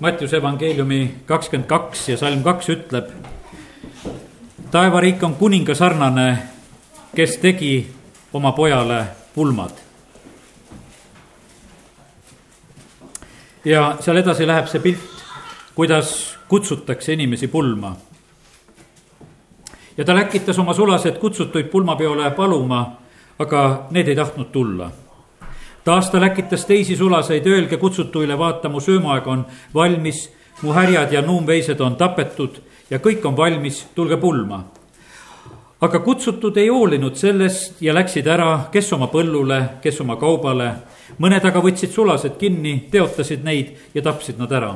Mattiuse 0.00 0.36
evangeeliumi 0.36 1.14
kakskümmend 1.26 1.68
kaks 1.68 2.08
ja 2.08 2.16
salm 2.16 2.42
kaks 2.42 2.68
ütleb. 2.68 3.10
taevariik 4.70 5.22
on 5.22 5.34
kuninga 5.34 5.74
sarnane, 5.74 6.38
kes 7.14 7.36
tegi 7.38 7.92
oma 8.32 8.52
pojale 8.52 9.04
pulmad. 9.34 9.70
ja 13.64 13.96
seal 14.00 14.16
edasi 14.16 14.46
läheb 14.46 14.66
see 14.66 14.80
pilt, 14.80 15.24
kuidas 15.74 16.38
kutsutakse 16.48 17.12
inimesi 17.12 17.46
pulma. 17.48 17.96
ja 19.96 20.04
ta 20.04 20.14
läkitas 20.14 20.58
oma 20.58 20.74
sulased 20.74 21.18
kutsutuid 21.18 21.70
pulmapeole 21.70 22.30
paluma, 22.30 22.96
aga 23.38 23.86
need 23.90 24.08
ei 24.08 24.16
tahtnud 24.16 24.50
tulla 24.52 24.90
taas 25.84 26.10
ta 26.10 26.20
läkitas 26.20 26.64
teisi 26.64 26.96
sulaseid, 26.96 27.46
öelge 27.46 27.76
kutsutuile, 27.76 28.38
vaata, 28.38 28.68
mu 28.68 28.80
söömaaeg 28.80 29.26
on 29.26 29.46
valmis, 29.74 30.30
mu 30.62 30.72
härjad 30.72 31.12
ja 31.12 31.22
nuumveised 31.22 31.80
on 31.80 31.96
tapetud 31.96 32.60
ja 32.90 32.98
kõik 32.98 33.24
on 33.24 33.36
valmis, 33.36 33.86
tulge 33.94 34.16
pulma. 34.16 34.64
aga 35.80 35.98
kutsutud 36.00 36.56
ei 36.56 36.68
hoolinud 36.68 37.16
sellest 37.16 37.82
ja 37.82 37.92
läksid 37.94 38.26
ära, 38.26 38.70
kes 38.72 38.92
oma 38.92 39.06
põllule, 39.12 39.60
kes 39.82 40.00
oma 40.00 40.16
kaubale. 40.16 40.72
mõned 41.18 41.44
aga 41.44 41.60
võtsid 41.60 41.92
sulased 41.92 42.38
kinni, 42.38 42.88
teotasid 42.90 43.44
neid 43.44 43.76
ja 43.94 44.02
tapsid 44.02 44.38
nad 44.38 44.52
ära. 44.52 44.74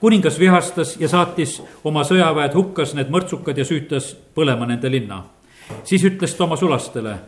kuningas 0.00 0.38
vihastas 0.38 0.96
ja 1.00 1.08
saatis 1.08 1.62
oma 1.84 2.04
sõjaväed, 2.04 2.54
hukkas 2.54 2.94
need 2.94 3.08
mõrtsukad 3.08 3.58
ja 3.58 3.64
süütas 3.64 4.16
põlema 4.34 4.66
nende 4.66 4.90
linna. 4.90 5.24
siis 5.84 6.04
ütles 6.04 6.36
ta 6.36 6.44
oma 6.44 6.56
sulastele 6.56 7.18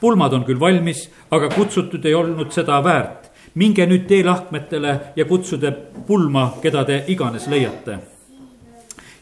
pulmad 0.00 0.32
on 0.32 0.44
küll 0.44 0.60
valmis, 0.60 1.08
aga 1.30 1.48
kutsutud 1.54 2.04
ei 2.04 2.14
olnud 2.14 2.52
seda 2.52 2.80
väärt. 2.84 3.30
minge 3.54 3.86
nüüd 3.86 4.08
teelahkmetele 4.10 5.00
ja 5.16 5.24
kutsuge 5.24 5.70
pulma, 6.06 6.56
keda 6.62 6.84
te 6.84 7.04
iganes 7.08 7.46
leiate. 7.46 7.98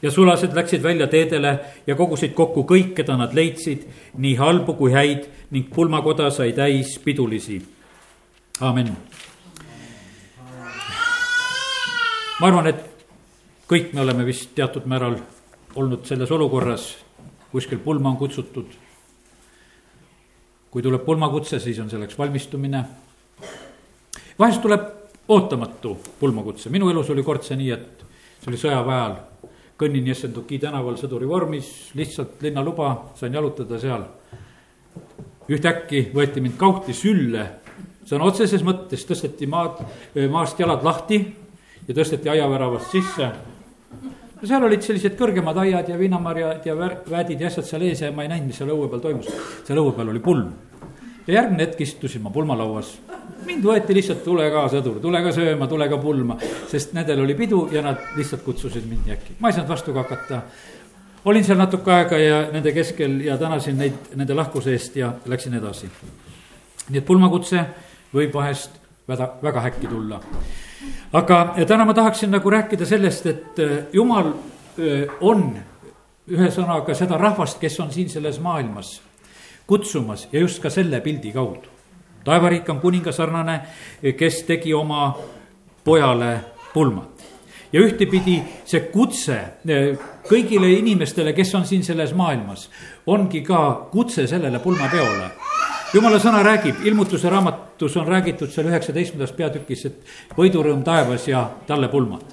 ja 0.02 0.10
sulased 0.10 0.54
läksid 0.54 0.82
välja 0.82 1.06
teedele 1.06 1.58
ja 1.86 1.94
kogusid 1.94 2.32
kokku 2.34 2.62
kõik, 2.62 2.94
keda 2.94 3.16
nad 3.16 3.34
leidsid, 3.34 3.86
nii 4.16 4.34
halbu 4.36 4.74
kui 4.74 4.92
häid 4.92 5.28
ning 5.50 5.68
pulmakoda 5.74 6.30
sai 6.30 6.52
täis 6.52 6.98
pidulisi. 7.04 7.62
amin. 8.60 8.96
ma 12.40 12.46
arvan, 12.46 12.66
et 12.66 13.06
kõik 13.68 13.92
me 13.92 14.00
oleme 14.00 14.26
vist 14.26 14.54
teatud 14.54 14.86
määral 14.86 15.16
olnud 15.74 16.06
selles 16.06 16.30
olukorras, 16.30 16.96
kuskil 17.52 17.78
pulma 17.78 18.08
on 18.08 18.16
kutsutud 18.16 18.81
kui 20.72 20.82
tuleb 20.82 21.04
pulmakutse, 21.04 21.60
siis 21.60 21.78
on 21.82 21.90
selleks 21.90 22.16
valmistumine. 22.18 22.84
vahest 24.38 24.62
tuleb 24.62 24.86
ootamatu 25.28 25.98
pulmakutse, 26.20 26.70
minu 26.70 26.88
elus 26.90 27.10
oli 27.10 27.22
kord 27.22 27.44
see 27.44 27.58
nii, 27.60 27.70
et 27.70 28.04
see 28.40 28.48
oli 28.50 28.60
sõjaväe 28.60 28.96
ajal. 28.96 29.20
kõnnin 29.82 30.06
Jessenduki 30.06 30.60
tänaval 30.62 30.94
sõduri 30.96 31.26
vormis, 31.26 31.90
lihtsalt 31.98 32.42
linnaluba, 32.42 33.12
sain 33.18 33.34
jalutada 33.34 33.78
seal. 33.78 34.04
ühtäkki 35.48 36.10
võeti 36.14 36.40
mind 36.40 36.56
kauti 36.56 36.94
sülle, 36.94 37.46
sõna 38.08 38.24
otseses 38.24 38.62
mõttes 38.62 39.04
tõsteti 39.04 39.46
maad, 39.46 39.82
maast 40.30 40.60
jalad 40.60 40.84
lahti 40.84 41.20
ja 41.88 41.94
tõsteti 41.94 42.30
aiaväravast 42.30 42.90
sisse 42.90 43.32
no 44.42 44.48
seal 44.50 44.64
olid 44.66 44.82
sellised 44.82 45.14
kõrgemad 45.18 45.58
aiad 45.62 45.88
ja 45.92 45.96
viinamarjad 45.98 46.66
ja 46.66 46.74
väädid 46.74 47.44
ja 47.44 47.48
asjad 47.50 47.68
seal 47.68 47.86
ees 47.86 48.02
ja 48.02 48.10
ma 48.14 48.24
ei 48.24 48.30
näinud, 48.32 48.50
mis 48.50 48.58
seal 48.58 48.72
õue 48.74 48.88
peal 48.90 49.02
toimus. 49.04 49.28
seal 49.62 49.78
õue 49.78 49.94
peal 49.94 50.10
oli 50.10 50.22
pulm. 50.24 50.48
ja 51.26 51.34
järgmine 51.36 51.62
hetk 51.62 51.80
istusin 51.80 52.22
ma 52.22 52.30
pulmalauas. 52.34 52.96
mind 53.46 53.64
võeti 53.64 53.94
lihtsalt, 53.94 54.24
tule 54.24 54.48
ka 54.50 54.64
sõdur, 54.72 54.98
tule 55.00 55.22
ka 55.22 55.32
sööma, 55.32 55.68
tule 55.70 55.88
ka 55.88 55.98
pulma. 55.98 56.38
sest 56.70 56.92
nendel 56.92 57.22
oli 57.22 57.34
pidu 57.38 57.68
ja 57.72 57.82
nad 57.82 58.02
lihtsalt 58.16 58.42
kutsusid 58.42 58.88
mind 58.88 59.06
nii 59.06 59.14
äkki, 59.14 59.36
ma 59.38 59.48
ei 59.48 59.58
saanud 59.58 59.70
vastu 59.70 59.94
ka 59.94 60.02
hakata. 60.02 60.42
olin 61.24 61.44
seal 61.44 61.58
natuke 61.58 61.92
aega 61.92 62.18
ja 62.18 62.42
nende 62.52 62.72
keskel 62.72 63.20
ja 63.20 63.38
tänasin 63.38 63.78
neid 63.78 64.10
nende 64.16 64.34
lahkuse 64.34 64.72
eest 64.72 64.96
ja 64.96 65.12
läksin 65.26 65.54
edasi. 65.54 65.86
nii 66.90 66.98
et 66.98 67.06
pulmakutse 67.06 67.64
võib 68.14 68.34
vahest 68.34 68.74
väga, 69.08 69.34
väga 69.42 69.60
häkki 69.70 69.86
tulla 69.86 70.20
aga 71.12 71.54
täna 71.66 71.84
ma 71.84 71.94
tahaksin 71.94 72.30
nagu 72.30 72.50
rääkida 72.50 72.86
sellest, 72.86 73.26
et 73.26 73.58
äh, 73.58 73.78
jumal 73.92 74.32
äh, 74.32 75.08
on 75.20 75.52
ühesõnaga 76.30 76.94
seda 76.94 77.18
rahvast, 77.18 77.58
kes 77.60 77.80
on 77.80 77.90
siin 77.92 78.08
selles 78.10 78.40
maailmas 78.40 79.00
kutsumas 79.66 80.28
ja 80.32 80.40
just 80.40 80.62
ka 80.62 80.70
selle 80.70 81.00
pildi 81.00 81.32
kaudu. 81.32 81.68
taevariik 82.24 82.68
on 82.70 82.80
kuninga 82.80 83.12
sarnane, 83.12 83.60
kes 84.18 84.42
tegi 84.42 84.74
oma 84.74 85.16
pojale 85.84 86.40
pulmad. 86.74 87.22
ja 87.72 87.80
ühtepidi 87.80 88.42
see 88.64 88.80
kutse 88.92 89.36
äh, 89.36 89.98
kõigile 90.28 90.68
inimestele, 90.78 91.32
kes 91.32 91.54
on 91.54 91.66
siin 91.66 91.84
selles 91.84 92.14
maailmas, 92.14 92.70
ongi 93.06 93.40
ka 93.42 93.88
kutse 93.92 94.26
sellele 94.26 94.58
pulmapeole 94.58 95.30
jumala 95.94 96.18
sõna 96.20 96.42
räägib, 96.44 96.80
ilmutuse 96.84 97.30
raamatus 97.30 97.96
on 98.00 98.06
räägitud 98.08 98.50
seal 98.52 98.68
üheksateistkümnendas 98.70 99.34
peatükis, 99.36 99.84
et 99.88 100.38
võidurõõm 100.38 100.84
taevas 100.84 101.28
ja 101.28 101.48
talle 101.66 101.88
pulmad. 101.88 102.24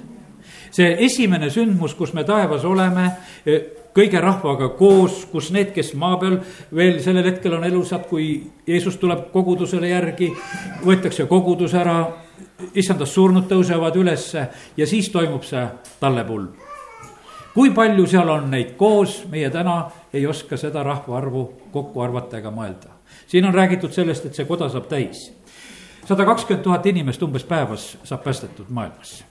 see 0.72 0.96
esimene 1.06 1.50
sündmus, 1.50 1.96
kus 1.98 2.14
me 2.14 2.24
taevas 2.24 2.66
oleme, 2.66 3.12
e, 3.46 3.60
kõige 3.94 4.22
rahvaga 4.22 4.70
koos, 4.78 5.26
kus 5.32 5.50
need, 5.52 5.72
kes 5.74 5.94
maa 5.94 6.18
peal 6.18 6.38
veel 6.76 7.00
sellel 7.02 7.26
hetkel 7.26 7.54
on 7.54 7.64
elusad, 7.64 8.06
kui 8.08 8.52
Jeesus 8.68 8.98
tuleb 8.98 9.32
kogudusele 9.32 9.90
järgi, 9.90 10.30
võetakse 10.86 11.26
kogudus 11.26 11.74
ära, 11.74 12.08
issandast 12.74 13.14
surnud 13.14 13.50
tõusevad 13.50 13.96
ülesse 13.96 14.48
ja 14.78 14.88
siis 14.88 15.10
toimub 15.10 15.44
see 15.44 15.66
tallepulm 16.00 16.48
kui 17.54 17.72
palju 17.72 18.06
seal 18.08 18.30
on 18.30 18.52
neid 18.52 18.76
koos, 18.78 19.24
meie 19.32 19.50
täna 19.50 19.90
ei 20.14 20.28
oska 20.28 20.58
seda 20.58 20.84
rahvaarvu 20.84 21.50
kokku 21.72 22.02
arvata 22.02 22.38
ega 22.38 22.52
mõelda 22.52 22.99
siin 23.30 23.46
on 23.46 23.54
räägitud 23.54 23.94
sellest, 23.94 24.26
et 24.26 24.38
see 24.38 24.48
koda 24.50 24.70
saab 24.70 24.90
täis. 24.90 25.30
sada 26.08 26.26
kakskümmend 26.26 26.64
tuhat 26.66 26.86
inimest 26.90 27.24
umbes 27.24 27.46
päevas 27.46 27.92
saab 28.04 28.24
päästetud 28.24 28.70
maailmas. 28.70 29.24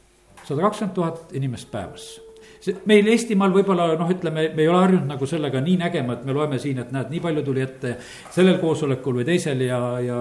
sada 0.45 0.63
kakskümmend 0.63 0.95
tuhat 0.95 1.33
inimest 1.33 1.71
päevas 1.71 2.21
see 2.61 2.77
meil 2.91 3.07
Eestimaal 3.13 3.55
võib-olla 3.55 3.93
noh, 3.99 4.11
ütleme, 4.11 4.49
me 4.55 4.63
ei 4.63 4.69
ole 4.69 4.83
harjunud 4.83 5.09
nagu 5.09 5.27
sellega 5.27 5.61
nii 5.63 5.77
nägema, 5.79 6.19
et 6.19 6.27
me 6.27 6.35
loeme 6.37 6.59
siin, 6.59 6.79
et 6.83 6.93
näed, 6.95 7.11
nii 7.13 7.23
palju 7.23 7.45
tuli 7.47 7.63
ette 7.63 7.97
sellel 8.35 8.59
koosolekul 8.63 9.21
või 9.21 9.29
teisel 9.29 9.63
ja, 9.67 9.81
ja 10.03 10.19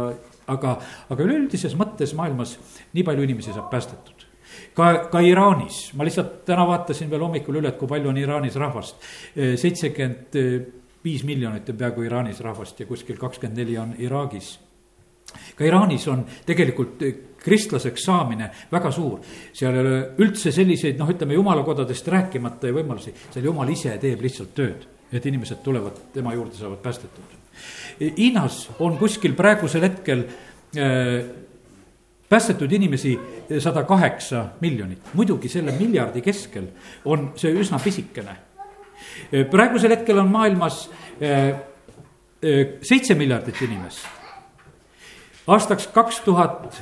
aga, 0.53 0.77
aga 1.09 1.25
üleüldises 1.25 1.75
mõttes 1.79 2.13
maailmas 2.17 2.57
nii 2.93 3.05
palju 3.07 3.25
inimesi 3.25 3.53
saab 3.55 3.71
päästetud 3.73 4.27
ka, 4.77 4.89
ka 5.11 5.21
Iraanis, 5.25 5.91
ma 5.97 6.05
lihtsalt 6.07 6.43
täna 6.47 6.65
vaatasin 6.69 7.09
veel 7.11 7.25
hommikul 7.25 7.59
üle, 7.61 7.71
et 7.71 7.79
kui 7.79 7.89
palju 7.89 8.11
on 8.11 8.19
Iraanis 8.21 8.57
rahvast. 8.61 9.01
seitsekümmend 9.35 10.37
viis 11.07 11.23
miljonit 11.23 11.69
on 11.71 11.79
peaaegu 11.79 12.03
Iraanis 12.07 12.41
rahvast 12.43 12.79
ja 12.81 12.87
kuskil 12.89 13.19
kakskümmend 13.19 13.61
neli 13.61 13.77
on 13.79 13.95
Iraagis. 13.97 14.57
ka 15.55 15.65
Iraanis 15.65 16.07
on 16.07 16.25
tegelikult 16.45 17.03
kristlaseks 17.43 18.03
saamine 18.07 18.49
väga 18.71 18.91
suur. 18.91 19.19
seal 19.53 19.75
ei 19.75 19.81
ole 19.85 19.97
üldse 20.23 20.51
selliseid, 20.51 20.97
noh, 20.99 21.09
ütleme 21.13 21.37
jumalakodadest 21.37 22.07
rääkimata 22.07 22.71
ja 22.71 22.75
võimalusi, 22.75 23.13
seal 23.31 23.45
jumal 23.45 23.69
ise 23.71 23.97
teeb 24.01 24.23
lihtsalt 24.23 24.53
tööd, 24.55 24.87
et 25.11 25.25
inimesed 25.25 25.63
tulevad 25.63 25.99
tema 26.13 26.33
juurde, 26.35 26.55
saavad 26.57 26.81
päästetud. 26.83 27.35
Hiinas 27.99 28.67
on 28.79 28.97
kuskil 28.97 29.35
praegusel 29.35 29.87
hetkel 29.87 30.25
äh, 30.25 31.13
päästetud 32.29 32.71
inimesi 32.71 33.15
sada 33.63 33.83
kaheksa 33.87 34.43
miljonit, 34.61 35.13
muidugi 35.13 35.49
selle 35.49 35.75
miljardi 35.79 36.21
keskel 36.21 36.67
on 37.05 37.31
see 37.39 37.55
üsna 37.55 37.79
pisikene 37.83 38.35
Eh, 38.35 38.46
praegusel 39.51 39.95
hetkel 39.95 40.19
on 40.19 40.31
maailmas 40.31 40.85
seitse 42.81 43.15
miljardit 43.17 43.61
inimest. 43.61 44.05
aastaks 45.47 45.87
kaks 45.93 46.19
tuhat 46.25 46.81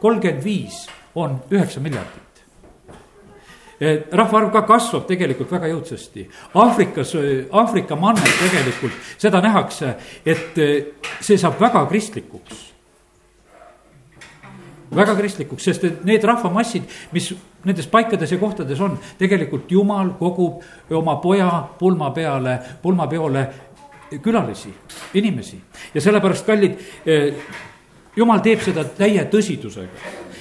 kolmkümmend 0.00 0.44
viis 0.44 0.86
on 1.14 1.40
üheksa 1.50 1.80
miljardit 1.80 2.22
rahvaarv 4.12 4.52
ka 4.52 4.62
kasvab 4.66 5.06
tegelikult 5.08 5.50
väga 5.52 5.68
jõudsasti. 5.72 6.28
Aafrikas, 6.54 7.14
Aafrika 7.52 7.96
manner 7.96 8.36
tegelikult, 8.38 8.94
seda 9.18 9.42
nähakse, 9.44 9.96
et 10.24 10.60
see 11.20 11.38
saab 11.40 11.58
väga 11.60 11.84
kristlikuks 11.90 12.73
väga 14.96 15.16
kristlikuks, 15.18 15.64
sest 15.64 15.84
et 15.84 16.04
need 16.04 16.24
rahvamassid, 16.24 16.88
mis 17.12 17.32
nendes 17.64 17.86
paikades 17.90 18.32
ja 18.32 18.38
kohtades 18.38 18.80
on, 18.84 18.98
tegelikult 19.18 19.70
jumal 19.72 20.14
kogub 20.18 20.62
oma 20.94 21.16
poja 21.22 21.50
pulma 21.78 22.10
peale, 22.16 22.58
pulmapeole 22.82 23.46
külalisi, 24.22 24.74
inimesi. 25.14 25.60
ja 25.94 26.00
sellepärast, 26.00 26.46
kallid, 26.46 26.78
eh, 27.06 27.34
jumal 28.16 28.42
teeb 28.44 28.62
seda 28.62 28.84
täie 28.84 29.24
tõsidusega 29.30 30.33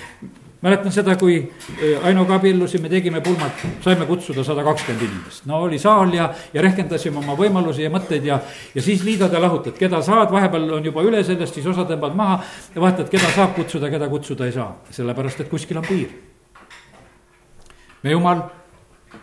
mäletan 0.64 0.92
seda, 0.92 1.16
kui 1.20 1.36
äh, 1.44 2.06
Ainoga 2.08 2.38
abiellusime, 2.40 2.90
tegime 2.90 3.22
pulmat, 3.22 3.64
saime 3.84 4.08
kutsuda 4.08 4.46
sada 4.48 4.64
kakskümmend 4.64 5.06
inimest. 5.06 5.46
no 5.46 5.62
oli 5.68 5.80
saal 5.80 6.14
ja, 6.16 6.30
ja 6.54 6.64
rehkendasime 6.64 7.20
oma 7.20 7.36
võimalusi 7.40 7.84
ja 7.84 7.92
mõtteid 7.94 8.26
ja, 8.28 8.40
ja 8.76 8.82
siis 8.82 9.04
liidad 9.04 9.34
ja 9.34 9.42
lahutad, 9.44 9.78
keda 9.80 10.02
saad, 10.02 10.32
vahepeal 10.32 10.70
on 10.80 10.86
juba 10.86 11.04
üle 11.04 11.24
sellest, 11.24 11.60
siis 11.60 11.68
osa 11.68 11.88
tõmbad 11.90 12.16
maha. 12.16 12.40
ja 12.76 12.82
vaatad, 12.82 13.10
keda 13.12 13.32
saab 13.36 13.56
kutsuda, 13.60 13.92
keda 13.92 14.10
kutsuda 14.10 14.48
ei 14.48 14.56
saa, 14.56 14.70
sellepärast 14.92 15.44
et 15.44 15.52
kuskil 15.52 15.82
on 15.84 15.88
piir. 15.88 16.14
me 18.04 18.16
jumal 18.16 18.48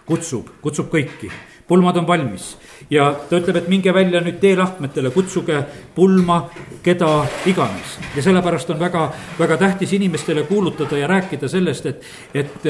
kutsub, 0.06 0.52
kutsub 0.60 0.92
kõiki 0.92 1.32
pulmad 1.70 1.96
on 2.02 2.06
valmis 2.06 2.56
ja 2.90 3.10
ta 3.28 3.38
ütleb, 3.38 3.60
et 3.60 3.68
minge 3.70 3.92
välja 3.94 4.20
nüüd 4.24 4.40
teelahkmetele, 4.42 5.12
kutsuge 5.14 5.60
pulma 5.94 6.40
keda 6.82 7.10
iganes. 7.46 7.98
ja 8.16 8.22
sellepärast 8.22 8.70
on 8.70 8.80
väga, 8.80 9.04
väga 9.38 9.56
tähtis 9.56 9.92
inimestele 9.92 10.42
kuulutada 10.42 10.98
ja 10.98 11.06
rääkida 11.06 11.48
sellest, 11.48 11.86
et, 11.86 12.04
et, 12.34 12.66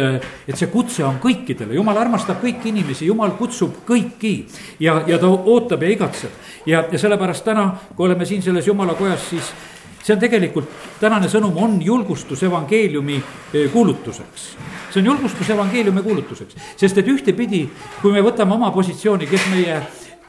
et 0.49 0.56
see 0.56 0.69
kutse 0.73 1.05
on 1.05 1.17
kõikidele, 1.23 1.75
jumal 1.75 1.97
armastab 1.97 2.43
kõiki 2.44 2.69
inimesi, 2.75 3.06
jumal 3.06 3.32
kutsub 3.38 3.81
kõiki 3.88 4.35
ja, 4.81 5.00
ja 5.06 5.19
ta 5.19 5.31
ootab 5.31 5.82
ja 5.82 5.94
igatseb. 5.96 6.31
ja, 6.67 6.85
ja 6.93 6.99
sellepärast 6.99 7.44
täna, 7.44 7.70
kui 7.96 8.08
oleme 8.08 8.26
siin 8.26 8.43
selles 8.43 8.67
jumala 8.67 8.94
kojas, 8.94 9.31
siis 9.31 9.53
see 10.02 10.14
on 10.14 10.20
tegelikult, 10.20 10.69
tänane 11.00 11.29
sõnum 11.29 11.56
on 11.61 11.79
julgustus 11.85 12.43
evangeeliumi 12.49 13.17
eh, 13.17 13.70
kuulutuseks. 13.73 14.47
see 14.91 15.00
on 15.02 15.06
julgustus 15.12 15.50
evangeeliumi 15.50 16.02
kuulutuseks, 16.02 16.56
sest 16.76 16.99
et 16.99 17.08
ühtepidi, 17.08 17.67
kui 18.02 18.12
me 18.12 18.23
võtame 18.25 18.56
oma 18.56 18.70
positsiooni, 18.75 19.29
kes 19.31 19.49
meie 19.55 19.81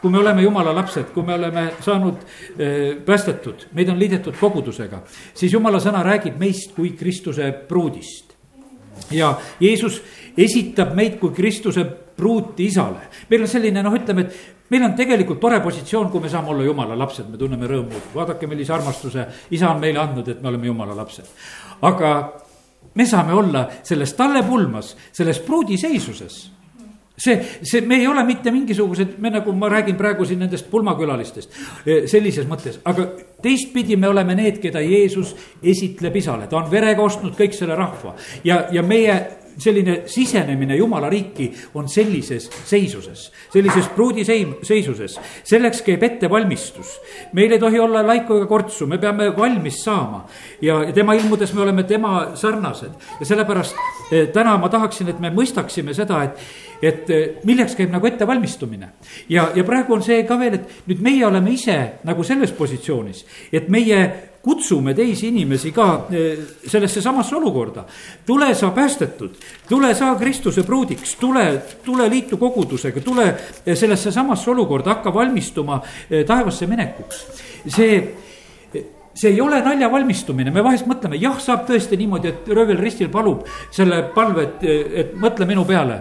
kui 0.01 0.09
me 0.09 0.17
oleme 0.17 0.41
jumala 0.41 0.73
lapsed, 0.73 1.11
kui 1.13 1.23
me 1.23 1.35
oleme 1.37 1.67
saanud 1.79 2.17
äh, 2.17 2.97
päästetud, 3.05 3.67
meid 3.77 3.89
on 3.93 3.99
liidetud 3.99 4.35
kogudusega, 4.39 5.03
siis 5.33 5.53
jumala 5.53 5.79
sõna 5.79 6.01
räägib 6.05 6.39
meist 6.41 6.73
kui 6.75 6.95
Kristuse 6.97 7.51
pruudist. 7.67 8.31
ja 9.11 9.33
Jeesus 9.59 10.01
esitab 10.37 10.95
meid 10.95 11.19
kui 11.19 11.31
Kristuse 11.35 11.85
pruuti 12.21 12.69
isale. 12.69 13.09
meil 13.29 13.41
on 13.47 13.49
selline 13.49 13.81
noh, 13.81 13.97
ütleme, 13.97 14.27
et 14.27 14.69
meil 14.69 14.85
on 14.85 14.93
tegelikult 14.97 15.41
tore 15.41 15.59
positsioon, 15.63 16.11
kui 16.13 16.21
me 16.21 16.29
saame 16.29 16.53
olla 16.53 16.67
jumala 16.67 16.97
lapsed, 16.99 17.27
me 17.31 17.41
tunneme 17.41 17.67
rõõmu, 17.69 18.05
vaadake, 18.13 18.47
millise 18.47 18.77
armastuse 18.77 19.27
isa 19.57 19.73
on 19.73 19.81
meile 19.81 19.99
andnud, 20.03 20.29
et 20.29 20.41
me 20.41 20.53
oleme 20.53 20.69
jumala 20.69 20.95
lapsed. 21.01 21.33
aga 21.81 22.15
me 22.95 23.05
saame 23.05 23.33
olla 23.33 23.67
selles 23.83 24.13
talle 24.13 24.43
pulmas, 24.43 24.95
selles 25.11 25.39
pruudiseisuses. 25.39 26.41
See, 27.21 27.35
see, 27.61 27.81
me 27.85 27.99
ei 27.99 28.07
ole 28.07 28.23
mitte 28.25 28.49
mingisugused, 28.51 29.17
me 29.21 29.29
nagu 29.29 29.51
ma 29.53 29.67
räägin 29.69 29.97
praegu 29.99 30.25
siin 30.25 30.39
nendest 30.41 30.71
pulmakülalistest 30.71 31.51
eh, 31.85 32.07
sellises 32.09 32.47
mõttes, 32.49 32.79
aga 32.87 33.05
teistpidi 33.43 33.97
me 33.99 34.09
oleme 34.09 34.33
need, 34.39 34.57
keda 34.63 34.81
Jeesus 34.81 35.35
esitleb 35.61 36.17
isale, 36.17 36.47
ta 36.49 36.57
on 36.57 36.71
verega 36.71 37.03
ostnud 37.03 37.35
kõik 37.37 37.53
selle 37.53 37.77
rahva. 37.77 38.15
Ja, 38.47 38.63
ja 38.73 38.81
meie 38.81 39.19
selline 39.57 40.01
sisenemine 40.05 40.75
jumala 40.75 41.09
riiki 41.09 41.51
on 41.73 41.89
sellises 41.89 42.49
seisuses, 42.65 43.31
sellises 43.53 43.87
pruudiseisuses. 43.95 45.19
selleks 45.43 45.81
käib 45.81 46.03
ettevalmistus. 46.03 46.99
meil 47.33 47.51
ei 47.51 47.59
tohi 47.59 47.79
olla 47.79 48.07
laiku 48.07 48.37
ega 48.37 48.45
kortsu, 48.45 48.87
me 48.87 48.97
peame 48.97 49.31
valmis 49.37 49.83
saama. 49.83 50.25
ja 50.61 50.85
tema 50.93 51.13
ilmudes 51.13 51.53
me 51.53 51.61
oleme 51.61 51.83
tema 51.83 52.31
sarnased 52.35 52.91
ja 53.19 53.25
sellepärast 53.25 53.75
eh, 54.11 54.27
täna 54.27 54.57
ma 54.57 54.69
tahaksin, 54.69 55.09
et 55.09 55.19
me 55.19 55.29
mõistaksime 55.29 55.93
seda, 55.93 56.23
et 56.23 56.37
et 56.81 57.09
eh, 57.09 57.27
milleks 57.45 57.75
käib 57.77 57.91
nagu 57.93 58.07
ettevalmistumine. 58.07 58.89
ja, 59.29 59.51
ja 59.55 59.63
praegu 59.63 59.93
on 59.93 60.03
see 60.03 60.23
ka 60.27 60.39
veel, 60.39 60.59
et 60.59 60.87
nüüd 60.87 61.01
meie 61.01 61.25
oleme 61.25 61.53
ise 61.53 61.77
nagu 62.03 62.23
selles 62.23 62.51
positsioonis, 62.51 63.25
et 63.53 63.69
meie 63.69 64.30
kutsume 64.43 64.93
teisi 64.93 65.27
inimesi 65.27 65.71
ka 65.71 66.07
eh, 66.11 66.39
sellesse 66.67 67.01
samasse 67.01 67.35
olukorda. 67.35 67.83
tule 68.25 68.53
sa 68.55 68.71
päästetud, 68.71 69.35
tule 69.69 69.93
sa 69.95 70.15
Kristuse 70.15 70.63
pruudiks, 70.63 71.15
tule, 71.15 71.61
tule 71.85 72.09
liitu 72.09 72.37
kogudusega, 72.37 73.01
tule 73.01 73.27
eh, 73.65 73.77
sellesse 73.77 74.11
samasse 74.11 74.51
olukorda, 74.51 74.89
hakka 74.89 75.13
valmistuma 75.13 75.81
eh, 76.09 76.25
taevasse 76.25 76.67
minekuks. 76.67 77.25
see 77.67 78.15
see 79.13 79.29
ei 79.29 79.41
ole 79.41 79.59
naljavalmistumine, 79.61 80.51
me 80.55 80.63
vahest 80.63 80.87
mõtleme, 80.87 81.17
jah, 81.19 81.35
saab 81.39 81.65
tõesti 81.67 81.97
niimoodi, 81.99 82.29
et 82.31 82.47
röövel 82.47 82.79
ristil 82.79 83.09
palub 83.11 83.43
selle 83.75 84.05
palve, 84.15 84.45
et, 84.47 84.63
et 85.03 85.13
mõtle 85.19 85.45
minu 85.45 85.65
peale. 85.67 85.99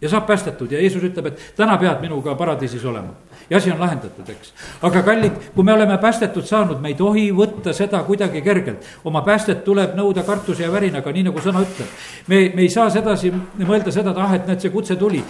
ja 0.00 0.08
saab 0.08 0.26
päästetud. 0.26 0.72
Ja 0.72 0.80
Jeesus 0.80 1.04
ütleb, 1.04 1.26
et 1.26 1.52
täna 1.56 1.76
pead 1.78 2.00
minuga 2.00 2.34
paradiisis 2.34 2.84
olema 2.84 3.12
ja 3.50 3.56
asi 3.56 3.70
on 3.70 3.80
lahendatud, 3.80 4.28
eks. 4.28 4.52
aga 4.82 5.02
kallid, 5.02 5.36
kui 5.54 5.64
me 5.64 5.72
oleme 5.72 5.98
päästetud 5.98 6.46
saanud, 6.46 6.80
me 6.82 6.90
ei 6.92 6.98
tohi 6.98 7.28
võtta 7.34 7.72
seda 7.76 8.02
kuidagi 8.06 8.42
kergelt. 8.42 8.86
oma 9.04 9.22
päästet 9.22 9.64
tuleb 9.64 9.94
nõuda 9.98 10.24
kartuse 10.26 10.64
ja 10.66 10.72
värinaga, 10.72 11.12
nii 11.12 11.28
nagu 11.28 11.42
sõna 11.42 11.62
ütleb. 11.62 11.92
me, 12.26 12.40
me 12.54 12.66
ei 12.66 12.72
saa 12.72 12.90
sedasi 12.90 13.32
mõelda 13.62 13.94
seda, 13.94 14.10
et 14.10 14.22
ah, 14.22 14.34
et 14.34 14.50
näed, 14.50 14.60
see 14.60 14.74
kutse 14.74 14.96
tuli. 14.96 15.22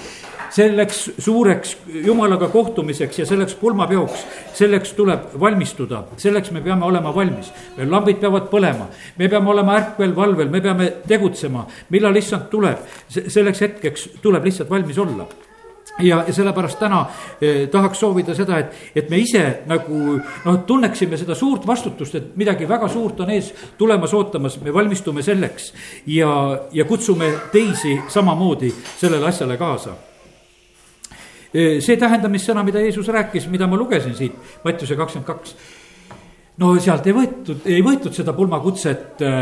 Selleks 0.57 1.01
suureks 1.21 1.73
jumalaga 2.05 2.47
kohtumiseks 2.49 3.19
ja 3.19 3.25
selleks 3.27 3.57
pulmapeoks, 3.61 4.23
selleks 4.57 4.93
tuleb 4.97 5.35
valmistuda, 5.41 6.05
selleks 6.23 6.53
me 6.55 6.63
peame 6.65 6.87
olema 6.87 7.13
valmis. 7.15 7.51
meil 7.77 7.91
lambid 7.91 8.23
peavad 8.23 8.47
põlema, 8.53 8.87
me 9.19 9.29
peame 9.29 9.51
olema 9.51 9.75
ärkvel, 9.77 10.15
valvel, 10.17 10.49
me 10.49 10.61
peame 10.61 10.93
tegutsema, 11.09 11.67
millal 11.91 12.17
issand 12.17 12.49
tuleb, 12.51 12.79
selleks 13.09 13.61
hetkeks. 13.61 14.09
Tuleb 14.23 14.45
lihtsalt 14.45 14.71
valmis 14.71 14.99
olla 14.99 15.27
ja, 15.99 16.25
ja 16.27 16.33
sellepärast 16.33 16.79
täna 16.79 17.05
eh, 17.41 17.69
tahaks 17.69 18.00
soovida 18.00 18.35
seda, 18.35 18.59
et, 18.59 18.75
et 18.97 19.11
me 19.11 19.21
ise 19.23 19.43
nagu 19.71 20.00
noh, 20.19 20.59
tunneksime 20.69 21.19
seda 21.21 21.35
suurt 21.35 21.67
vastutust, 21.67 22.19
et 22.19 22.35
midagi 22.37 22.69
väga 22.69 22.88
suurt 22.93 23.21
on 23.25 23.33
ees 23.35 23.53
tulemas, 23.79 24.15
ootamas, 24.15 24.59
me 24.62 24.75
valmistume 24.75 25.23
selleks. 25.23 25.73
ja, 26.06 26.33
ja 26.73 26.85
kutsume 26.85 27.33
teisi 27.53 27.97
samamoodi 28.09 28.73
sellele 28.97 29.27
asjale 29.27 29.56
kaasa 29.56 29.97
eh,. 31.55 31.81
see 31.81 31.97
tähendamissõna, 31.97 32.65
mida 32.65 32.85
Jeesus 32.85 33.09
rääkis, 33.09 33.49
mida 33.49 33.67
ma 33.67 33.77
lugesin 33.77 34.15
siit, 34.15 34.37
Mattiuse 34.65 34.97
kakskümmend 34.97 35.27
kaks 35.27 35.56
no 36.61 36.75
sealt 36.81 37.06
ei 37.06 37.17
võetud, 37.17 37.65
ei 37.69 37.82
võetud 37.85 38.15
seda 38.17 38.37
pulmakutset 38.37 39.25
äh, 39.25 39.32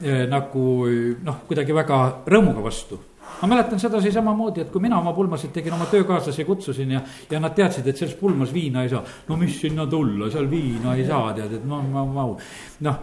äh, 0.00 0.26
nagu 0.28 0.88
noh, 1.24 1.44
kuidagi 1.48 1.76
väga 1.76 2.02
rõõmuga 2.28 2.68
vastu 2.70 3.00
ma 3.42 3.48
mäletan 3.48 3.80
sedasi 3.80 4.12
samamoodi, 4.12 4.64
et 4.64 4.70
kui 4.72 4.82
mina 4.82 4.98
oma 4.98 5.12
pulmasid 5.16 5.52
tegin, 5.54 5.74
oma 5.76 5.86
töökaaslasi 5.90 6.44
kutsusin 6.44 6.96
ja, 6.96 7.02
ja 7.30 7.40
nad 7.40 7.54
teadsid, 7.56 7.86
et 7.86 7.96
selles 7.96 8.16
pulmas 8.20 8.52
viina 8.54 8.82
ei 8.82 8.88
saa. 8.92 9.02
no 9.28 9.36
mis 9.40 9.60
sinna 9.60 9.86
tulla, 9.86 10.30
seal 10.30 10.50
viina 10.50 10.94
ei 10.94 11.06
saa, 11.06 11.32
tead, 11.36 11.54
et 11.60 11.68
ma, 11.68 11.82
ma, 11.82 12.04
ma, 12.04 12.26
noh. 12.86 12.98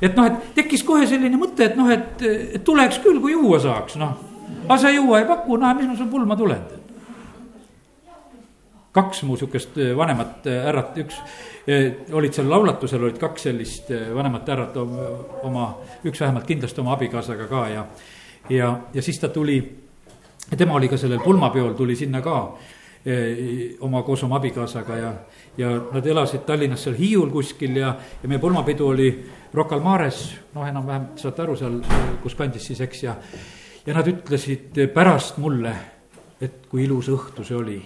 et 0.00 0.16
noh, 0.16 0.28
et 0.28 0.52
tekkis 0.58 0.84
kohe 0.86 1.06
selline 1.06 1.40
mõte, 1.40 1.70
et 1.70 1.78
noh, 1.78 1.90
et, 1.90 2.22
et 2.58 2.64
tuleks 2.64 3.02
küll, 3.02 3.20
kui 3.22 3.34
juua 3.34 3.60
saaks, 3.62 3.98
noh. 4.02 4.14
aga 4.68 4.78
sa 4.78 4.94
juua 4.94 5.22
ei 5.22 5.28
paku, 5.30 5.58
no 5.58 5.74
mis 5.78 5.90
ma 5.90 5.98
sul 5.98 6.10
pulma 6.12 6.38
tulen 6.38 6.82
kaks 8.92 9.22
mu 9.22 9.36
sihukest 9.36 9.78
eh, 9.80 9.92
vanemat 9.96 10.46
eh, 10.46 10.58
härrat, 10.66 10.98
üks 11.00 11.20
eh, 11.66 12.02
olid 12.12 12.36
seal 12.36 12.50
laulatusel, 12.52 13.06
olid 13.08 13.20
kaks 13.20 13.48
sellist 13.48 13.92
vanemat 14.14 14.50
härrat 14.52 14.76
oma, 14.82 15.68
üks 16.04 16.20
vähemalt 16.20 16.48
kindlasti 16.48 16.82
oma 16.84 16.92
abikaasaga 16.98 17.48
ka 17.48 17.62
ja 17.72 17.86
ja, 18.50 18.80
ja 18.94 19.02
siis 19.02 19.18
ta 19.18 19.28
tuli, 19.28 19.58
tema 20.56 20.74
oli 20.74 20.88
ka 20.88 20.96
sellel 20.96 21.20
pulmapeol, 21.24 21.72
tuli 21.78 21.96
sinna 21.96 22.20
ka 22.22 22.36
eh, 23.06 23.76
oma, 23.80 24.02
koos 24.02 24.24
oma 24.24 24.36
abikaasaga 24.36 24.96
ja, 24.96 25.12
ja 25.58 25.70
nad 25.92 26.06
elasid 26.06 26.46
Tallinnas 26.46 26.84
seal 26.84 26.98
Hiiul 26.98 27.30
kuskil 27.30 27.76
ja, 27.76 27.94
ja 28.22 28.28
meie 28.28 28.42
pulmapidu 28.42 28.88
oli 28.88 29.08
Rocca 29.54 29.76
al 29.76 29.84
Mares, 29.84 30.22
noh, 30.54 30.66
enam-vähem 30.68 31.12
saate 31.20 31.42
aru 31.42 31.56
seal, 31.56 31.80
kus 32.22 32.34
kandis 32.38 32.66
siis, 32.66 32.80
eks, 32.80 33.02
ja. 33.02 33.16
ja 33.86 33.96
nad 33.96 34.08
ütlesid 34.08 34.78
pärast 34.94 35.38
mulle, 35.42 35.74
et 36.40 36.66
kui 36.70 36.86
ilus 36.86 37.10
õhtu 37.12 37.44
see 37.46 37.58
oli 37.58 37.80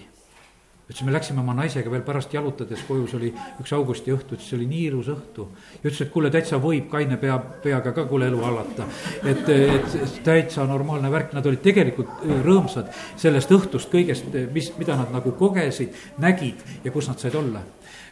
ütles, 0.87 1.03
me 1.03 1.11
läksime 1.11 1.41
oma 1.43 1.53
naisega 1.57 1.91
veel 1.91 2.03
pärast 2.07 2.33
jalutades 2.33 2.83
koju, 2.87 3.07
see 3.11 3.17
oli 3.19 3.31
üks 3.61 3.73
augusti 3.75 4.13
õhtu, 4.15 4.37
ütles, 4.37 4.47
see 4.47 4.57
oli 4.57 4.67
nii 4.71 4.83
ilus 4.87 5.09
õhtu. 5.11 5.47
ja 5.73 5.81
ütles, 5.83 6.01
et 6.05 6.13
kuule, 6.13 6.31
täitsa 6.31 6.59
võib 6.63 6.87
kaine 6.91 7.17
pea, 7.19 7.37
peaga 7.63 7.91
ka 7.95 8.05
kuule 8.07 8.29
elu 8.31 8.39
hallata. 8.45 8.87
et, 9.23 9.49
et 9.49 10.21
täitsa 10.23 10.67
normaalne 10.69 11.11
värk, 11.11 11.33
nad 11.35 11.45
olid 11.45 11.63
tegelikult 11.65 12.23
rõõmsad 12.45 12.93
sellest 13.19 13.51
õhtust 13.51 13.91
kõigest, 13.91 14.31
mis, 14.53 14.71
mida 14.79 14.95
nad 14.95 15.11
nagu 15.11 15.35
kogesid, 15.39 15.95
nägid 16.23 16.63
ja 16.85 16.95
kus 16.95 17.11
nad 17.11 17.19
said 17.19 17.35
olla. 17.35 17.65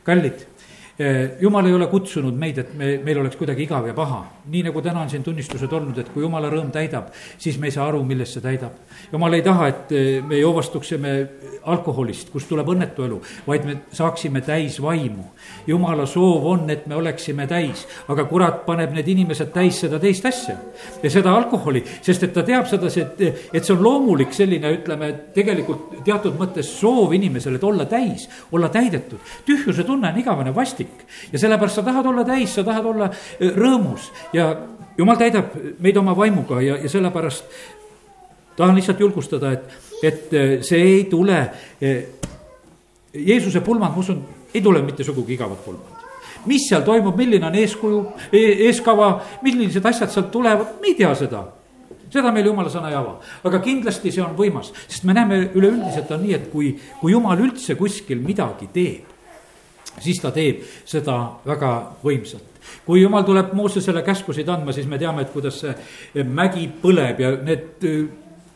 kallid 0.03 0.43
jumal 1.41 1.65
ei 1.67 1.73
ole 1.75 1.87
kutsunud 1.91 2.37
meid, 2.39 2.59
et 2.61 2.69
me, 2.77 2.93
meil 3.03 3.19
oleks 3.19 3.35
kuidagi 3.35 3.65
igav 3.65 3.87
ja 3.87 3.93
paha. 3.93 4.21
nii 4.45 4.61
nagu 4.63 4.81
täna 4.81 5.01
on 5.01 5.09
siin 5.09 5.23
tunnistused 5.23 5.71
olnud, 5.73 5.97
et 5.99 6.09
kui 6.13 6.23
jumala 6.23 6.47
rõõm 6.51 6.69
täidab, 6.71 7.09
siis 7.37 7.57
me 7.59 7.67
ei 7.67 7.73
saa 7.75 7.87
aru, 7.89 8.03
millest 8.07 8.37
see 8.37 8.43
täidab. 8.43 8.77
jumal 9.11 9.33
ei 9.33 9.43
taha, 9.43 9.67
et 9.67 9.91
eh, 9.91 10.21
me 10.23 10.39
joovastuksime 10.39 11.15
alkoholist, 11.65 12.29
kust 12.31 12.47
tuleb 12.47 12.69
õnnetu 12.71 13.03
elu, 13.07 13.17
vaid 13.47 13.65
me 13.65 13.75
saaksime 13.91 14.41
täis 14.41 14.79
vaimu. 14.81 15.25
jumala 15.67 16.05
soov 16.05 16.45
on, 16.53 16.69
et 16.69 16.87
me 16.87 16.95
oleksime 16.95 17.47
täis, 17.47 17.83
aga 18.07 18.23
kurat 18.31 18.63
paneb 18.65 18.95
need 18.95 19.07
inimesed 19.11 19.51
täis 19.51 19.81
seda 19.83 19.99
teist 19.99 20.25
asja. 20.25 20.55
ja 21.03 21.11
seda 21.11 21.35
alkoholi, 21.35 21.83
sest 22.01 22.23
et 22.23 22.33
ta 22.33 22.43
teab 22.43 22.71
sedasi, 22.71 23.01
et, 23.01 23.51
et 23.51 23.63
see 23.63 23.75
on 23.75 23.83
loomulik 23.83 24.31
selline, 24.33 24.71
ütleme, 24.79 25.11
tegelikult 25.35 25.99
teatud 26.05 26.39
mõttes 26.39 26.71
soov 26.79 27.11
inimesel, 27.19 27.59
et 27.59 27.67
olla 27.67 27.85
täis, 27.85 28.29
olla 28.51 28.69
täidetud. 28.69 29.19
tühjuse 29.45 29.83
tunne 29.83 30.13
on 30.13 30.23
igavene 30.23 30.55
vastik 30.55 30.84
vastik. 30.85 31.07
ja 31.33 31.39
sellepärast 31.39 31.75
sa 31.75 31.83
tahad 31.83 32.05
olla 32.05 32.23
täis, 32.23 32.53
sa 32.55 32.63
tahad 32.63 32.85
olla 32.85 33.05
äh, 33.05 33.55
rõõmus 33.55 34.11
ja 34.33 34.55
jumal 34.97 35.17
täidab 35.17 35.55
meid 35.79 35.97
oma 35.97 36.15
vaimuga 36.15 36.61
ja, 36.61 36.77
ja 36.77 36.89
sellepärast 36.89 37.45
tahan 38.55 38.75
lihtsalt 38.75 38.99
julgustada, 38.99 39.51
et, 39.51 39.73
et 40.03 40.33
äh, 40.33 40.61
see 40.61 40.81
ei 40.81 41.03
tule. 41.09 41.49
Äh, 41.81 42.03
Jeesuse 43.15 43.61
pulmad, 43.61 43.93
ma 43.93 43.99
usun, 43.99 44.25
ei 44.53 44.61
tule 44.61 44.81
mitte 44.81 45.03
sugugi 45.03 45.33
igavad 45.33 45.57
pulmad 45.63 45.93
mis 46.45 46.67
seal 46.69 46.83
toimub, 46.85 47.15
milline 47.17 47.47
on 47.47 47.55
eeskuju, 47.57 47.99
e-, 48.29 48.67
eeskava, 48.67 49.21
millised 49.41 49.85
asjad 49.85 50.11
sealt 50.11 50.27
tulevad, 50.31 50.75
me 50.81 50.91
ei 50.91 50.97
tea 50.99 51.13
seda 51.15 51.45
seda 52.11 52.31
meil 52.31 52.45
jumala 52.45 52.69
sõna 52.69 52.91
ei 52.91 52.95
ava, 52.95 53.15
aga 53.43 53.59
kindlasti 53.63 54.11
see 54.13 54.23
on 54.23 54.35
võimas, 54.37 54.69
sest 54.87 55.07
me 55.07 55.15
näeme 55.17 55.39
üleüldiselt 55.57 56.11
on 56.15 56.21
nii, 56.23 56.35
et 56.37 56.45
kui, 56.51 56.69
kui 57.01 57.11
jumal 57.11 57.41
üldse 57.41 57.75
kuskil 57.79 58.21
midagi 58.23 58.69
teeb, 58.71 59.14
siis 59.99 60.19
ta 60.21 60.31
teeb 60.35 60.63
seda 60.85 61.17
väga 61.45 61.71
võimsalt 62.03 62.55
kui 62.85 63.01
jumal 63.01 63.23
tuleb 63.25 63.53
Moosesele 63.53 64.01
käskusid 64.01 64.49
andma, 64.49 64.73
siis 64.73 64.87
me 64.89 64.97
teame, 64.97 65.21
et 65.21 65.33
kuidas 65.33 65.59
see 65.61 66.23
mägi 66.25 66.65
põleb 66.81 67.21
ja 67.21 67.31
need 67.45 67.85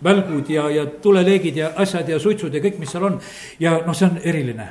välgud 0.03 0.49
ja, 0.49 0.69
ja 0.73 0.85
tuleleegid 1.03 1.57
ja 1.57 1.71
asjad 1.77 2.09
ja 2.09 2.19
suitsud 2.19 2.53
ja 2.53 2.61
kõik, 2.63 2.79
mis 2.81 2.91
seal 2.91 3.05
on. 3.05 3.19
ja 3.59 3.79
noh, 3.85 3.95
see 3.95 4.09
on 4.09 4.21
eriline 4.23 4.69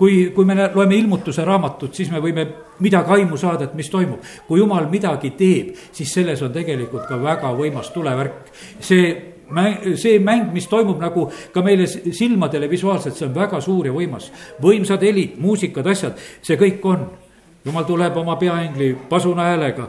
kui, 0.00 0.30
kui 0.34 0.44
me 0.48 0.70
loeme 0.74 0.96
ilmutuse 0.96 1.44
raamatut, 1.44 1.94
siis 1.94 2.10
me 2.12 2.22
võime 2.24 2.46
midagi 2.80 3.18
aimu 3.18 3.36
saada, 3.40 3.66
et 3.68 3.74
mis 3.76 3.90
toimub. 3.92 4.22
kui 4.48 4.60
jumal 4.60 4.88
midagi 4.88 5.34
teeb, 5.36 5.74
siis 5.92 6.12
selles 6.14 6.40
on 6.42 6.52
tegelikult 6.52 7.04
ka 7.08 7.20
väga 7.20 7.52
võimas 7.56 7.92
tulevärk. 7.92 8.48
see 8.80 9.29
mäng, 9.54 9.96
see 10.00 10.18
mäng, 10.22 10.52
mis 10.52 10.68
toimub 10.70 11.00
nagu 11.00 11.28
ka 11.52 11.62
meile 11.62 11.86
silmadele 11.86 12.70
visuaalselt, 12.70 13.16
see 13.16 13.28
on 13.28 13.34
väga 13.34 13.60
suur 13.60 13.86
ja 13.86 13.94
võimas. 13.94 14.30
võimsad 14.62 15.02
helid, 15.02 15.38
muusikad, 15.38 15.86
asjad, 15.86 16.18
see 16.42 16.58
kõik 16.60 16.84
on 16.84 17.08
jumal 17.64 17.84
tuleb 17.84 18.16
oma 18.16 18.36
peaingli 18.36 18.96
pasuna 19.08 19.50
häälega. 19.50 19.88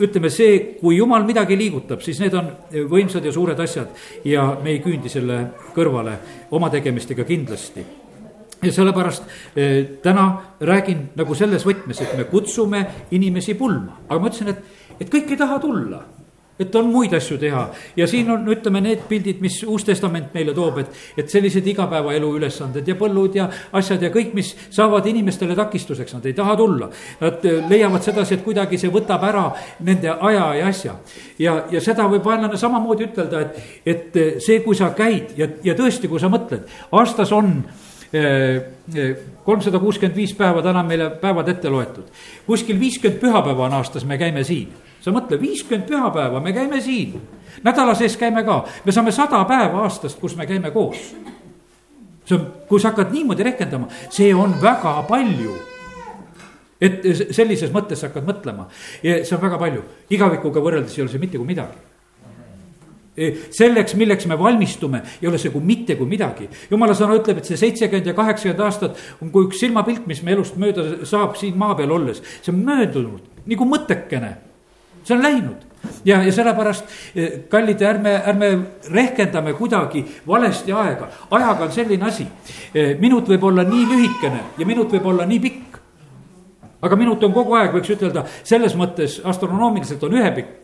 ütleme 0.00 0.30
see, 0.30 0.78
kui 0.80 0.96
jumal 0.96 1.24
midagi 1.24 1.56
liigutab, 1.58 2.00
siis 2.00 2.20
need 2.20 2.34
on 2.34 2.50
võimsad 2.90 3.24
ja 3.24 3.32
suured 3.32 3.58
asjad 3.60 3.88
ja 4.24 4.56
me 4.62 4.70
ei 4.70 4.80
küündi 4.80 5.08
selle 5.08 5.46
kõrvale 5.74 6.18
oma 6.50 6.70
tegemistega 6.70 7.24
kindlasti 7.24 7.84
ja 8.62 8.72
sellepärast 8.72 9.22
eh, 9.56 9.86
täna 10.02 10.56
räägin 10.60 11.10
nagu 11.18 11.34
selles 11.34 11.66
võtmes, 11.66 12.00
et 12.02 12.16
me 12.16 12.24
kutsume 12.30 12.86
inimesi 13.10 13.54
pulma, 13.54 14.02
aga 14.08 14.20
ma 14.20 14.30
ütlesin, 14.30 14.52
et, 14.54 15.00
et 15.00 15.10
kõik 15.10 15.30
ei 15.30 15.40
taha 15.40 15.58
tulla 15.62 16.02
et 16.62 16.76
on 16.78 16.88
muid 16.92 17.12
asju 17.16 17.38
teha 17.40 17.64
ja 17.96 18.06
siin 18.10 18.30
on, 18.32 18.46
ütleme, 18.52 18.82
need 18.84 19.04
pildid, 19.08 19.40
mis 19.42 19.60
Uus 19.68 19.84
Testament 19.86 20.32
meile 20.34 20.54
toob, 20.56 20.80
et, 20.82 21.00
et 21.18 21.30
sellised 21.32 21.66
igapäevaelu 21.72 22.30
ülesanded 22.38 22.88
ja 22.88 22.96
põllud 22.98 23.36
ja 23.36 23.48
asjad 23.78 24.02
ja 24.02 24.10
kõik, 24.14 24.32
mis 24.36 24.52
saavad 24.70 25.06
inimestele 25.10 25.56
takistuseks, 25.58 26.16
nad 26.16 26.26
ei 26.28 26.36
taha 26.36 26.56
tulla. 26.58 26.88
Nad 27.20 27.46
eh, 27.48 27.62
leiavad 27.70 28.04
sedasi, 28.04 28.38
et 28.38 28.44
kuidagi 28.46 28.80
see 28.80 28.92
võtab 28.92 29.24
ära 29.28 29.46
nende 29.86 30.12
aja 30.12 30.48
ja 30.58 30.68
asja. 30.70 30.96
ja, 31.38 31.56
ja 31.70 31.80
seda 31.84 32.08
võib 32.10 32.26
vaenlane 32.26 32.58
samamoodi 32.60 33.08
ütelda, 33.10 33.46
et, 33.46 33.62
et 33.86 34.20
eh, 34.20 34.34
see, 34.42 34.60
kui 34.64 34.78
sa 34.78 34.92
käid 34.96 35.36
ja, 35.38 35.48
ja 35.64 35.76
tõesti, 35.78 36.10
kui 36.10 36.20
sa 36.22 36.30
mõtled, 36.32 36.68
aastas 36.98 37.32
on 37.36 37.58
eh, 38.12 38.62
kolmsada 39.44 39.80
kuuskümmend 39.82 40.16
viis 40.16 40.34
päeva, 40.38 40.62
täna 40.64 40.84
meile 40.86 41.10
päevad 41.20 41.48
ette 41.52 41.72
loetud. 41.72 42.08
kuskil 42.46 42.80
viiskümmend 42.80 43.20
pühapäeva 43.20 43.68
on 43.68 43.78
aastas, 43.80 44.06
me 44.08 44.18
käime 44.20 44.44
siin 44.44 44.91
sa 45.02 45.12
mõtle, 45.14 45.38
viiskümmend 45.40 45.88
pühapäeva, 45.88 46.40
me 46.40 46.52
käime 46.54 46.80
siin. 46.80 47.20
nädala 47.64 47.94
sees 47.94 48.16
käime 48.16 48.44
ka, 48.44 48.62
me 48.84 48.92
saame 48.92 49.12
sada 49.12 49.44
päeva 49.44 49.82
aastast, 49.82 50.18
kus 50.20 50.36
me 50.36 50.46
käime 50.46 50.70
koos. 50.70 51.12
see 52.24 52.38
on, 52.38 52.46
kui 52.68 52.80
sa 52.80 52.92
hakkad 52.92 53.10
niimoodi 53.12 53.42
rehkendama, 53.42 53.88
see 54.10 54.34
on 54.34 54.54
väga 54.62 55.02
palju 55.08 55.56
et 56.82 57.02
sellises 57.34 57.70
mõttes 57.74 58.00
sa 58.00 58.10
hakkad 58.10 58.26
mõtlema 58.26 58.68
ja 59.02 59.22
see 59.24 59.36
on 59.36 59.42
väga 59.42 59.58
palju, 59.58 59.82
igavikuga 60.10 60.62
võrreldes 60.62 60.96
ei 60.96 61.04
ole 61.04 61.12
see 61.12 61.22
mitte 61.22 61.38
kui 61.38 61.46
midagi 61.46 61.78
e, 63.16 63.28
selleks, 63.54 63.94
milleks 63.98 64.26
me 64.30 64.38
valmistume, 64.38 65.02
ei 65.20 65.28
ole 65.30 65.38
see 65.38 65.52
kui 65.54 65.62
mitte 65.66 65.96
kui 65.98 66.10
midagi. 66.10 66.48
jumala 66.70 66.94
sõna 66.98 67.18
ütleb, 67.18 67.42
et 67.42 67.50
see 67.50 67.60
seitsekümmend 67.60 68.10
ja 68.10 68.16
kaheksakümmend 68.18 68.64
aastat 68.66 69.02
on 69.22 69.30
kui 69.34 69.46
üks 69.46 69.62
silmapilk, 69.62 70.06
mis 70.10 70.22
me 70.22 70.34
elust 70.34 70.58
mööda 70.58 71.04
saab 71.08 71.36
siin 71.38 71.58
maa 71.58 71.76
peal 71.78 71.92
olles. 71.94 72.22
see 72.40 72.54
on 72.54 72.64
möödunud 72.66 73.46
nagu 73.46 73.68
mõttekene 73.68 74.36
see 75.02 75.16
on 75.16 75.22
läinud 75.22 75.72
ja, 76.04 76.22
ja 76.22 76.32
sellepärast, 76.32 76.84
eh, 77.16 77.32
kallid, 77.48 77.82
ärme, 77.82 78.14
ärme 78.26 78.58
rehkendame 78.90 79.52
kuidagi 79.52 80.04
valesti 80.26 80.72
aega. 80.72 81.08
ajaga 81.30 81.64
on 81.64 81.72
selline 81.72 82.06
asi, 82.06 82.26
eh, 82.74 82.96
minut 83.00 83.28
võib 83.28 83.44
olla 83.44 83.64
nii 83.64 83.86
lühikene 83.86 84.40
ja 84.58 84.66
minut 84.66 84.92
võib 84.92 85.06
olla 85.06 85.26
nii 85.26 85.40
pikk. 85.40 85.78
aga 86.82 86.96
minut 86.96 87.24
on 87.24 87.32
kogu 87.32 87.54
aeg, 87.54 87.72
võiks 87.72 87.90
ütelda, 87.90 88.24
selles 88.42 88.74
mõttes 88.74 89.20
astronoomiliselt 89.24 90.02
on 90.02 90.12
ühepikk 90.12 90.62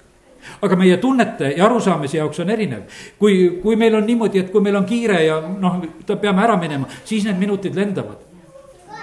aga 0.62 0.76
meie 0.76 0.97
tunnete 0.97 1.52
ja 1.57 1.66
arusaamise 1.66 2.16
jaoks 2.16 2.40
on 2.40 2.50
erinev. 2.50 2.83
kui, 3.18 3.61
kui 3.62 3.76
meil 3.76 3.95
on 3.95 4.07
niimoodi, 4.07 4.38
et 4.38 4.50
kui 4.50 4.61
meil 4.61 4.76
on 4.76 4.85
kiire 4.85 5.25
ja 5.25 5.40
noh, 5.40 5.83
peame 6.07 6.42
ära 6.42 6.57
minema, 6.57 6.87
siis 7.04 7.25
need 7.25 7.38
minutid 7.38 7.75
lendavad. 7.75 8.18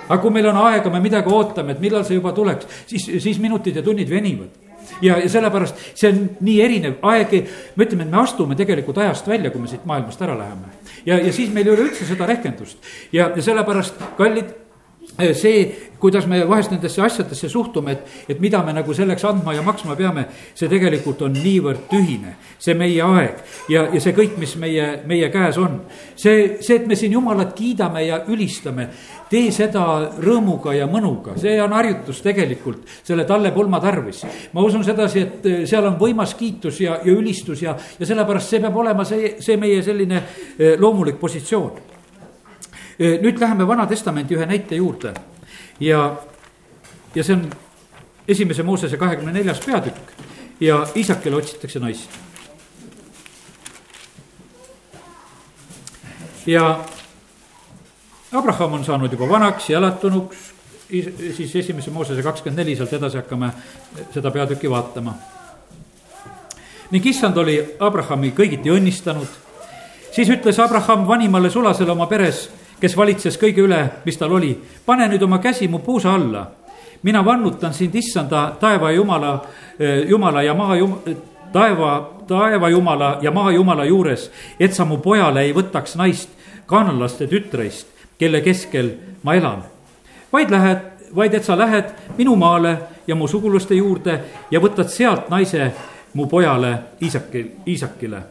aga 0.09 0.21
kui 0.21 0.31
meil 0.31 0.47
on 0.47 0.57
aega, 0.57 0.89
me 0.89 0.99
midagi 0.99 1.29
ootame, 1.29 1.71
et 1.71 1.79
millal 1.79 2.03
see 2.03 2.15
juba 2.15 2.31
tuleks, 2.31 2.67
siis, 2.87 3.23
siis 3.23 3.39
minutid 3.39 3.75
ja 3.75 3.83
tunnid 3.83 4.09
venivad 4.09 4.64
ja, 5.01 5.17
ja 5.19 5.29
sellepärast 5.29 5.85
see 5.93 6.11
on 6.11 6.21
nii 6.45 6.59
erinev 6.65 6.99
aeg, 7.05 7.37
me 7.75 7.87
ütleme, 7.87 8.07
et 8.07 8.11
me 8.11 8.21
astume 8.21 8.57
tegelikult 8.59 8.99
ajast 9.03 9.27
välja, 9.27 9.51
kui 9.53 9.61
me 9.61 9.71
siit 9.71 9.85
maailmast 9.85 10.21
ära 10.21 10.37
läheme. 10.37 10.73
ja, 11.05 11.19
ja 11.19 11.33
siis 11.33 11.53
meil 11.53 11.67
ei 11.67 11.73
ole 11.77 11.89
üldse 11.89 12.07
seda 12.07 12.27
rehkendust 12.29 12.93
ja, 13.11 13.31
ja 13.35 13.41
sellepärast, 13.41 14.01
kallid 14.17 14.53
see, 15.33 15.89
kuidas 15.99 16.27
me 16.27 16.41
vahest 16.49 16.71
nendesse 16.71 17.01
asjadesse 17.01 17.49
suhtume, 17.49 17.91
et, 17.91 18.07
et 18.29 18.39
mida 18.39 18.61
me 18.65 18.73
nagu 18.75 18.93
selleks 18.93 19.23
andma 19.25 19.53
ja 19.55 19.63
maksma 19.65 19.95
peame, 19.95 20.25
see 20.57 20.69
tegelikult 20.71 21.21
on 21.25 21.35
niivõrd 21.35 21.85
tühine. 21.91 22.35
see 22.59 22.75
meie 22.75 23.01
aeg 23.03 23.41
ja, 23.69 23.85
ja 23.93 24.01
see 24.01 24.13
kõik, 24.15 24.37
mis 24.41 24.55
meie, 24.59 25.01
meie 25.05 25.29
käes 25.31 25.57
on. 25.61 25.81
see, 26.15 26.57
see, 26.59 26.79
et 26.81 26.87
me 26.87 26.95
siin 26.95 27.13
Jumalat 27.15 27.53
kiidame 27.55 28.05
ja 28.05 28.23
ülistame, 28.27 28.89
tee 29.29 29.49
seda 29.51 29.83
rõõmuga 30.21 30.75
ja 30.75 30.87
mõnuga, 30.89 31.33
see 31.41 31.55
on 31.61 31.73
harjutus 31.73 32.21
tegelikult 32.25 32.85
selle 33.03 33.25
talle 33.25 33.51
pulma 33.55 33.79
tarvis. 33.81 34.23
ma 34.53 34.61
usun 34.61 34.83
sedasi, 34.85 35.19
et 35.19 35.45
eh, 35.45 35.65
seal 35.65 35.85
on 35.89 35.97
võimas 35.99 36.35
kiitus 36.37 36.81
ja, 36.81 36.99
ja 37.03 37.13
ülistus 37.13 37.61
ja, 37.61 37.75
ja 37.99 38.05
sellepärast 38.05 38.49
see 38.49 38.61
peab 38.61 38.77
olema 38.77 39.05
see, 39.05 39.35
see 39.39 39.57
meie 39.57 39.81
selline 39.83 40.21
eh, 40.57 40.75
loomulik 40.79 41.19
positsioon 41.19 41.93
nüüd 42.95 43.41
läheme 43.41 43.65
Vana-testamendi 43.67 44.37
ühe 44.37 44.45
näite 44.47 44.77
juurde 44.79 45.11
ja, 45.83 46.15
ja 47.15 47.23
see 47.23 47.35
on 47.35 47.49
esimese 48.27 48.63
Moosese 48.63 48.97
kahekümne 48.97 49.33
neljas 49.35 49.59
peatükk 49.65 50.13
ja 50.59 50.85
isakile 50.95 51.35
otsitakse 51.35 51.79
naist. 51.79 52.09
ja 56.45 56.85
Abraham 58.35 58.73
on 58.73 58.85
saanud 58.85 59.11
juba 59.11 59.29
vanaks 59.29 59.69
ja 59.69 59.77
elatunuks, 59.77 60.37
siis 61.35 61.55
esimese 61.55 61.91
Moosese 61.91 62.23
kakskümmend 62.23 62.61
neli, 62.61 62.75
sealt 62.75 62.93
edasi 62.93 63.17
hakkame 63.17 63.49
seda 64.13 64.31
peatükki 64.31 64.69
vaatama. 64.69 65.13
ning 66.91 67.05
issand 67.05 67.37
oli 67.37 67.57
Abrahami 67.79 68.33
kõigiti 68.37 68.69
õnnistanud, 68.69 69.27
siis 70.11 70.29
ütles 70.29 70.59
Abraham 70.59 71.07
vanimale 71.07 71.49
sulasele 71.49 71.91
oma 71.91 72.05
peres 72.05 72.49
kes 72.79 72.95
valitses 72.97 73.37
kõige 73.39 73.63
üle, 73.65 73.79
mis 74.05 74.17
tal 74.19 74.33
oli. 74.35 74.55
pane 74.85 75.07
nüüd 75.07 75.23
oma 75.23 75.39
käsi 75.39 75.67
mu 75.67 75.79
puusa 75.79 76.13
alla. 76.13 76.51
mina 77.03 77.25
vannutan 77.25 77.73
sind, 77.73 77.95
issanda 77.95 78.55
taeva 78.59 78.91
jumala, 78.91 79.41
eh, 79.79 80.09
jumala 80.09 80.43
ja 80.43 80.53
maa 80.53 80.75
jum-, 80.75 80.99
taeva, 81.53 82.09
taeva 82.27 82.69
jumala 82.69 83.19
ja 83.21 83.31
maa 83.31 83.51
jumala 83.51 83.85
juures, 83.85 84.31
et 84.59 84.73
sa 84.73 84.85
mu 84.85 84.97
pojale 84.97 85.41
ei 85.41 85.53
võtaks 85.53 85.95
naist 85.95 86.29
kaanalaste 86.65 87.27
tütreist, 87.27 87.87
kelle 88.17 88.41
keskel 88.41 88.91
ma 89.23 89.35
elan. 89.35 89.63
vaid 90.33 90.51
lähed, 90.51 90.79
vaid 91.15 91.33
et 91.33 91.43
sa 91.43 91.57
lähed 91.57 91.93
minu 92.17 92.35
maale 92.35 92.77
ja 93.07 93.15
mu 93.15 93.27
sugulaste 93.27 93.75
juurde 93.75 94.19
ja 94.51 94.59
võtad 94.59 94.89
sealt 94.89 95.29
naise 95.29 95.71
mu 96.13 96.27
pojale 96.27 96.77
Iisakil, 97.01 97.47
Iisakile 97.67 98.21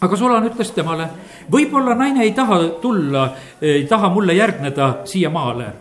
aga 0.00 0.16
Solan 0.16 0.46
ütles 0.46 0.70
temale, 0.74 1.08
võib-olla 1.50 1.96
naine 1.98 2.22
ei 2.26 2.32
taha 2.36 2.60
tulla, 2.82 3.28
ei 3.62 3.84
taha 3.90 4.10
mulle 4.14 4.34
järgneda 4.34 4.90
siia 5.04 5.30
maale. 5.30 5.72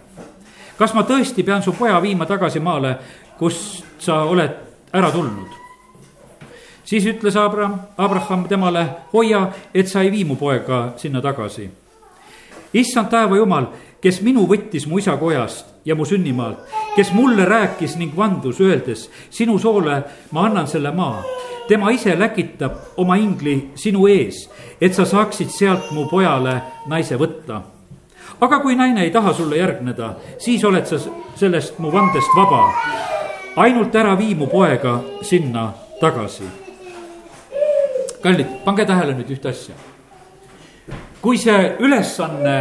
kas 0.78 0.94
ma 0.94 1.04
tõesti 1.04 1.44
pean 1.44 1.64
su 1.64 1.72
poja 1.74 2.02
viima 2.02 2.26
tagasi 2.26 2.60
maale, 2.60 2.98
kust 3.38 3.84
sa 4.00 4.24
oled 4.24 4.52
ära 4.94 5.12
tulnud? 5.12 5.50
siis 6.84 7.06
ütles 7.06 7.36
Abraham, 7.36 7.80
Abraham 7.98 8.48
temale, 8.48 8.88
hoia, 9.14 9.52
et 9.74 9.88
sa 9.88 10.02
ei 10.02 10.12
vii 10.12 10.24
mu 10.24 10.36
poega 10.36 10.94
sinna 10.98 11.22
tagasi. 11.22 11.70
Issand 12.80 13.10
taeva 13.10 13.38
jumal, 13.38 13.72
kes 14.02 14.22
minu 14.22 14.46
võttis 14.48 14.88
mu 14.88 15.00
isa 15.00 15.18
kojast 15.18 15.66
ja 15.86 15.96
mu 15.96 16.06
sünnimaalt, 16.06 16.60
kes 16.96 17.14
mulle 17.14 17.46
rääkis 17.46 17.98
ning 17.98 18.16
vandus, 18.18 18.62
öeldes, 18.62 19.10
sinu 19.30 19.60
soole 19.60 20.02
ma 20.32 20.46
annan 20.46 20.68
selle 20.68 20.92
maa 20.92 21.24
tema 21.68 21.92
ise 21.92 22.20
läkitab 22.20 22.72
oma 22.98 23.16
ingli 23.16 23.72
sinu 23.76 24.08
ees, 24.08 24.48
et 24.82 24.94
sa 24.96 25.06
saaksid 25.06 25.52
sealt 25.52 25.92
mu 25.92 26.08
pojale 26.10 26.62
naise 26.88 27.18
võtta. 27.20 27.62
aga 28.42 28.60
kui 28.60 28.76
naine 28.76 29.04
ei 29.04 29.12
taha 29.12 29.34
sulle 29.34 29.58
järgneda, 29.58 30.14
siis 30.38 30.64
oled 30.64 30.86
sa 30.86 31.00
sellest 31.36 31.80
mu 31.80 31.92
vandest 31.92 32.36
vaba. 32.36 32.64
ainult 33.56 33.96
ära 33.96 34.16
vii 34.18 34.36
mu 34.36 34.48
poega 34.48 35.02
sinna 35.22 35.74
tagasi. 36.00 36.44
kallid, 38.24 38.48
pange 38.66 38.86
tähele 38.86 39.14
nüüd 39.14 39.32
ühte 39.32 39.50
asja. 39.50 39.76
Kui 41.28 41.40
see 41.42 41.76
ülesanne, 41.84 42.58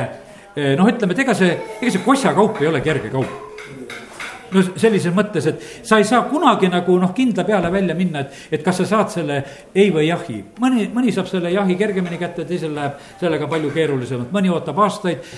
eh, 0.56 0.72
noh, 0.74 0.88
ütleme, 0.90 1.14
et 1.14 1.20
ega 1.22 1.34
see, 1.38 1.52
ega 1.78 1.92
see 1.94 2.02
kossakaup 2.02 2.58
ei 2.58 2.72
ole 2.72 2.80
kerge 2.82 3.12
kaup 3.12 3.42
no 4.50 4.62
sellises 4.78 5.14
mõttes, 5.14 5.46
et 5.50 5.64
sa 5.86 5.98
ei 6.00 6.06
saa 6.06 6.22
kunagi 6.30 6.68
nagu 6.70 6.96
noh, 7.02 7.12
kindla 7.14 7.44
peale 7.46 7.70
välja 7.72 7.96
minna, 7.98 8.22
et, 8.22 8.38
et 8.56 8.64
kas 8.64 8.80
sa 8.80 8.86
saad 8.88 9.12
selle 9.12 9.36
ei 9.74 9.90
või 9.94 10.06
jahi. 10.06 10.38
mõni, 10.62 10.86
mõni 10.94 11.12
saab 11.14 11.28
selle 11.30 11.50
jahi 11.54 11.76
kergemini 11.78 12.18
kätte, 12.20 12.46
teisel 12.48 12.74
läheb 12.76 12.98
sellega 13.20 13.50
palju 13.50 13.72
keerulisemalt, 13.74 14.32
mõni 14.34 14.50
ootab 14.54 14.80
aastaid, 14.86 15.30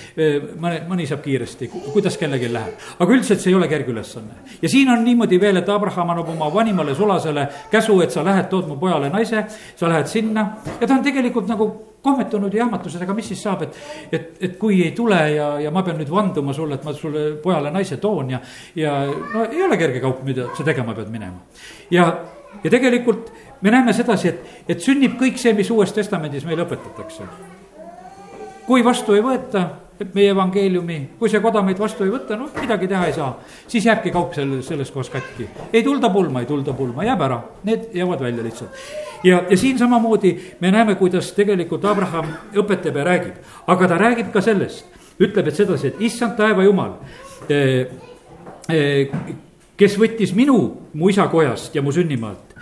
mõni, 0.61 0.81
mõni 0.89 1.09
saab 1.09 1.23
kiiresti, 1.25 1.71
kuidas 1.89 2.17
kellelgi 2.21 2.51
läheb. 2.53 2.87
aga 2.99 3.17
üldiselt 3.17 3.43
see 3.43 3.53
ei 3.53 3.59
ole 3.59 3.69
kerge 3.71 3.93
ülesanne. 3.93 4.41
ja 4.61 4.69
siin 4.69 4.89
on 4.93 5.03
niimoodi 5.05 5.41
veel, 5.41 5.61
et 5.61 5.69
Abraham 5.69 6.15
annab 6.15 6.33
oma 6.35 6.53
vanimale 6.53 6.95
sulasele 6.95 7.47
käsu, 7.71 8.01
et 8.05 8.13
sa 8.13 8.25
lähed, 8.25 8.49
tood 8.49 8.69
mu 8.69 8.77
pojale 8.81 9.09
naise, 9.09 9.45
sa 9.75 9.89
lähed 9.89 10.07
sinna 10.07 10.49
ja 10.79 10.87
ta 10.87 10.93
on 10.93 11.03
tegelikult 11.05 11.49
nagu 11.49 11.88
kohmetunud 12.03 12.53
ja 12.53 12.63
jahmatuses, 12.63 13.01
aga 13.03 13.15
mis 13.17 13.27
siis 13.31 13.41
saab, 13.43 13.65
et, 13.67 13.79
et, 14.11 14.29
et 14.47 14.57
kui 14.59 14.81
ei 14.85 14.91
tule 14.95 15.19
ja, 15.33 15.49
ja 15.63 15.71
ma 15.75 15.83
pean 15.83 15.99
nüüd 15.99 16.11
vanduma 16.11 16.55
sulle, 16.55 16.79
et 16.79 16.87
ma 16.87 16.93
sulle 16.95 17.25
pojale 17.43 17.73
naise 17.75 17.99
toon 18.01 18.33
ja, 18.35 18.41
ja 18.75 18.95
no 19.09 19.45
ei 19.49 19.63
ole 19.65 19.77
kerge 19.79 20.03
kaup, 20.03 20.23
mida 20.27 20.49
sa 20.57 20.65
tegema 20.67 20.95
pead 20.97 21.11
minema. 21.13 21.43
ja, 21.91 22.07
ja 22.63 22.71
tegelikult 22.71 23.33
me 23.61 23.73
näeme 23.75 23.93
sedasi, 23.93 24.31
et, 24.31 24.63
et 24.75 24.81
sünnib 24.83 25.19
kõik 25.19 25.37
see, 25.41 25.53
mis 25.57 25.69
Uues 25.75 25.93
Testamendis 25.93 26.47
meile 26.47 26.63
õpetatakse. 26.67 27.27
kui 28.67 28.85
vastu 28.85 29.17
ei 29.17 29.25
võeta 29.25 29.67
et 29.67 29.88
meie 30.13 30.31
evangeeliumi, 30.33 30.99
kui 31.19 31.31
see 31.31 31.41
koda 31.43 31.61
meid 31.65 31.79
vastu 31.79 32.05
ei 32.05 32.13
võta, 32.13 32.37
noh, 32.39 32.51
midagi 32.59 32.87
teha 32.87 33.07
ei 33.09 33.13
saa. 33.13 33.31
siis 33.67 33.85
jääbki 33.85 34.11
kaup 34.15 34.33
selles, 34.33 34.67
selles 34.67 34.91
kohas 34.91 35.09
katki. 35.09 35.47
ei 35.73 35.83
tulda 35.83 36.09
pulma, 36.09 36.39
ei 36.39 36.49
tulda 36.49 36.73
pulma, 36.73 37.03
jääb 37.03 37.21
ära, 37.21 37.41
need 37.63 37.89
jäävad 37.93 38.23
välja 38.27 38.43
lihtsalt. 38.43 38.69
ja, 39.23 39.43
ja 39.49 39.57
siin 39.57 39.77
samamoodi 39.77 40.35
me 40.59 40.71
näeme, 40.71 40.95
kuidas 40.95 41.31
tegelikult 41.35 41.85
Abraham 41.85 42.31
õpetab 42.53 42.97
ja 42.97 43.03
räägib, 43.03 43.43
aga 43.67 43.87
ta 43.87 43.97
räägib 43.97 44.31
ka 44.33 44.41
sellest, 44.41 44.85
ütleb, 45.19 45.47
et 45.47 45.55
sedasi, 45.55 45.93
et 45.93 46.01
issand 46.09 46.37
taeva 46.39 46.63
jumal 46.63 46.95
eh, 47.49 47.87
eh, 48.69 49.11
kes 49.79 49.95
võttis 49.99 50.35
minu 50.35 50.59
mu 50.93 51.09
isa 51.11 51.27
kojast 51.31 51.75
ja 51.75 51.83
mu 51.83 51.91
sünnimaalt 51.95 52.55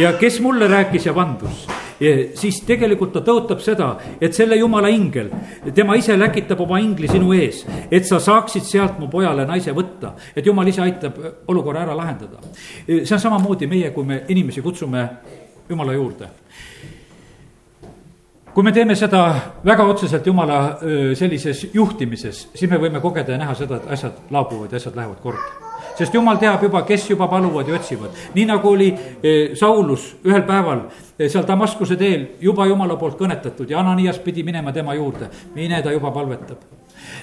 ja 0.00 0.12
kes 0.18 0.40
mulle 0.42 0.68
rääkis 0.70 1.06
ja 1.06 1.14
vandus 1.14 1.66
siis 1.98 2.60
tegelikult 2.66 3.12
ta 3.14 3.22
tõotab 3.24 3.62
seda, 3.64 3.90
et 4.20 4.34
selle 4.34 4.56
jumala 4.58 4.90
ingel, 4.92 5.30
tema 5.74 5.96
ise 5.98 6.16
läkitab 6.18 6.60
oma 6.64 6.80
ingli 6.82 7.08
sinu 7.10 7.32
ees, 7.36 7.64
et 7.90 8.06
sa 8.06 8.20
saaksid 8.22 8.66
sealt 8.66 8.98
mu 9.02 9.08
pojale 9.12 9.46
naise 9.48 9.74
võtta, 9.76 10.14
et 10.34 10.46
jumal 10.46 10.68
ise 10.68 10.82
aitab 10.84 11.20
olukorra 11.48 11.84
ära 11.84 11.96
lahendada. 11.96 12.38
see 12.86 13.14
on 13.14 13.20
samamoodi 13.20 13.66
meie, 13.66 13.90
kui 13.90 14.04
me 14.04 14.22
inimesi 14.28 14.62
kutsume 14.62 15.08
jumala 15.68 15.92
juurde 15.92 16.28
kui 18.54 18.62
me 18.62 18.72
teeme 18.72 18.94
seda 18.94 19.34
väga 19.66 19.84
otseselt 19.90 20.26
jumala 20.26 20.78
sellises 21.18 21.66
juhtimises, 21.74 22.48
siis 22.54 22.70
me 22.70 22.78
võime 22.78 23.02
kogeda 23.02 23.34
ja 23.34 23.42
näha 23.42 23.54
seda, 23.58 23.82
et 23.82 23.92
asjad 23.98 24.26
laabuvad 24.30 24.70
ja 24.70 24.82
asjad 24.82 24.96
lähevad 24.96 25.22
korda 25.22 25.63
sest 25.98 26.14
jumal 26.14 26.38
teab 26.38 26.62
juba, 26.62 26.82
kes 26.86 27.08
juba 27.10 27.28
paluvad 27.28 27.68
ja 27.68 27.74
otsivad. 27.74 28.10
nii 28.34 28.46
nagu 28.46 28.68
oli 28.68 28.88
eh, 29.22 29.56
Saulus 29.56 30.14
ühel 30.24 30.42
päeval 30.42 30.86
eh, 31.18 31.28
seal 31.28 31.46
Damaskuse 31.46 31.96
teel 31.96 32.26
juba 32.40 32.66
jumala 32.66 32.96
poolt 32.96 33.18
kõnetatud 33.18 33.70
ja 33.70 33.78
Ananias 33.80 34.18
pidi 34.18 34.42
minema 34.42 34.72
tema 34.72 34.94
juurde. 34.94 35.28
mine, 35.54 35.82
ta 35.82 35.92
juba 35.92 36.10
palvetab 36.10 36.58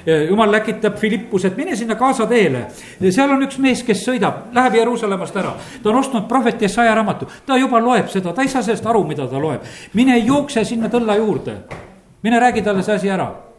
eh, 0.05 0.27
jumal 0.29 0.51
läkitab 0.51 0.97
Philippus, 0.99 1.45
et 1.45 1.57
mine 1.57 1.75
sinna 1.75 1.95
Gaza 1.95 2.27
teele. 2.27 2.65
seal 3.09 3.31
on 3.31 3.43
üks 3.43 3.59
mees, 3.59 3.83
kes 3.83 4.05
sõidab, 4.07 4.49
läheb 4.53 4.75
Jeruusalemmast 4.75 5.35
ära. 5.35 5.55
ta 5.83 5.89
on 5.89 5.99
ostnud 5.99 6.27
prohveti 6.27 6.65
Jesaja 6.65 6.95
raamatu, 6.95 7.27
ta 7.45 7.57
juba 7.57 7.79
loeb 7.79 8.09
seda, 8.09 8.33
ta 8.33 8.41
ei 8.41 8.49
saa 8.49 8.61
sellest 8.61 8.85
aru, 8.85 9.03
mida 9.07 9.27
ta 9.27 9.39
loeb. 9.39 9.61
mine 9.93 10.17
jookse 10.17 10.65
sinna 10.65 10.87
tõlla 10.87 11.17
juurde, 11.17 11.57
mine 12.23 12.39
räägi 12.39 12.61
talle 12.61 12.83
see 12.83 12.95
asi 12.95 13.09
ära 13.09 13.50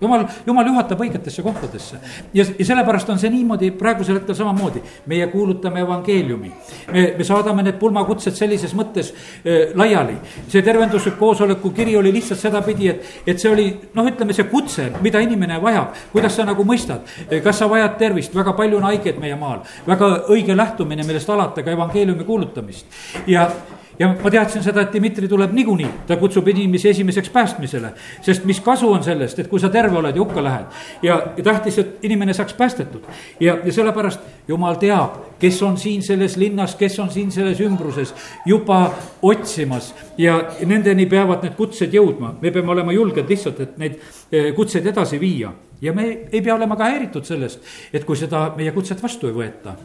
jumal, 0.00 0.26
jumal 0.46 0.66
juhatab 0.66 1.00
õigetesse 1.04 1.42
kohtadesse 1.42 1.98
ja, 2.34 2.44
ja 2.44 2.66
sellepärast 2.66 3.10
on 3.12 3.20
see 3.20 3.30
niimoodi 3.32 3.70
praegusel 3.78 4.18
hetkel 4.18 4.36
samamoodi. 4.38 4.82
meie 5.06 5.26
kuulutame 5.32 5.80
evangeeliumi, 5.80 6.52
me, 6.92 7.04
me 7.18 7.24
saadame 7.24 7.62
need 7.66 7.78
pulmakutsed 7.80 8.36
sellises 8.36 8.74
mõttes 8.74 9.12
äh, 9.12 9.74
laiali. 9.74 10.16
see 10.48 10.62
tervenduslik 10.62 11.18
koosoleku 11.18 11.70
kiri 11.70 11.96
oli 11.96 12.12
lihtsalt 12.12 12.40
sedapidi, 12.40 12.88
et, 12.88 13.12
et 13.26 13.40
see 13.40 13.50
oli 13.50 13.68
noh, 13.94 14.08
ütleme 14.10 14.36
see 14.36 14.48
kutse, 14.50 14.90
mida 15.04 15.22
inimene 15.24 15.60
vajab, 15.62 15.94
kuidas 16.12 16.36
sa 16.36 16.48
nagu 16.48 16.64
mõistad. 16.64 17.06
kas 17.44 17.58
sa 17.58 17.70
vajad 17.70 17.98
tervist, 17.98 18.34
väga 18.34 18.52
palju 18.56 18.78
on 18.80 18.88
haigeid 18.90 19.20
meie 19.22 19.36
maal, 19.38 19.64
väga 19.86 20.10
õige 20.32 20.56
lähtumine, 20.56 21.06
millest 21.06 21.30
alata 21.30 21.62
ka 21.62 21.74
evangeeliumi 21.74 22.24
kuulutamist 22.24 22.86
ja 23.26 23.48
ja 23.98 24.08
ma 24.22 24.30
teadsin 24.30 24.62
seda, 24.62 24.84
et 24.84 24.92
Dmitri 24.94 25.28
tuleb 25.28 25.52
niikuinii, 25.54 25.88
ta 26.08 26.16
kutsub 26.16 26.48
inimesi 26.48 26.88
esimeseks 26.88 27.30
päästmisele. 27.30 27.92
sest 28.22 28.44
mis 28.44 28.60
kasu 28.60 28.92
on 28.92 29.04
sellest, 29.04 29.38
et 29.38 29.48
kui 29.48 29.60
sa 29.60 29.68
terve 29.68 29.98
oled 29.98 30.16
ja 30.16 30.22
hukka 30.22 30.44
lähed 30.44 30.66
ja, 31.02 31.22
ja 31.36 31.44
tahtis, 31.44 31.78
et 31.78 32.04
inimene 32.04 32.34
saaks 32.34 32.54
päästetud. 32.54 33.02
ja, 33.40 33.58
ja 33.64 33.72
sellepärast 33.72 34.20
jumal 34.48 34.74
teab, 34.74 35.38
kes 35.38 35.62
on 35.62 35.78
siin 35.78 36.02
selles 36.02 36.36
linnas, 36.36 36.74
kes 36.74 36.98
on 36.98 37.10
siin 37.10 37.32
selles 37.32 37.60
ümbruses 37.60 38.14
juba 38.46 38.94
otsimas 39.22 39.94
ja 40.18 40.40
nendeni 40.66 41.06
peavad 41.06 41.42
need 41.42 41.54
kutsed 41.54 41.94
jõudma. 41.94 42.34
me 42.40 42.50
peame 42.50 42.72
olema 42.72 42.92
julged 42.92 43.28
lihtsalt, 43.28 43.60
et 43.60 43.78
neid 43.78 43.98
eh, 44.32 44.52
kutseid 44.54 44.86
edasi 44.86 45.20
viia 45.20 45.52
ja 45.80 45.92
me 45.92 46.06
ei 46.32 46.42
pea 46.42 46.54
olema 46.54 46.76
ka 46.76 46.90
häiritud 46.90 47.24
sellest, 47.24 47.60
et 47.92 48.04
kui 48.04 48.16
seda 48.16 48.50
meie 48.56 48.72
kutset 48.72 49.02
vastu 49.02 49.28
ei 49.28 49.36
võeta 49.36 49.76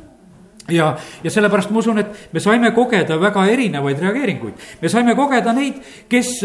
ja, 0.72 0.94
ja 1.24 1.32
sellepärast 1.32 1.72
ma 1.74 1.82
usun, 1.82 2.00
et 2.02 2.34
me 2.34 2.40
saime 2.44 2.72
kogeda 2.76 3.20
väga 3.22 3.46
erinevaid 3.52 4.00
reageeringuid. 4.00 4.66
me 4.82 4.90
saime 4.90 5.16
kogeda 5.16 5.54
neid, 5.54 5.82
kes, 6.10 6.40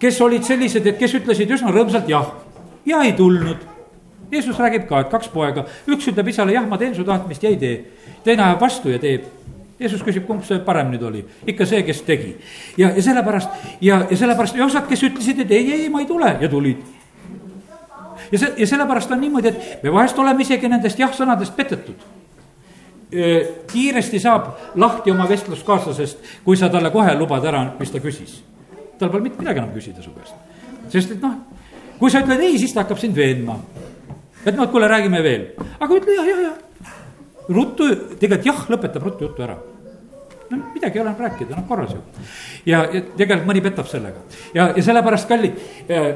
kes 0.00 0.20
olid 0.20 0.44
sellised, 0.46 0.86
et 0.86 0.98
kes 0.98 1.14
ütlesid 1.20 1.50
üsna 1.56 1.72
rõõmsalt 1.74 2.10
jah 2.10 2.32
ja 2.86 3.02
ei 3.02 3.12
tulnud. 3.12 3.70
Jeesus 4.32 4.58
räägib 4.58 4.88
ka, 4.88 5.04
et 5.04 5.12
kaks 5.12 5.28
poega, 5.30 5.66
üks 5.86 6.08
ütleb 6.10 6.28
isale 6.32 6.54
jah, 6.56 6.66
ma 6.66 6.78
teen 6.80 6.94
su 6.96 7.04
tahtmist 7.04 7.42
ja 7.44 7.52
ei 7.52 7.56
tee. 7.60 7.84
teine 8.24 8.42
ajab 8.42 8.60
vastu 8.60 8.90
ja 8.90 8.98
teeb. 8.98 9.24
Jeesus 9.78 10.02
küsib, 10.06 10.24
kumb 10.26 10.44
see 10.46 10.60
parem 10.64 10.92
nüüd 10.92 11.02
oli, 11.02 11.24
ikka 11.50 11.66
see, 11.66 11.82
kes 11.82 12.02
tegi. 12.06 12.34
ja, 12.78 12.92
ja 12.94 13.02
sellepärast 13.02 13.50
ja, 13.80 14.04
ja 14.10 14.16
sellepärast 14.16 14.56
ja 14.56 14.66
osad, 14.66 14.86
kes 14.88 15.02
ütlesid, 15.02 15.40
et 15.44 15.50
ei, 15.50 15.72
ei, 15.72 15.88
ma 15.90 16.00
ei 16.00 16.06
tule 16.06 16.36
ja 16.40 16.48
tulid 16.48 16.82
ja 18.32 18.38
see, 18.38 18.52
ja 18.56 18.66
sellepärast 18.66 19.10
on 19.10 19.20
niimoodi, 19.20 19.48
et 19.50 19.82
me 19.82 19.92
vahest 19.92 20.18
oleme 20.18 20.42
isegi 20.42 20.68
nendest 20.70 20.98
jah-sõnadest 20.98 21.56
petetud 21.56 22.06
kiiresti 23.70 24.20
saab 24.20 24.48
lahti 24.80 25.12
oma 25.12 25.28
vestluskaaslasest, 25.28 26.18
kui 26.44 26.56
sa 26.58 26.68
talle 26.72 26.90
kohe 26.90 27.14
lubad 27.18 27.44
ära, 27.46 27.64
mis 27.78 27.92
ta 27.92 28.00
küsis. 28.02 28.40
tal 28.98 29.10
pole 29.10 29.22
mitte 29.22 29.38
midagi 29.42 29.58
enam 29.58 29.74
küsida 29.74 30.02
su 30.02 30.10
käest. 30.14 30.34
sest 30.88 31.12
et 31.12 31.22
noh, 31.22 31.36
kui 31.98 32.10
sa 32.10 32.22
ütled 32.24 32.40
ei, 32.40 32.58
siis 32.58 32.72
ta 32.74 32.82
hakkab 32.82 32.98
sind 32.98 33.16
veenma. 33.16 33.58
et 34.44 34.54
noh, 34.56 34.64
et 34.64 34.70
kuule, 34.70 34.88
räägime 34.88 35.22
veel, 35.22 35.46
aga 35.80 35.94
ütle 35.94 36.16
jah, 36.16 36.26
jah, 36.26 36.42
jah. 36.48 36.96
ruttu, 37.48 37.88
tegelikult 38.18 38.46
jah, 38.46 38.66
lõpetab 38.74 39.06
ruttu 39.06 39.28
jutu 39.28 39.46
ära 39.46 39.58
no 40.50 40.58
midagi 40.74 40.98
ei 40.98 41.02
ole 41.02 41.10
enam 41.10 41.20
rääkida, 41.20 41.56
noh 41.56 41.68
korras 41.68 41.94
ju. 41.94 42.00
ja, 42.66 42.84
ja 42.92 43.02
tegelikult 43.16 43.48
mõni 43.48 43.62
petab 43.64 43.88
sellega 43.90 44.24
ja, 44.54 44.72
ja 44.76 44.82
sellepärast, 44.82 45.28
kallid 45.28 45.62
äh,, 45.88 46.10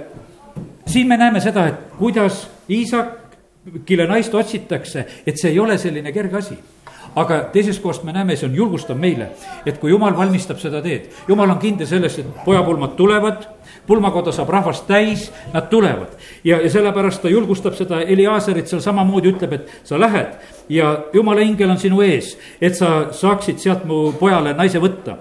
siin 0.87 1.09
me 1.09 1.17
näeme 1.21 1.41
seda, 1.41 1.69
et 1.69 1.95
kuidas 1.99 2.47
Iisak, 2.69 3.15
kelle 3.89 4.05
naist 4.09 4.35
otsitakse, 4.35 5.07
et 5.27 5.39
see 5.41 5.55
ei 5.55 5.59
ole 5.61 5.79
selline 5.81 6.13
kerge 6.13 6.37
asi 6.37 6.59
aga 7.17 7.41
teisest 7.53 7.83
kohast 7.83 8.05
me 8.05 8.13
näeme, 8.13 8.37
see 8.37 8.49
on 8.49 8.57
julgustav 8.57 8.99
meile, 8.99 9.31
et 9.67 9.79
kui 9.81 9.91
jumal 9.91 10.17
valmistab 10.17 10.61
seda 10.61 10.83
teed, 10.85 11.09
jumal 11.29 11.51
on 11.51 11.61
kindel 11.63 11.89
selles, 11.89 12.19
et 12.21 12.29
pojapulmad 12.45 12.95
tulevad, 12.99 13.47
pulmakoda 13.89 14.33
saab 14.35 14.51
rahvast 14.53 14.87
täis, 14.89 15.29
nad 15.53 15.69
tulevad. 15.71 16.15
ja, 16.45 16.61
ja 16.61 16.71
sellepärast 16.71 17.23
ta 17.23 17.33
julgustab 17.33 17.75
seda 17.79 18.01
Eliaserit 18.01 18.69
seal 18.69 18.83
samamoodi, 18.85 19.33
ütleb, 19.33 19.53
et 19.57 19.73
sa 19.85 20.01
lähed 20.01 20.37
ja 20.69 20.93
jumala 21.13 21.45
ingel 21.45 21.71
on 21.71 21.81
sinu 21.81 22.03
ees, 22.05 22.37
et 22.61 22.77
sa 22.77 23.09
saaksid 23.13 23.59
sealt 23.59 23.87
mu 23.89 24.13
pojale 24.19 24.55
naise 24.55 24.81
võtta. 24.83 25.17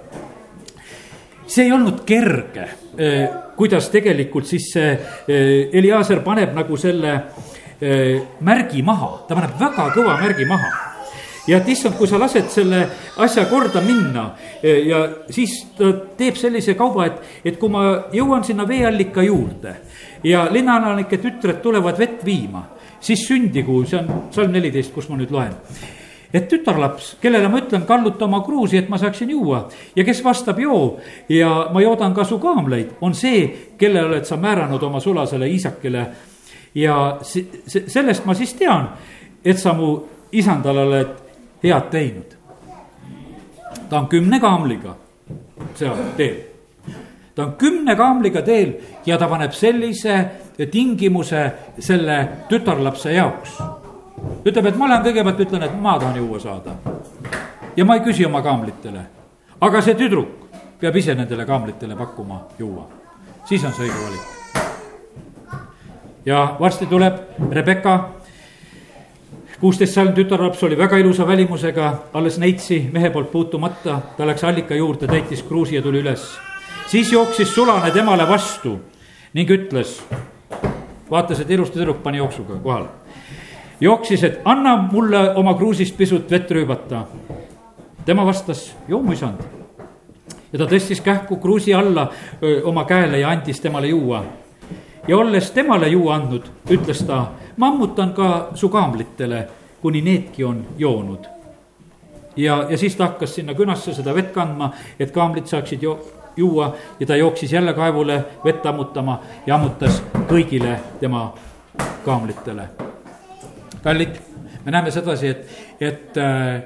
see 1.48 1.66
ei 1.66 1.72
olnud 1.72 2.04
kerge, 2.06 2.68
eh, 2.98 3.30
kuidas 3.56 3.90
tegelikult 3.90 4.46
siis 4.46 4.72
see 4.74 4.92
eh, 4.92 5.70
Eliaser 5.74 6.20
paneb 6.24 6.54
nagu 6.54 6.78
selle 6.78 7.14
eh, 7.80 8.20
märgi 8.42 8.84
maha, 8.84 9.26
ta 9.28 9.36
paneb 9.36 9.56
väga 9.60 9.90
kõva 9.96 10.20
märgi 10.22 10.46
maha 10.46 10.87
ja 11.48 11.58
et 11.58 11.70
issand, 11.70 11.96
kui 11.98 12.08
sa 12.08 12.20
lased 12.20 12.50
selle 12.52 12.82
asja 13.24 13.46
korda 13.50 13.82
minna 13.82 14.30
e, 14.62 14.74
ja 14.90 15.04
siis 15.30 15.60
ta 15.78 15.92
teeb 16.18 16.40
sellise 16.40 16.76
kauba, 16.80 17.08
et, 17.08 17.22
et 17.46 17.60
kui 17.60 17.72
ma 17.72 17.84
jõuan 18.14 18.44
sinna 18.44 18.68
veeallika 18.68 19.24
juurde 19.26 19.76
ja 20.24 20.48
linnaelanike 20.52 21.22
tütred 21.24 21.62
tulevad 21.64 22.00
vett 22.00 22.26
viima, 22.26 22.64
siis 23.00 23.28
sündigu, 23.28 23.84
see 23.86 24.02
on 24.02 24.28
salm 24.34 24.52
neliteist, 24.56 24.94
kus 24.96 25.10
ma 25.12 25.20
nüüd 25.20 25.32
loen 25.32 25.56
et 26.34 26.48
tütarlaps, 26.52 27.16
kellele 27.22 27.48
ma 27.48 27.62
ütlen, 27.62 27.86
kalluta 27.88 28.26
oma 28.26 28.42
kruusi, 28.46 28.78
et 28.82 28.90
ma 28.92 29.00
saaksin 29.00 29.30
juua 29.32 29.62
ja 29.96 30.04
kes 30.08 30.20
vastab 30.26 30.60
joo 30.60 30.98
ja 31.32 31.70
ma 31.74 31.82
joodan 31.82 32.16
ka 32.16 32.26
su 32.28 32.40
kaamleid, 32.44 32.98
on 33.02 33.16
see, 33.16 33.46
kelle 33.80 34.04
oled 34.04 34.28
sa 34.28 34.38
määranud 34.38 34.84
oma 34.84 35.00
sulasele 35.00 35.48
Iisakile. 35.50 36.08
ja 36.76 37.18
sellest 37.24 38.26
ma 38.26 38.34
siis 38.34 38.54
tean, 38.54 38.90
et 39.46 39.58
sa 39.58 39.74
mu 39.74 40.04
isandale 40.32 40.84
oled 40.84 41.27
head 41.64 41.90
teinud. 41.92 42.38
ta 43.90 44.00
on 44.00 44.08
kümne 44.08 44.40
kaamliga 44.40 44.96
seal 45.76 45.96
teel. 46.18 46.36
ta 47.36 47.44
on 47.44 47.54
kümne 47.54 47.96
kaamliga 47.96 48.42
teel 48.42 48.74
ja 49.06 49.18
ta 49.18 49.28
paneb 49.28 49.52
sellise 49.52 50.26
tingimuse 50.72 51.52
selle 51.80 52.30
tütarlapse 52.50 53.14
jaoks. 53.14 53.62
ütleb, 54.46 54.66
et 54.66 54.78
ma 54.78 54.90
lähen 54.90 55.06
kõigepealt 55.06 55.40
ütlen, 55.46 55.64
et 55.64 55.82
ma 55.82 56.00
tahan 56.00 56.18
juua 56.18 56.40
saada. 56.40 56.76
ja 57.78 57.86
ma 57.86 57.96
ei 57.96 58.02
küsi 58.02 58.26
oma 58.26 58.42
kaamlitele. 58.42 59.02
aga 59.62 59.82
see 59.82 59.96
tüdruk 59.96 60.50
peab 60.80 60.96
ise 60.96 61.16
nendele 61.16 61.46
kaamlitele 61.46 61.96
pakkuma 61.96 62.48
juua. 62.60 62.88
siis 63.46 63.66
on 63.66 63.74
see 63.74 63.88
õige 63.88 64.04
valik. 64.06 64.22
ja 66.26 66.56
varsti 66.60 66.86
tuleb 66.86 67.14
Rebecca 67.52 68.17
kuusteist 69.60 69.94
salm 69.94 70.14
tütarlaps 70.14 70.64
oli 70.64 70.78
väga 70.78 70.98
ilusa 71.02 71.28
välimusega, 71.28 71.94
alles 72.14 72.38
neitsi 72.38 72.90
mehe 72.94 73.10
poolt 73.10 73.32
puutumata, 73.32 74.02
ta 74.18 74.28
läks 74.28 74.44
allika 74.44 74.76
juurde, 74.76 75.08
täitis 75.08 75.44
kruusi 75.44 75.76
ja 75.76 75.82
tuli 75.82 76.02
üles. 76.02 76.38
siis 76.88 77.12
jooksis 77.12 77.56
sulane 77.56 77.92
temale 77.92 78.28
vastu 78.28 78.80
ning 79.34 79.50
ütles, 79.50 80.04
vaatas, 81.12 81.40
et 81.40 81.50
ilusti 81.52 81.80
tüdruk 81.80 82.04
pani 82.04 82.18
jooksuga 82.18 82.60
kohale. 82.64 82.88
jooksis, 83.82 84.24
et 84.24 84.42
anna 84.46 84.78
mulle 84.92 85.34
oma 85.36 85.54
kruusist 85.54 85.98
pisut 85.98 86.32
vett 86.32 86.52
rüübata. 86.52 87.06
tema 88.06 88.26
vastas, 88.26 88.76
joo 88.88 89.02
mu 89.02 89.12
isand. 89.12 89.42
ja 90.54 90.60
ta 90.60 90.66
tõstis 90.66 91.02
kähku 91.02 91.36
kruusi 91.36 91.74
alla 91.74 92.12
öö, 92.44 92.62
oma 92.64 92.86
käele 92.86 93.20
ja 93.20 93.30
andis 93.30 93.60
temale 93.60 93.88
juua. 93.88 94.24
ja 95.08 95.18
olles 95.18 95.52
temale 95.52 95.88
juua 95.88 96.16
andnud, 96.16 96.46
ütles 96.70 97.04
ta 97.08 97.26
mammutan 97.58 98.14
ka 98.14 98.50
su 98.56 98.70
kaamlitele, 98.70 99.48
kuni 99.82 100.02
needki 100.02 100.44
on 100.44 100.66
joonud. 100.78 101.26
ja, 102.36 102.66
ja 102.70 102.78
siis 102.78 102.96
ta 102.96 103.08
hakkas 103.08 103.36
sinna 103.36 103.54
künasse 103.54 103.94
seda 103.94 104.14
vett 104.16 104.34
kandma, 104.34 104.72
et 105.00 105.12
kaamlid 105.12 105.46
saaksid 105.46 105.82
jo-, 105.82 106.00
juua 106.38 106.76
ja 107.00 107.06
ta 107.06 107.16
jooksis 107.16 107.54
jälle 107.54 107.74
kaevule 107.74 108.24
vett 108.46 108.66
ammutama 108.66 109.22
ja 109.46 109.56
ammutas 109.56 110.04
kõigile 110.30 110.78
tema 111.00 111.34
kaamlitele. 112.06 112.70
kallid, 113.84 114.16
me 114.66 114.72
näeme 114.72 114.92
sedasi, 114.92 115.28
et, 115.28 115.48
et 115.80 116.18
äh, 116.18 116.64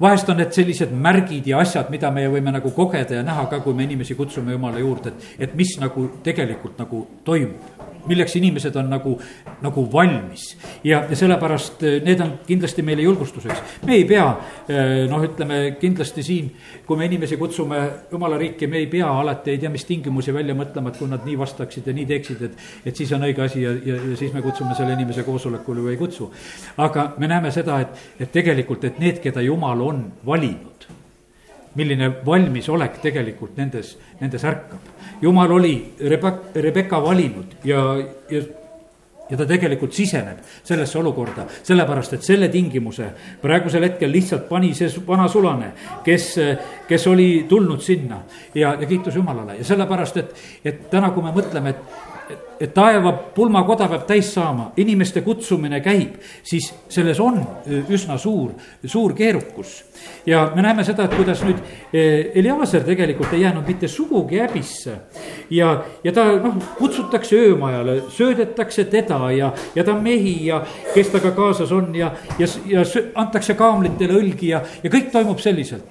vahest 0.00 0.28
on 0.28 0.36
need 0.36 0.52
sellised 0.52 0.92
märgid 0.92 1.46
ja 1.46 1.58
asjad, 1.58 1.90
mida 1.90 2.10
me 2.10 2.28
võime 2.30 2.52
nagu 2.52 2.70
kogeda 2.70 3.14
ja 3.18 3.22
näha 3.22 3.46
ka, 3.50 3.60
kui 3.60 3.74
me 3.74 3.84
inimesi 3.84 4.14
kutsume 4.14 4.52
jumala 4.52 4.78
juurde, 4.78 5.08
et, 5.08 5.26
et 5.38 5.54
mis 5.54 5.74
nagu 5.80 6.10
tegelikult 6.22 6.78
nagu 6.78 7.06
toimub 7.24 7.75
milleks 8.06 8.36
inimesed 8.36 8.76
on 8.76 8.90
nagu, 8.90 9.14
nagu 9.62 9.86
valmis. 9.92 10.56
ja, 10.84 11.04
ja 11.10 11.16
sellepärast 11.16 11.82
eh, 11.82 11.98
need 12.04 12.20
on 12.20 12.32
kindlasti 12.46 12.82
meile 12.82 13.02
julgustuseks. 13.02 13.78
me 13.86 13.94
ei 13.94 14.04
pea, 14.04 14.26
eh, 14.68 15.04
noh, 15.10 15.24
ütleme 15.24 15.76
kindlasti 15.80 16.22
siin, 16.22 16.50
kui 16.86 16.96
me 16.96 17.06
inimesi 17.06 17.36
kutsume 17.36 17.82
jumala 18.12 18.38
riiki, 18.38 18.66
me 18.66 18.82
ei 18.82 18.86
pea 18.90 19.10
alati 19.20 19.54
ei 19.54 19.58
tea 19.62 19.70
mis 19.70 19.84
tingimusi 19.84 20.34
välja 20.34 20.54
mõtlema, 20.58 20.92
et 20.92 21.00
kui 21.00 21.10
nad 21.10 21.24
nii 21.26 21.38
vastaksid 21.38 21.86
ja 21.86 21.96
nii 21.96 22.06
teeksid, 22.06 22.42
et, 22.48 22.66
et 22.86 22.96
siis 22.96 23.12
on 23.16 23.26
õige 23.26 23.44
asi 23.44 23.62
ja, 23.62 23.72
ja, 23.72 23.98
ja 24.10 24.18
siis 24.18 24.34
me 24.34 24.42
kutsume 24.44 24.74
selle 24.78 24.96
inimese 24.96 25.26
koosolekule 25.26 25.84
või 25.84 25.96
ei 25.96 26.00
kutsu. 26.00 26.30
aga 26.76 27.12
me 27.18 27.30
näeme 27.30 27.50
seda, 27.54 27.80
et, 27.84 28.06
et 28.20 28.32
tegelikult, 28.32 28.84
et 28.84 28.98
need, 29.02 29.20
keda 29.22 29.44
jumal 29.44 29.80
on 29.86 30.06
valinud 30.26 30.76
milline 31.76 32.08
valmisolek 32.24 33.00
tegelikult 33.02 33.56
nendes, 33.60 33.96
nendes 34.20 34.44
ärkab 34.48 34.95
jumal 35.22 35.50
oli 35.52 35.74
Rebe-, 36.00 36.52
Rebecca 36.54 37.02
valinud 37.02 37.58
ja, 37.64 37.82
ja 38.30 38.42
ja 39.30 39.36
ta 39.36 39.46
tegelikult 39.48 39.94
siseneb 39.94 40.42
sellesse 40.64 40.98
olukorda, 41.00 41.46
sellepärast 41.66 42.16
et 42.16 42.26
selle 42.26 42.48
tingimuse 42.52 43.08
praegusel 43.42 43.88
hetkel 43.88 44.12
lihtsalt 44.12 44.46
pani 44.48 44.72
see 44.78 44.90
vana 45.06 45.26
sulane, 45.30 45.72
kes, 46.06 46.28
kes 46.88 47.06
oli 47.10 47.30
tulnud 47.48 47.82
sinna 47.82 48.20
ja, 48.54 48.76
ja 48.78 48.86
kiitus 48.86 49.18
Jumalale. 49.18 49.58
Ja 49.58 49.66
sellepärast, 49.66 50.20
et, 50.22 50.44
et 50.64 50.84
täna, 50.92 51.10
kui 51.10 51.26
me 51.26 51.34
mõtleme, 51.34 51.74
et 51.74 52.15
taeva 52.74 53.12
pulmakoda 53.34 53.88
peab 53.90 54.06
täis 54.08 54.30
saama, 54.34 54.70
inimeste 54.80 55.20
kutsumine 55.22 55.80
käib, 55.84 56.16
siis 56.46 56.70
selles 56.88 57.20
on 57.20 57.38
üsna 57.92 58.16
suur, 58.18 58.54
suur 58.84 59.14
keerukus. 59.14 59.84
ja 60.26 60.52
me 60.54 60.62
näeme 60.62 60.84
seda, 60.84 61.04
et 61.04 61.14
kuidas 61.14 61.42
nüüd 61.44 61.60
Eliaser 61.92 62.84
tegelikult 62.84 63.32
ei 63.32 63.40
jäänud 63.40 63.66
mitte 63.68 63.88
sugugi 63.88 64.38
häbisse. 64.38 64.96
ja, 65.50 65.84
ja 66.04 66.12
ta 66.12 66.24
noh, 66.32 66.56
kutsutakse 66.78 67.36
öömajale, 67.36 68.02
söödetakse 68.08 68.84
teda 68.84 69.30
ja, 69.30 69.52
ja 69.74 69.84
ta 69.84 69.94
mehi 69.94 70.46
ja 70.46 70.62
kes 70.94 71.08
temaga 71.12 71.30
kaasas 71.36 71.72
on 71.72 71.94
ja, 71.94 72.12
ja, 72.38 72.46
ja 72.66 72.82
antakse 73.14 73.54
kaamlitele 73.54 74.18
õlgi 74.20 74.50
ja, 74.54 74.62
ja 74.82 74.90
kõik 74.90 75.12
toimub 75.12 75.38
selliselt. 75.38 75.84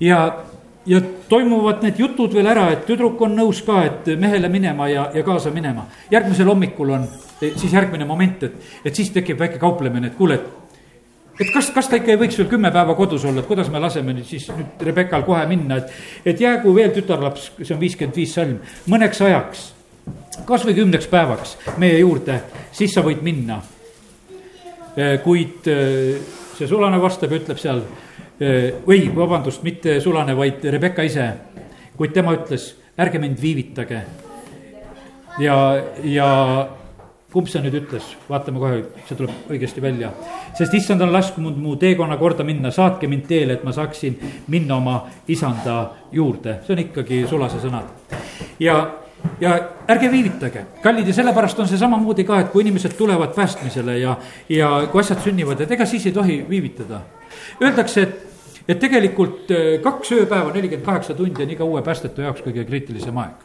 ja 0.00 0.44
ja 0.86 1.00
toimuvad 1.28 1.82
need 1.82 1.98
jutud 1.98 2.34
veel 2.34 2.46
ära, 2.50 2.68
et 2.72 2.84
tüdruk 2.86 3.20
on 3.26 3.34
nõus 3.36 3.62
ka, 3.66 3.80
et 3.88 4.12
mehele 4.20 4.48
minema 4.52 4.88
ja, 4.90 5.08
ja 5.14 5.24
kaasa 5.26 5.50
minema. 5.50 5.86
järgmisel 6.10 6.48
hommikul 6.48 6.92
on 6.94 7.08
siis 7.40 7.72
järgmine 7.72 8.04
moment, 8.04 8.42
et, 8.42 8.54
et 8.84 8.94
siis 8.94 9.10
tekib 9.10 9.38
väike 9.38 9.58
kauplemine, 9.62 10.06
et 10.06 10.16
kuule, 10.16 10.38
et, 10.38 10.76
et 11.40 11.52
kas, 11.52 11.70
kas 11.74 11.90
ta 11.90 11.98
ikka 11.98 12.14
ei 12.14 12.20
võiks 12.20 12.38
veel 12.38 12.50
kümme 12.50 12.70
päeva 12.72 12.94
kodus 12.98 13.26
olla, 13.26 13.42
et 13.42 13.50
kuidas 13.50 13.70
me 13.72 13.82
laseme 13.82 14.14
nüüd 14.16 14.28
siis 14.28 14.48
nüüd 14.54 14.86
Rebekal 14.88 15.26
kohe 15.26 15.42
minna, 15.50 15.82
et, 15.82 15.92
et 16.24 16.40
jäägu 16.40 16.74
veel 16.76 16.94
tütarlaps, 16.94 17.50
see 17.62 17.74
on 17.74 17.82
viiskümmend 17.82 18.22
viis 18.22 18.34
salm, 18.38 18.60
mõneks 18.92 19.22
ajaks, 19.26 19.68
kasvõi 20.46 20.76
kümneks 20.78 21.10
päevaks 21.10 21.56
meie 21.82 21.98
juurde, 21.98 22.40
siis 22.72 22.94
sa 22.94 23.02
võid 23.02 23.24
minna. 23.26 23.62
Kuid 24.96 25.66
eh, 25.68 26.14
see 26.56 26.68
sulane 26.70 26.96
vastab 27.02 27.34
ja 27.34 27.40
ütleb 27.42 27.58
seal 27.60 27.82
või 28.40 29.06
vabandust, 29.16 29.62
mitte 29.64 30.00
Sulane, 30.00 30.36
vaid 30.36 30.64
Rebecca 30.64 31.02
ise. 31.02 31.32
kuid 31.96 32.12
tema 32.12 32.34
ütles, 32.36 32.74
ärge 32.98 33.18
mind 33.18 33.40
viivitage. 33.40 34.02
ja, 35.38 35.82
ja 36.04 36.68
kumb 37.32 37.48
see 37.52 37.60
nüüd 37.60 37.74
ütles, 37.82 38.04
vaatame 38.30 38.60
kohe, 38.62 38.76
see 39.08 39.16
tuleb 39.18 39.50
õigesti 39.52 39.82
välja. 39.82 40.12
sest 40.56 40.74
issand 40.74 41.02
on 41.04 41.12
lasknud 41.12 41.56
mu 41.60 41.74
teekonna 41.76 42.16
korda 42.16 42.44
minna, 42.44 42.70
saatke 42.70 43.08
mind 43.08 43.26
teele, 43.28 43.58
et 43.58 43.64
ma 43.64 43.72
saaksin 43.76 44.16
minna 44.48 44.76
oma 44.76 45.02
isanda 45.28 45.90
juurde, 46.12 46.60
see 46.66 46.72
on 46.76 46.84
ikkagi 46.86 47.24
sulase 47.28 47.60
sõnad. 47.60 47.90
ja, 48.60 48.78
ja 49.40 49.56
ärge 49.88 50.10
viivitage, 50.12 50.64
kallid 50.82 51.08
ja 51.08 51.14
sellepärast 51.18 51.60
on 51.60 51.68
see 51.68 51.80
samamoodi 51.80 52.24
ka, 52.24 52.40
et 52.40 52.52
kui 52.54 52.64
inimesed 52.64 52.96
tulevad 52.96 53.34
päästmisele 53.34 53.98
ja, 53.98 54.16
ja 54.48 54.70
kui 54.92 55.00
asjad 55.04 55.20
sünnivad, 55.24 55.60
et 55.60 55.76
ega 55.76 55.86
siis 55.86 56.06
ei 56.06 56.16
tohi 56.16 56.38
viivitada. 56.48 57.02
Öeldakse, 57.60 58.02
et 58.02 58.25
et 58.68 58.80
tegelikult 58.82 59.52
äh, 59.54 59.76
kaks 59.82 60.12
ööpäeva, 60.16 60.50
nelikümmend 60.54 60.86
kaheksa 60.86 61.14
tundi 61.14 61.44
on 61.44 61.52
iga 61.54 61.66
uue 61.66 61.82
päästetu 61.86 62.24
jaoks 62.24 62.42
kõige 62.44 62.66
kriitilisem 62.66 63.18
aeg. 63.22 63.44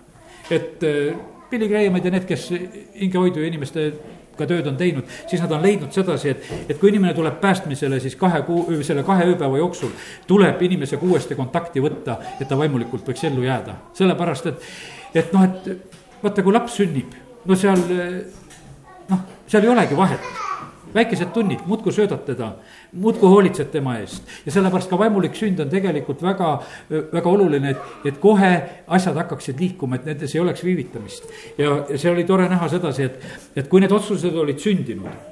et 0.52 0.84
äh, 0.88 1.14
pilligreemad 1.52 2.06
ja 2.06 2.12
need, 2.12 2.26
kes 2.26 2.48
hingehoidu 2.52 3.44
ja 3.44 3.52
inimestega 3.52 4.48
tööd 4.48 4.68
on 4.72 4.78
teinud, 4.80 5.08
siis 5.28 5.42
nad 5.44 5.52
on 5.52 5.62
leidnud 5.62 5.92
sedasi, 5.94 6.32
et, 6.32 6.52
et 6.70 6.80
kui 6.80 6.90
inimene 6.90 7.14
tuleb 7.14 7.42
päästmisele, 7.44 8.00
siis 8.00 8.16
kahe 8.20 8.42
kuu, 8.48 8.80
selle 8.88 9.04
kahe 9.08 9.28
ööpäeva 9.34 9.60
jooksul 9.60 9.92
tuleb 10.28 10.62
inimesega 10.68 11.06
uuesti 11.06 11.38
kontakti 11.38 11.84
võtta, 11.84 12.18
et 12.40 12.48
ta 12.50 12.58
vaimulikult 12.58 13.12
võiks 13.12 13.26
ellu 13.28 13.44
jääda. 13.46 13.76
sellepärast, 14.00 14.48
et, 14.54 14.70
et 15.24 15.36
noh, 15.36 15.44
et 15.44 16.24
vaata, 16.24 16.44
kui 16.44 16.56
laps 16.56 16.80
sünnib, 16.80 17.18
no 17.46 17.60
seal 17.60 17.84
noh, 19.12 19.28
seal 19.52 19.68
ei 19.68 19.76
olegi 19.76 20.00
vahet 20.00 20.41
väikesed 20.94 21.32
tunnid, 21.34 21.66
muudkui 21.66 21.94
söödad 21.94 22.24
teda, 22.26 22.52
muudkui 22.94 23.30
hoolitsed 23.30 23.72
tema 23.72 23.98
eest. 24.00 24.24
ja 24.46 24.52
sellepärast 24.52 24.90
ka 24.90 25.00
vaimulik 25.00 25.36
sünd 25.36 25.60
on 25.60 25.70
tegelikult 25.70 26.22
väga, 26.24 26.52
väga 27.14 27.30
oluline, 27.30 27.76
et, 27.76 27.92
et 28.06 28.22
kohe 28.22 28.52
asjad 28.88 29.20
hakkaksid 29.24 29.60
liikuma, 29.60 29.96
et 30.00 30.06
nendes 30.06 30.36
ei 30.36 30.42
oleks 30.42 30.64
viivitamist. 30.64 31.28
ja, 31.58 31.84
see 31.96 32.12
oli 32.12 32.24
tore 32.24 32.50
näha 32.50 32.70
sedasi, 32.70 33.04
et, 33.10 33.30
et 33.56 33.68
kui 33.68 33.82
need 33.82 33.92
otsused 33.92 34.36
olid 34.36 34.60
sündinud 34.60 35.32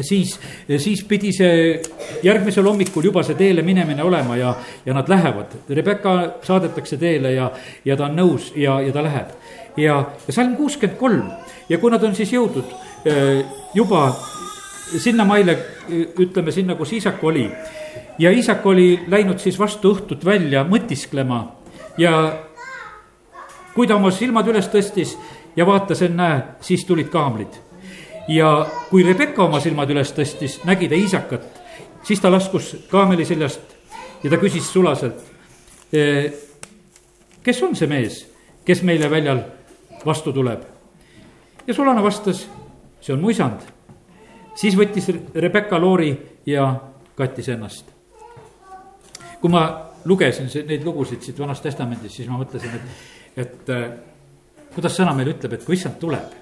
siis, 0.00 0.40
siis 0.78 1.04
pidi 1.08 1.32
see 1.32 1.80
järgmisel 2.24 2.66
hommikul 2.68 3.08
juba 3.08 3.22
see 3.26 3.36
teele 3.38 3.64
minemine 3.64 4.04
olema 4.04 4.36
ja, 4.36 4.54
ja 4.86 4.94
nad 4.94 5.08
lähevad. 5.08 5.56
Rebecca 5.68 6.16
saadetakse 6.44 6.96
teele 7.00 7.32
ja, 7.32 7.50
ja 7.84 7.96
ta 7.96 8.10
on 8.10 8.18
nõus 8.18 8.52
ja, 8.56 8.80
ja 8.84 8.92
ta 8.92 9.04
läheb. 9.04 9.32
ja, 9.76 9.98
ja 10.26 10.32
salm 10.32 10.56
kuuskümmend 10.56 10.98
kolm 10.98 11.30
ja 11.68 11.78
kui 11.78 11.90
nad 11.90 12.04
on 12.04 12.14
siis 12.16 12.32
jõudnud 12.32 12.72
eh, 13.04 13.44
juba 13.74 14.08
sinnamaile, 14.98 15.58
ütleme 16.18 16.52
sinna, 16.52 16.74
kus 16.74 16.92
isak 16.92 17.24
oli. 17.24 17.50
ja 18.18 18.30
isak 18.30 18.66
oli 18.66 19.04
läinud 19.08 19.38
siis 19.38 19.58
vastu 19.58 19.94
õhtut 19.94 20.24
välja 20.24 20.64
mõtisklema 20.64 21.44
ja 21.98 22.12
kui 23.74 23.86
ta 23.86 23.96
oma 23.96 24.10
silmad 24.10 24.48
üles 24.48 24.68
tõstis 24.72 25.16
ja 25.56 25.66
vaatas, 25.66 26.02
ennäe, 26.02 26.42
siis 26.60 26.84
tulid 26.84 27.08
kaamlid. 27.08 27.60
ja 28.28 28.66
kui 28.90 29.02
Rebecca 29.02 29.44
oma 29.44 29.60
silmad 29.60 29.90
üles 29.90 30.12
tõstis, 30.12 30.60
nägi 30.64 30.88
ta 30.88 30.94
isakat, 30.94 31.44
siis 32.02 32.20
ta 32.20 32.30
laskus 32.32 32.76
kaameli 32.90 33.24
seljast 33.24 33.60
ja 34.22 34.30
ta 34.30 34.38
küsis 34.38 34.72
sulaselt. 34.72 35.20
E, 35.92 36.32
kes 37.42 37.62
on 37.62 37.76
see 37.76 37.86
mees, 37.86 38.24
kes 38.64 38.82
meile 38.82 39.10
väljal 39.10 39.44
vastu 40.06 40.32
tuleb? 40.32 40.62
ja 41.66 41.74
sulane 41.74 42.02
vastas, 42.02 42.46
see 43.00 43.14
on 43.14 43.20
mu 43.20 43.30
isand 43.30 43.75
siis 44.56 44.76
võttis 44.78 45.10
Rebecca 45.34 45.78
loori 45.80 46.12
ja 46.46 46.68
kattis 47.16 47.48
ennast. 47.54 47.92
kui 49.40 49.50
ma 49.52 49.66
lugesin 50.04 50.48
neid 50.66 50.84
lugusid 50.84 51.22
siit 51.22 51.38
Vanast 51.38 51.62
Testamendist, 51.62 52.14
siis 52.16 52.28
ma 52.28 52.38
mõtlesin, 52.40 52.72
et, 52.74 53.42
et 53.44 53.70
äh, 53.74 53.90
kuidas 54.74 54.96
sõna 54.96 55.12
meile 55.14 55.36
ütleb, 55.36 55.52
et 55.52 55.64
kui 55.64 55.76
issand 55.76 56.00
tuleb, 56.00 56.32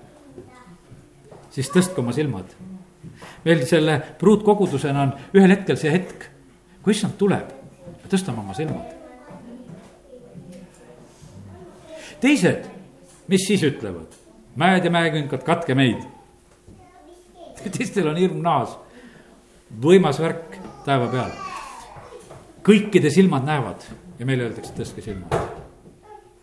siis 1.50 1.70
tõstke 1.74 2.00
oma 2.00 2.14
silmad 2.14 2.54
meil 3.44 3.64
selle 3.68 3.98
pruutkogudusena 4.18 5.02
on 5.02 5.12
ühel 5.36 5.54
hetkel 5.54 5.78
see 5.80 5.92
hetk, 5.92 6.26
kui 6.82 6.94
issand 6.94 7.16
tuleb, 7.20 7.52
tõstame 8.10 8.42
oma 8.44 8.56
silmad. 8.56 8.92
teised, 12.24 12.68
mis 13.28 13.46
siis 13.46 13.64
ütlevad? 13.66 14.20
mäed 14.56 14.84
ja 14.86 14.90
mäekünkad, 14.90 15.42
katke 15.44 15.74
meid. 15.74 16.04
teistel 17.76 18.08
on 18.10 18.20
hirm 18.20 18.42
naas, 18.44 18.76
võimas 19.80 20.20
värk 20.22 20.58
taeva 20.86 21.08
peal. 21.12 21.32
kõikide 22.64 23.10
silmad 23.12 23.44
näevad 23.44 23.88
ja 24.18 24.26
meile 24.26 24.48
öeldakse, 24.48 24.74
tõstke 24.76 25.04
silmad. 25.04 25.34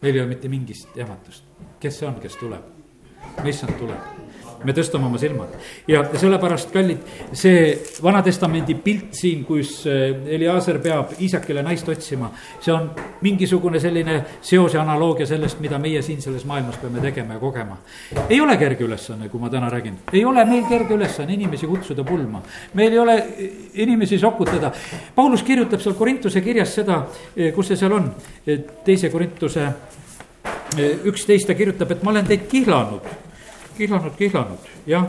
meil 0.01 0.15
ei 0.15 0.21
ole 0.21 0.33
mitte 0.33 0.49
mingist 0.49 0.97
jahmatust, 0.97 1.43
kes 1.79 1.99
see 1.99 2.07
on, 2.07 2.19
kes 2.21 2.35
tuleb, 2.41 2.65
issand 3.45 3.77
tuleb 3.79 4.20
me 4.63 4.73
tõstame 4.75 5.07
oma 5.07 5.19
silmad 5.21 5.53
ja 5.89 6.03
sellepärast, 6.17 6.71
kallid, 6.73 7.05
see 7.37 7.61
Vana-testamendi 8.03 8.75
pilt 8.83 9.15
siin, 9.17 9.43
kus 9.45 9.85
eh, 9.89 10.11
Eliaser 10.35 10.79
peab 10.83 11.15
Iisakile 11.19 11.63
naist 11.65 11.89
otsima. 11.89 12.31
see 12.61 12.73
on 12.73 12.89
mingisugune 13.21 13.79
selline 13.79 14.17
seos 14.41 14.73
ja 14.73 14.81
analoogia 14.81 15.25
sellest, 15.27 15.59
mida 15.59 15.79
meie 15.79 16.01
siin 16.01 16.21
selles 16.21 16.45
maailmas 16.45 16.77
peame 16.81 17.01
tegema 17.01 17.33
ja 17.33 17.39
kogema. 17.39 17.77
ei 18.29 18.41
ole 18.41 18.57
kerge 18.57 18.83
ülesanne, 18.83 19.29
kui 19.29 19.39
ma 19.39 19.49
täna 19.49 19.69
räägin, 19.69 19.97
ei 20.13 20.25
ole 20.25 20.45
meil 20.45 20.65
kerge 20.69 20.93
ülesanne 20.93 21.33
inimesi 21.33 21.67
kutsuda 21.67 22.03
pulma. 22.03 22.41
meil 22.73 22.91
ei 22.91 22.99
ole 22.99 23.17
eh, 23.17 23.49
inimesi 23.73 24.19
sokutada. 24.19 24.71
Paulus 25.15 25.43
kirjutab 25.43 25.81
seal 25.81 25.95
Korintuse 25.95 26.41
kirjas 26.41 26.75
seda, 26.75 27.05
eh, 27.35 27.53
kus 27.53 27.71
see 27.71 27.77
seal 27.77 27.97
on, 27.97 28.13
teise 28.85 29.09
Korintuse 29.09 29.67
üksteist 31.05 31.47
ta 31.47 31.53
kirjutab, 31.53 31.91
et 31.91 32.03
ma 32.03 32.11
olen 32.11 32.25
teid 32.25 32.47
kihlanud 32.49 33.30
kihlanud, 33.77 34.11
kihlanud, 34.17 34.59
jah. 34.87 35.07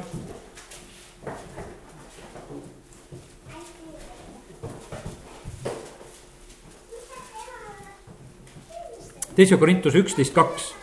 teise 9.36 9.56
Korintuse 9.56 9.98
üksteist 9.98 10.34
kaks. 10.34 10.74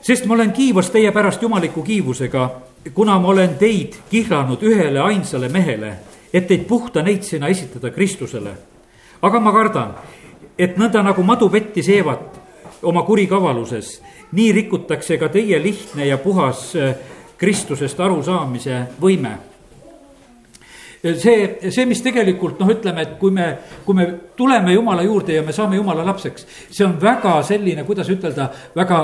sest 0.00 0.24
ma 0.24 0.34
olen 0.34 0.52
kiivas 0.52 0.90
teie 0.90 1.12
pärast 1.12 1.42
jumaliku 1.42 1.82
kiivusega, 1.82 2.50
kuna 2.94 3.18
ma 3.18 3.28
olen 3.28 3.56
teid 3.58 3.96
kihlanud 4.10 4.62
ühele 4.62 5.00
ainsale 5.00 5.48
mehele, 5.48 5.92
et 6.32 6.46
teid 6.46 6.64
puhta 6.64 7.02
neitsina 7.02 7.48
esitada 7.48 7.90
Kristusele. 7.90 8.54
aga 9.22 9.40
ma 9.40 9.52
kardan, 9.52 9.94
et 10.58 10.76
nõnda 10.76 11.02
nagu 11.02 11.22
madu 11.22 11.48
petti 11.48 11.82
seevat 11.82 12.35
oma 12.86 13.02
kurikavaluses 13.02 14.00
nii 14.32 14.52
rikutakse 14.52 15.18
ka 15.18 15.28
teie 15.28 15.58
lihtne 15.62 16.06
ja 16.06 16.18
puhas 16.18 16.70
äh, 16.76 16.96
Kristusest 17.36 18.00
arusaamise 18.00 18.86
võime 19.00 19.34
see, 21.14 21.70
see, 21.70 21.84
mis 21.86 22.00
tegelikult 22.02 22.60
noh, 22.60 22.70
ütleme, 22.72 23.04
et 23.04 23.14
kui 23.20 23.34
me, 23.34 23.50
kui 23.84 23.96
me 23.96 24.06
tuleme 24.36 24.74
Jumala 24.74 25.04
juurde 25.06 25.36
ja 25.36 25.44
me 25.46 25.54
saame 25.54 25.78
Jumala 25.78 26.04
lapseks, 26.06 26.46
see 26.70 26.84
on 26.86 26.96
väga 27.00 27.38
selline, 27.46 27.84
kuidas 27.86 28.10
ütelda, 28.12 28.48
väga 28.76 29.00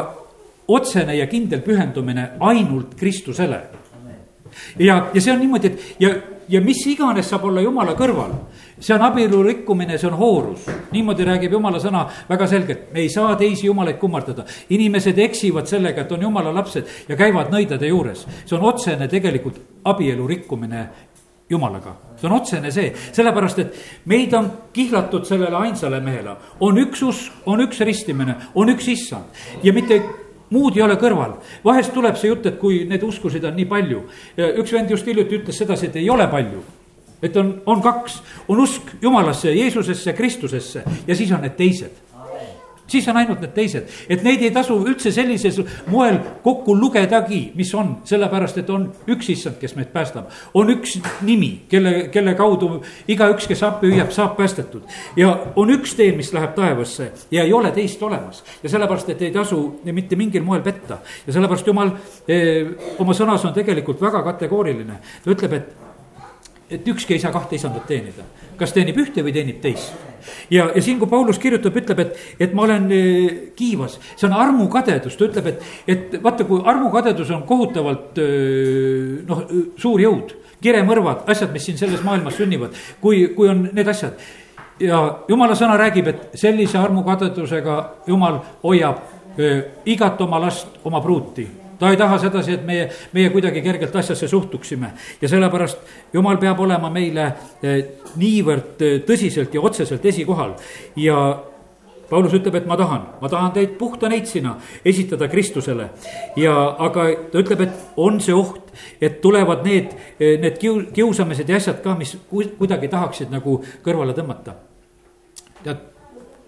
otsene 0.73 1.17
ja 1.19 1.29
kindel 1.31 1.63
pühendumine 1.63 2.33
ainult 2.41 2.97
Kristusele. 2.99 3.61
ja, 4.79 5.09
ja 5.15 5.21
see 5.21 5.33
on 5.33 5.41
niimoodi, 5.41 5.73
et 5.73 6.03
ja, 6.03 6.15
ja 6.49 6.61
mis 6.61 6.83
iganes 6.87 7.29
saab 7.31 7.47
olla 7.51 7.63
Jumala 7.65 7.95
kõrval 7.99 8.35
see 8.83 8.95
on 8.95 9.03
abielu 9.03 9.43
rikkumine, 9.43 9.99
see 9.99 10.11
on 10.11 10.19
hoorus. 10.19 10.67
niimoodi 10.93 11.25
räägib 11.25 11.55
jumala 11.55 11.79
sõna 11.81 12.03
väga 12.29 12.47
selgelt, 12.51 12.89
me 12.93 13.05
ei 13.05 13.11
saa 13.11 13.37
teisi 13.39 13.67
jumalaid 13.67 13.99
kummardada. 13.99 14.45
inimesed 14.71 15.19
eksivad 15.19 15.67
sellega, 15.71 16.03
et 16.03 16.13
on 16.13 16.23
jumala 16.23 16.55
lapsed 16.55 17.09
ja 17.09 17.17
käivad 17.17 17.53
nõidade 17.55 17.89
juures. 17.89 18.27
see 18.45 18.59
on 18.59 18.67
otsene 18.73 19.09
tegelikult 19.09 19.61
abielu 19.85 20.27
rikkumine 20.27 20.89
jumalaga, 21.51 21.95
see 22.17 22.27
on 22.27 22.37
otsene 22.41 22.73
see, 22.73 22.93
sellepärast 23.13 23.59
et 23.59 23.79
meid 24.07 24.35
on 24.35 24.51
kihlatud 24.73 25.25
sellele 25.29 25.57
ainsale 25.57 26.01
mehele. 26.01 26.37
on 26.61 26.79
üks 26.79 27.03
usk, 27.03 27.33
on 27.47 27.61
üks 27.61 27.81
ristimine, 27.81 28.37
on 28.55 28.69
üks 28.69 28.89
issand 28.89 29.63
ja 29.63 29.73
mitte 29.73 30.03
muud 30.51 30.77
ei 30.77 30.83
ole 30.83 30.99
kõrval. 30.99 31.39
vahest 31.65 31.95
tuleb 31.95 32.17
see 32.17 32.35
jutt, 32.35 32.47
et 32.47 32.59
kui 32.59 32.85
neid 32.85 33.03
uskusid 33.03 33.45
on 33.45 33.55
nii 33.57 33.67
palju. 33.67 34.05
üks 34.37 34.73
vend 34.73 34.91
just 34.91 35.07
hiljuti 35.07 35.39
ütles 35.39 35.59
sedasi, 35.59 35.87
et 35.87 35.97
ei 36.03 36.11
ole 36.11 36.27
palju 36.27 36.82
et 37.23 37.37
on, 37.37 37.55
on 37.67 37.83
kaks, 37.83 38.23
on 38.49 38.61
usk 38.61 38.97
Jumalasse, 39.03 39.55
Jeesusesse, 39.55 40.13
Kristusesse 40.13 40.85
ja 41.07 41.17
siis 41.17 41.33
on 41.33 41.45
need 41.45 41.57
teised 41.59 42.13
siis 42.93 43.09
on 43.09 43.17
ainult 43.17 43.41
need 43.43 43.53
teised, 43.57 43.91
et 44.11 44.23
neid 44.25 44.43
ei 44.45 44.51
tasu 44.55 44.77
üldse 44.81 45.13
sellisel 45.15 45.65
moel 45.93 46.19
kokku 46.45 46.75
lugedagi, 46.77 47.41
mis 47.59 47.71
on, 47.79 47.95
sellepärast 48.09 48.61
et 48.63 48.73
on 48.73 48.87
üks 49.13 49.31
issand, 49.33 49.59
kes 49.61 49.77
meid 49.79 49.93
päästab. 49.95 50.31
on 50.55 50.71
üks 50.75 50.99
nimi, 51.27 51.53
kelle, 51.71 52.09
kelle 52.13 52.35
kaudu 52.39 52.83
igaüks, 53.09 53.47
kes 53.51 53.63
appi 53.69 53.93
hüüab, 53.93 54.13
saab 54.15 54.37
päästetud. 54.37 54.83
ja 55.17 55.33
on 55.57 55.73
üks 55.73 55.97
tee, 55.97 56.13
mis 56.17 56.33
läheb 56.33 56.55
taevasse 56.59 57.13
ja 57.31 57.47
ei 57.47 57.53
ole 57.53 57.71
teist 57.73 58.03
olemas. 58.03 58.45
ja 58.63 58.69
sellepärast, 58.69 59.15
et 59.15 59.23
ei 59.23 59.33
tasu 59.33 59.63
mitte 59.85 60.17
mingil 60.17 60.45
moel 60.45 60.63
petta 60.63 60.99
ja 61.27 61.33
sellepärast 61.33 61.67
jumal 61.67 61.95
eh, 62.29 62.69
oma 62.99 63.17
sõnas 63.17 63.47
on 63.47 63.55
tegelikult 63.57 64.01
väga 64.01 64.23
kategooriline. 64.33 65.01
ta 65.25 65.31
ütleb, 65.31 65.53
et 65.53 65.92
et 66.73 66.89
ükski 66.89 67.17
ei 67.17 67.21
saa 67.23 67.33
kahte 67.33 67.57
isandat 67.57 67.87
teenida, 67.89 68.25
kas 68.59 68.73
teenib 68.75 68.99
ühte 69.03 69.25
või 69.25 69.35
teenib 69.35 69.61
teist. 69.63 69.93
ja, 70.51 70.69
ja 70.75 70.83
siin, 70.83 70.99
kui 71.01 71.11
Paulus 71.11 71.39
kirjutab, 71.43 71.77
ütleb, 71.79 72.03
et, 72.05 72.21
et 72.47 72.55
ma 72.55 72.67
olen 72.67 72.87
eh, 72.95 73.39
kiivas, 73.59 73.99
see 74.17 74.29
on 74.29 74.37
armukadedus, 74.39 75.17
ta 75.19 75.27
ütleb, 75.29 75.51
et, 75.53 75.65
et 75.87 76.19
vaata, 76.23 76.47
kui 76.49 76.63
armukadedus 76.73 77.33
on 77.35 77.47
kohutavalt 77.49 78.21
eh, 78.23 79.23
noh, 79.29 79.47
suur 79.81 80.03
jõud, 80.03 80.37
kiremõrvad, 80.63 81.27
asjad, 81.33 81.51
mis 81.55 81.67
siin 81.67 81.81
selles 81.81 82.05
maailmas 82.07 82.39
sünnivad, 82.39 82.77
kui, 83.03 83.27
kui 83.37 83.51
on 83.51 83.67
need 83.73 83.89
asjad. 83.91 84.21
Ja 84.83 85.01
jumala 85.29 85.55
sõna 85.59 85.75
räägib, 85.79 86.09
et 86.11 86.39
sellise 86.39 86.79
armukadedusega 86.81 87.81
jumal 88.09 88.41
hoiab 88.63 89.03
öö, 89.39 89.49
eh, 89.49 89.67
igat 89.93 90.21
oma 90.23 90.41
last, 90.43 90.81
oma 90.87 91.03
pruuti 91.03 91.47
ta 91.83 91.91
ei 91.91 91.97
taha 91.99 92.19
sedasi, 92.23 92.55
et 92.55 92.67
meie, 92.67 92.85
meie 93.13 93.31
kuidagi 93.35 93.59
kergelt 93.63 93.97
asjasse 93.99 94.29
suhtuksime 94.31 94.93
ja 95.23 95.29
sellepärast 95.29 95.81
jumal 96.15 96.39
peab 96.39 96.61
olema 96.63 96.91
meile 96.95 97.25
eh, 97.59 97.81
niivõrd 98.21 98.85
eh, 98.87 99.01
tõsiselt 99.09 99.55
ja 99.55 99.65
otseselt 99.67 100.07
esikohal 100.07 100.55
ja 101.03 101.17
Paulus 102.13 102.35
ütleb, 102.37 102.59
et 102.61 102.67
ma 102.69 102.77
tahan, 102.77 103.07
ma 103.23 103.29
tahan 103.33 103.55
teid 103.57 103.75
puhta 103.81 104.07
neitsina 104.13 104.59
esitada 104.85 105.27
Kristusele. 105.33 105.89
ja, 106.37 106.55
aga 106.87 107.07
ta 107.33 107.41
ütleb, 107.41 107.67
et 107.67 107.79
on 107.97 108.21
see 108.21 108.35
oht, 108.37 108.71
et 109.01 109.19
tulevad 109.25 109.65
need, 109.67 109.91
eh, 110.21 110.37
need 110.39 110.63
kiu-, 110.63 110.87
kiusamised 110.95 111.49
ja 111.49 111.59
asjad 111.59 111.83
ka, 111.83 111.97
mis 111.99 112.15
kuidagi 112.31 112.93
tahaksid 112.93 113.33
nagu 113.33 113.59
kõrvale 113.83 114.15
tõmmata. 114.15 114.55
tead, 115.65 115.89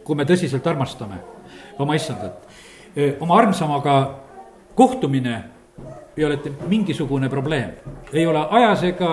kui 0.05 0.15
me 0.15 0.29
tõsiselt 0.29 0.67
armastame 0.67 1.19
oma 1.79 1.95
issandat, 1.99 2.45
oma 3.25 3.39
armsamaga 3.41 4.24
kohtumine 4.75 5.43
ei 6.17 6.25
ole 6.25 6.39
mingisugune 6.69 7.29
probleem, 7.29 7.71
ei 8.13 8.27
ole 8.27 8.47
ajas 8.51 8.83
ega 8.83 9.11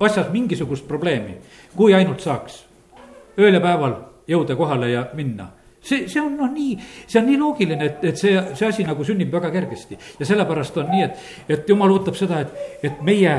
asjas 0.00 0.30
mingisugust 0.32 0.88
probleemi, 0.88 1.36
kui 1.76 1.94
ainult 1.94 2.22
saaks 2.22 2.64
ööl 3.38 3.54
ja 3.54 3.60
päeval 3.62 3.94
jõuda 4.30 4.56
kohale 4.56 4.90
ja 4.90 5.04
minna. 5.14 5.50
See, 5.84 6.06
see 6.08 6.20
on 6.22 6.32
noh, 6.38 6.48
nii, 6.48 6.78
see 7.06 7.20
on 7.20 7.26
nii 7.28 7.38
loogiline, 7.38 7.90
et, 7.90 8.04
et 8.08 8.18
see, 8.18 8.32
see 8.56 8.66
asi 8.66 8.86
nagu 8.88 9.04
sünnib 9.04 9.32
väga 9.34 9.50
kergesti. 9.52 9.98
Ja 10.18 10.26
sellepärast 10.26 10.78
on 10.80 10.88
nii, 10.88 11.02
et, 11.04 11.26
et 11.58 11.68
jumal 11.68 11.92
ootab 11.92 12.16
seda, 12.16 12.40
et, 12.40 12.80
et 12.88 13.02
meie 13.04 13.36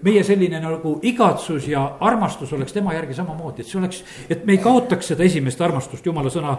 meie 0.00 0.22
selline 0.24 0.56
nagu 0.62 0.94
igatsus 1.04 1.66
ja 1.68 1.82
armastus 2.00 2.52
oleks 2.56 2.72
tema 2.72 2.94
järgi 2.94 3.18
samamoodi, 3.18 3.60
et 3.60 3.68
see 3.68 3.76
oleks, 3.76 3.98
et 4.32 4.46
me 4.48 4.54
ei 4.56 4.62
kaotaks 4.64 5.12
seda 5.12 5.26
esimest 5.26 5.60
armastust, 5.60 6.06
jumala 6.06 6.32
sõna 6.32 6.54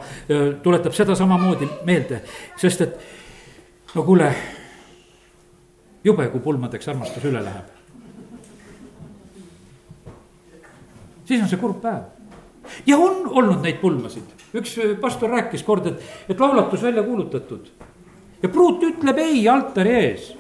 tuletab 0.64 0.94
seda 0.94 1.16
samamoodi 1.18 1.70
meelde, 1.90 2.22
sest 2.62 2.86
et 2.86 3.00
no 3.96 4.04
kuule, 4.04 4.36
jube, 6.04 6.28
kui 6.28 6.44
pulmadeks 6.44 6.90
armastus 6.92 7.24
üle 7.26 7.42
läheb. 7.44 7.72
siis 11.26 11.42
on 11.42 11.50
see 11.50 11.58
kurb 11.58 11.80
päev. 11.82 12.04
ja 12.86 12.98
on 12.98 13.24
olnud 13.32 13.64
neid 13.64 13.80
pulmasid, 13.82 14.28
üks 14.54 14.76
pastor 15.02 15.32
rääkis 15.32 15.64
kord, 15.64 15.88
et, 15.88 16.04
et 16.30 16.40
laulatus 16.40 16.84
välja 16.84 17.04
kuulutatud. 17.04 17.70
ja 18.44 18.50
pruut 18.50 18.84
ütleb 18.84 19.18
ei 19.24 19.48
altari 19.50 19.96
ees. 20.02 20.34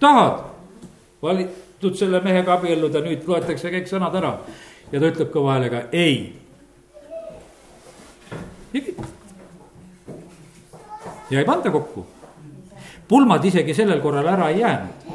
tahad 0.00 0.44
valitud 1.22 1.96
selle 1.98 2.20
mehega 2.22 2.54
abielluda, 2.54 3.02
nüüd 3.02 3.26
loetakse 3.26 3.72
kõik 3.74 3.90
sõnad 3.90 4.14
ära. 4.14 4.36
ja 4.92 5.00
ta 5.00 5.10
ütleb 5.10 5.34
kõva 5.34 5.56
häälega 5.56 5.88
ei. 5.92 6.36
ja 11.30 11.42
ei 11.42 11.44
panda 11.44 11.70
kokku 11.74 12.06
pulmad 13.08 13.44
isegi 13.44 13.74
sellel 13.74 14.00
korral 14.00 14.26
ära 14.28 14.50
ei 14.50 14.60
jäänud. 14.60 15.08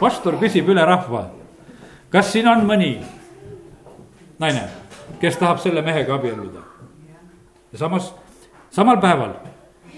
pastor 0.00 0.38
küsib 0.38 0.68
üle 0.68 0.84
rahva, 0.84 1.28
kas 2.10 2.32
siin 2.32 2.48
on 2.48 2.64
mõni 2.66 2.98
naine, 4.38 4.68
kes 5.20 5.36
tahab 5.36 5.58
selle 5.58 5.82
mehega 5.82 6.14
abielluda? 6.14 6.62
ja 7.72 7.78
samas, 7.78 8.12
samal 8.70 9.00
päeval 9.00 9.34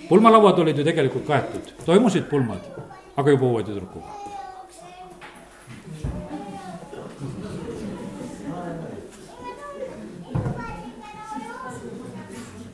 pulmalauad 0.09 0.59
olid 0.59 0.79
ju 0.79 0.85
tegelikult 0.85 1.27
kaetud, 1.27 1.75
toimusid 1.87 2.27
pulmad, 2.31 2.64
aga 3.16 3.31
juba 3.31 3.47
uue 3.47 3.62
tüdrukuga. 3.62 4.20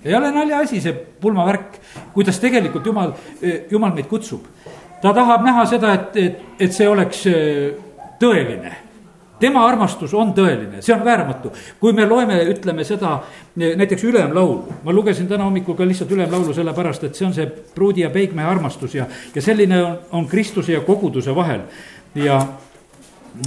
Ei 0.07 0.14
ole 0.14 0.31
naljaasi 0.33 0.81
see 0.81 0.95
pulmavärk, 1.21 1.79
kuidas 2.14 2.40
tegelikult 2.42 2.87
jumal, 2.87 3.12
jumal 3.71 3.95
meid 3.95 4.09
kutsub. 4.11 4.47
ta 5.03 5.12
tahab 5.14 5.45
näha 5.45 5.66
seda, 5.66 5.92
et, 5.95 6.16
et, 6.16 6.42
et 6.61 6.73
see 6.73 6.88
oleks 6.88 7.27
tõeline 8.21 8.87
tema 9.40 9.66
armastus 9.69 10.14
on 10.16 10.33
tõeline, 10.37 10.81
see 10.81 10.95
on 10.95 11.05
vääramatu. 11.05 11.53
kui 11.81 11.92
me 11.92 12.07
loeme, 12.09 12.38
ütleme 12.51 12.85
seda 12.85 13.19
näiteks 13.57 14.05
ülemlaulu, 14.05 14.81
ma 14.85 14.92
lugesin 14.92 15.29
täna 15.29 15.45
hommikul 15.45 15.77
ka 15.77 15.87
lihtsalt 15.87 16.12
ülemlaulu 16.12 16.55
sellepärast, 16.55 17.05
et 17.05 17.14
see 17.14 17.27
on 17.27 17.35
see 17.35 17.47
pruudi 17.47 18.05
ja 18.05 18.11
peigmehe 18.11 18.49
armastus 18.49 18.95
ja, 18.95 19.07
ja 19.35 19.42
selline 19.42 19.83
on, 19.85 19.99
on 20.12 20.29
Kristuse 20.29 20.73
ja 20.73 20.81
koguduse 20.81 21.35
vahel. 21.35 21.66
ja, 22.14 22.40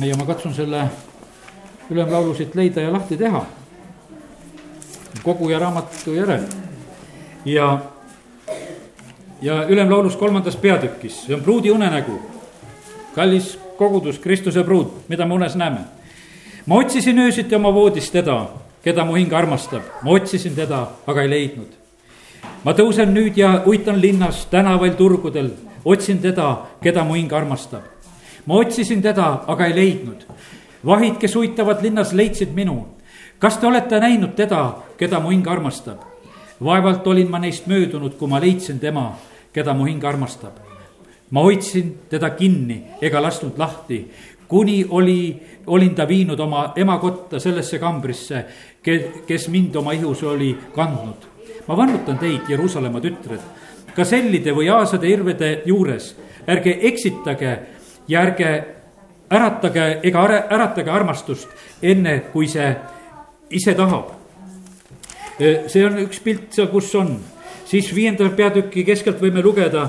ja 0.02 0.17
ma 0.17 0.26
katsun 0.26 0.54
selle 0.54 0.86
ülemlaulu 1.89 2.36
siit 2.36 2.56
leida 2.56 2.82
ja 2.82 2.93
lahti 2.93 3.17
teha. 3.17 3.45
Koguja 5.24 5.60
raamatu 5.60 6.13
järel 6.13 6.43
ja, 7.45 7.80
ja 9.41 9.63
ülemlaulus 9.67 10.15
kolmandas 10.15 10.56
peatükis, 10.56 11.26
see 11.26 11.36
on 11.36 11.41
pruudi 11.41 11.72
unenägu. 11.72 12.19
kallis 13.15 13.60
kogudus, 13.78 14.19
Kristuse 14.19 14.63
pruut, 14.63 15.10
mida 15.10 15.26
me 15.26 15.34
unes 15.34 15.56
näeme. 15.56 15.80
ma 16.65 16.76
otsisin 16.76 17.19
öösiti 17.19 17.56
oma 17.56 17.74
voodis 17.74 18.12
teda, 18.12 18.48
keda 18.84 19.06
mu 19.06 19.15
hing 19.15 19.34
armastab, 19.34 19.82
ma 20.04 20.12
otsisin 20.12 20.56
teda, 20.56 20.88
aga 21.08 21.22
ei 21.22 21.30
leidnud. 21.30 21.72
ma 22.63 22.74
tõusen 22.74 23.13
nüüd 23.13 23.38
ja 23.38 23.63
uitan 23.65 24.02
linnas, 24.02 24.45
tänavail, 24.45 24.93
turgudel, 24.93 25.52
otsin 25.86 26.19
teda, 26.19 26.58
keda 26.84 27.04
mu 27.04 27.13
hing 27.13 27.34
armastab. 27.34 27.84
ma 28.45 28.56
otsisin 28.56 29.02
teda, 29.02 29.43
aga 29.48 29.65
ei 29.65 29.76
leidnud. 29.76 30.26
vahid, 30.86 31.17
kes 31.17 31.36
uitavad 31.36 31.82
linnas, 31.82 32.13
leidsid 32.13 32.54
minu. 32.56 32.86
Kas 33.39 33.58
te 33.58 33.67
olete 33.67 33.99
näinud 33.99 34.36
teda, 34.36 34.75
keda 34.97 35.19
mu 35.19 35.30
hing 35.30 35.47
armastab? 35.47 36.08
vaevalt 36.63 37.08
olin 37.08 37.30
ma 37.32 37.39
neist 37.39 37.67
möödunud, 37.67 38.17
kui 38.19 38.28
ma 38.28 38.39
leidsin 38.39 38.80
tema, 38.80 39.13
keda 39.54 39.73
mu 39.73 39.86
hing 39.88 40.04
armastab 40.04 40.69
ma 41.32 41.41
hoidsin 41.41 41.97
teda 42.10 42.30
kinni 42.30 42.84
ega 43.02 43.21
lasknud 43.21 43.58
lahti, 43.58 44.12
kuni 44.47 44.86
oli, 44.89 45.41
olin 45.67 45.95
ta 45.95 46.08
viinud 46.08 46.39
oma 46.39 46.73
emakotta 46.75 47.39
sellesse 47.39 47.80
kambrisse, 47.80 48.45
kes 49.28 49.47
mind 49.47 49.75
oma 49.75 49.91
ihus 49.91 50.23
oli 50.23 50.58
kandnud. 50.75 51.30
ma 51.67 51.78
vannutan 51.78 52.17
teid, 52.17 52.49
Jeruusalemma 52.49 53.02
tütred, 53.02 53.41
ka 53.95 54.06
sellide 54.06 54.56
või 54.58 54.71
aasade 54.73 55.08
irvede 55.08 55.62
juures, 55.65 56.15
ärge 56.47 56.80
eksitage 56.82 57.60
ja 58.08 58.21
ärge 58.21 58.49
äratage 59.30 59.99
ega 60.04 60.23
äratage 60.49 60.89
armastust, 60.89 61.49
enne 61.82 62.19
kui 62.34 62.47
see 62.47 62.73
ise 63.52 63.76
tahab. 63.76 64.16
see 65.40 65.86
on 65.86 65.98
üks 66.04 66.20
pilt 66.20 66.52
seal, 66.52 66.68
kus 66.68 66.92
on, 67.00 67.14
siis 67.66 67.94
viienda 67.96 68.28
peatüki 68.36 68.84
keskelt 68.84 69.22
võime 69.24 69.44
lugeda, 69.44 69.86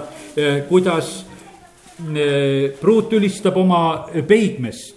kuidas 0.68 1.24
pruut 2.80 3.12
ülistab 3.12 3.56
oma 3.58 4.06
peigmest. 4.28 4.94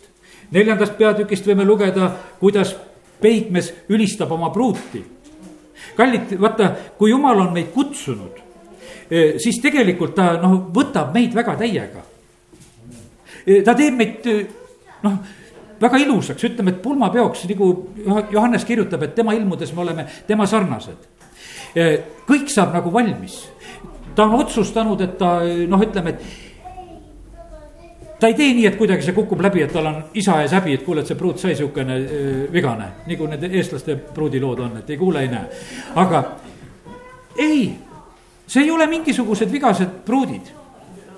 neljandast 0.53 0.93
peatükist 0.97 1.47
võime 1.49 1.65
lugeda, 1.65 2.11
kuidas 2.39 2.75
peigmes 3.23 3.73
ülistab 3.89 4.31
oma 4.31 4.51
pruuti. 4.53 5.03
kallid, 5.97 6.37
vaata, 6.41 6.71
kui 6.97 7.11
jumal 7.11 7.39
on 7.39 7.53
meid 7.53 7.69
kutsunud, 7.73 8.39
eh, 9.11 9.35
siis 9.37 9.59
tegelikult 9.61 10.15
ta 10.15 10.33
noh, 10.41 10.55
võtab 10.73 11.13
meid 11.13 11.35
väga 11.35 11.55
täiega. 11.59 12.03
Eh, 13.45 13.63
ta 13.63 13.75
teeb 13.75 13.97
meid 13.97 14.29
noh, 15.03 15.17
väga 15.83 15.99
ilusaks, 15.99 16.47
ütleme, 16.49 16.73
et 16.73 16.81
pulmapeoks, 16.83 17.45
nagu 17.51 17.69
Johannes 18.31 18.65
kirjutab, 18.65 19.03
et 19.03 19.15
tema 19.15 19.35
ilmudes 19.35 19.73
me 19.75 19.83
oleme 19.83 20.07
tema 20.27 20.47
sarnased. 20.49 21.09
Eh, 21.75 22.23
kõik 22.27 22.51
saab 22.53 22.73
nagu 22.75 22.91
valmis 22.93 23.41
ta 24.15 24.23
on 24.23 24.33
otsustanud, 24.39 25.01
et 25.01 25.17
ta 25.17 25.39
noh, 25.67 25.81
ütleme, 25.81 26.09
et 26.09 26.21
ta 28.19 28.29
ei 28.29 28.37
tee 28.37 28.53
nii, 28.55 28.67
et 28.69 28.77
kuidagi 28.79 29.05
see 29.05 29.15
kukub 29.15 29.41
läbi, 29.43 29.63
et 29.65 29.73
tal 29.73 29.87
on 29.89 30.01
isa 30.19 30.41
ees 30.43 30.53
häbi, 30.55 30.77
et 30.77 30.85
kuule, 30.85 31.01
et 31.03 31.09
see 31.09 31.19
pruut 31.19 31.39
sai 31.41 31.55
sihukene 31.59 31.95
vigane. 32.53 32.87
nagu 33.07 33.27
need 33.27 33.43
eestlaste 33.49 33.97
pruudilood 34.15 34.59
on, 34.63 34.77
et 34.79 34.89
ei 34.89 34.97
kuule, 34.97 35.21
ei 35.21 35.31
näe. 35.31 35.45
aga 35.95 36.23
ei, 37.37 37.73
see 38.47 38.63
ei 38.63 38.71
ole 38.71 38.87
mingisugused 38.87 39.51
vigased 39.51 39.89
pruudid, 40.05 40.53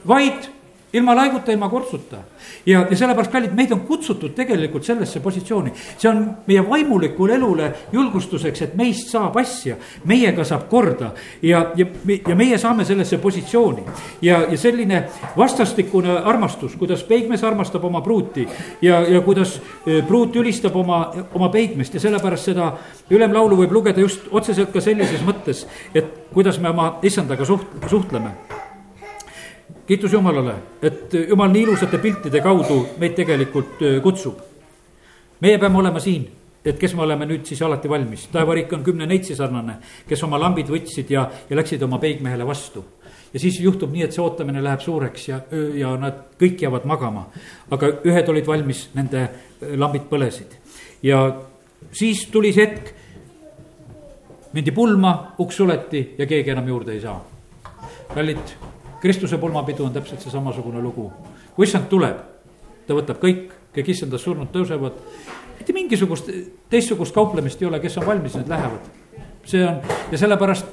vaid 0.08 0.50
ilma 0.96 1.16
laiguta, 1.16 1.52
ilma 1.52 1.70
kortsuta 1.70 2.24
ja, 2.66 2.86
ja 2.90 2.98
sellepärast, 2.98 3.32
kallid, 3.32 3.54
meid 3.56 3.72
on 3.76 3.82
kutsutud 3.88 4.34
tegelikult 4.36 4.84
sellesse 4.84 5.20
positsiooni. 5.20 5.74
see 5.98 6.10
on 6.10 6.22
meie 6.48 6.64
vaimulikule 6.70 7.36
elule 7.36 7.72
julgustuseks, 7.92 8.62
et 8.62 8.76
meist 8.76 9.12
saab 9.14 9.38
asja, 9.38 9.76
meiega 10.06 10.44
saab 10.44 10.68
korda. 10.70 11.12
Ja, 11.42 11.66
ja, 11.76 11.86
ja 12.28 12.36
meie 12.36 12.58
saame 12.58 12.86
sellesse 12.86 13.18
positsiooni. 13.18 13.84
ja, 14.22 14.42
ja 14.50 14.58
selline 14.58 15.04
vastastikune 15.38 16.18
armastus, 16.18 16.76
kuidas 16.76 17.04
peigmees 17.04 17.44
armastab 17.44 17.84
oma 17.84 18.02
pruuti 18.02 18.48
ja, 18.82 19.02
ja 19.02 19.22
kuidas 19.22 19.60
e, 19.86 20.02
pruut 20.02 20.36
ülistab 20.36 20.76
oma, 20.76 21.12
oma 21.34 21.50
peigmest. 21.50 21.94
Ja 21.94 22.00
sellepärast 22.00 22.52
seda 22.52 22.74
ülemlaulu 23.10 23.64
võib 23.64 23.72
lugeda 23.72 24.02
just 24.02 24.30
otseselt 24.32 24.74
ka 24.74 24.82
sellises 24.82 25.24
mõttes, 25.26 25.66
et 25.94 26.30
kuidas 26.34 26.60
me 26.60 26.70
oma 26.70 26.96
issandaga 27.04 27.46
suht-, 27.46 27.90
suhtleme 27.90 28.55
kiitus 29.88 30.14
Jumalale, 30.14 30.56
et 30.82 31.14
Jumal 31.30 31.52
nii 31.54 31.64
ilusate 31.64 31.98
piltide 32.02 32.42
kaudu 32.42 32.82
meid 33.00 33.16
tegelikult 33.18 33.82
kutsub. 34.04 34.40
meie 35.42 35.58
peame 35.60 35.78
olema 35.78 36.00
siin, 36.00 36.28
et 36.66 36.78
kes 36.80 36.96
me 36.96 37.02
oleme 37.06 37.26
nüüd 37.30 37.46
siis 37.46 37.62
alati 37.62 37.90
valmis, 37.90 38.28
taevariik 38.34 38.74
on 38.74 38.84
kümne 38.84 39.06
neitsi 39.06 39.36
sarnane, 39.36 39.78
kes 40.08 40.24
oma 40.24 40.40
lambid 40.42 40.70
võtsid 40.72 41.12
ja, 41.14 41.28
ja 41.50 41.58
läksid 41.58 41.84
oma 41.84 42.00
peigmehele 42.00 42.48
vastu. 42.48 42.86
ja 43.34 43.40
siis 43.40 43.60
juhtub 43.60 43.92
nii, 43.94 44.04
et 44.04 44.14
see 44.14 44.24
ootamine 44.24 44.64
läheb 44.64 44.82
suureks 44.82 45.28
ja, 45.30 45.42
ja 45.76 45.96
nad 45.98 46.24
kõik 46.42 46.62
jäävad 46.62 46.86
magama. 46.86 47.28
aga 47.72 47.92
ühed 48.04 48.30
olid 48.30 48.48
valmis, 48.48 48.90
nende 48.94 49.30
lambid 49.76 50.10
põlesid 50.10 50.58
ja 51.04 51.26
siis 51.92 52.26
tuli 52.32 52.54
see 52.54 52.66
hetk, 52.66 52.94
mindi 54.56 54.72
pulma, 54.72 55.36
uks 55.40 55.58
suleti 55.62 56.06
ja 56.18 56.26
keegi 56.26 56.54
enam 56.56 56.68
juurde 56.68 56.96
ei 56.96 57.02
saa. 57.02 57.20
kallid 58.14 58.56
Kristuse 59.06 59.38
pulmapidu 59.38 59.86
on 59.86 59.94
täpselt 59.94 60.24
see 60.24 60.32
samasugune 60.34 60.80
lugu. 60.82 61.12
kui 61.56 61.68
issand 61.68 61.86
tuleb, 61.92 62.24
ta 62.88 62.96
võtab 62.98 63.20
kõik, 63.22 63.52
kõik 63.76 63.92
issandas 63.94 64.24
surnud 64.26 64.50
tõusevad. 64.50 64.98
mitte 65.60 65.74
mingisugust 65.74 66.32
teistsugust 66.74 67.14
kauplemist 67.14 67.62
ei 67.62 67.68
ole, 67.68 67.80
kes 67.80 67.98
on 68.02 68.08
valmis, 68.08 68.34
need 68.34 68.50
lähevad. 68.50 68.88
see 69.46 69.62
on 69.68 69.78
ja 70.12 70.18
sellepärast 70.18 70.66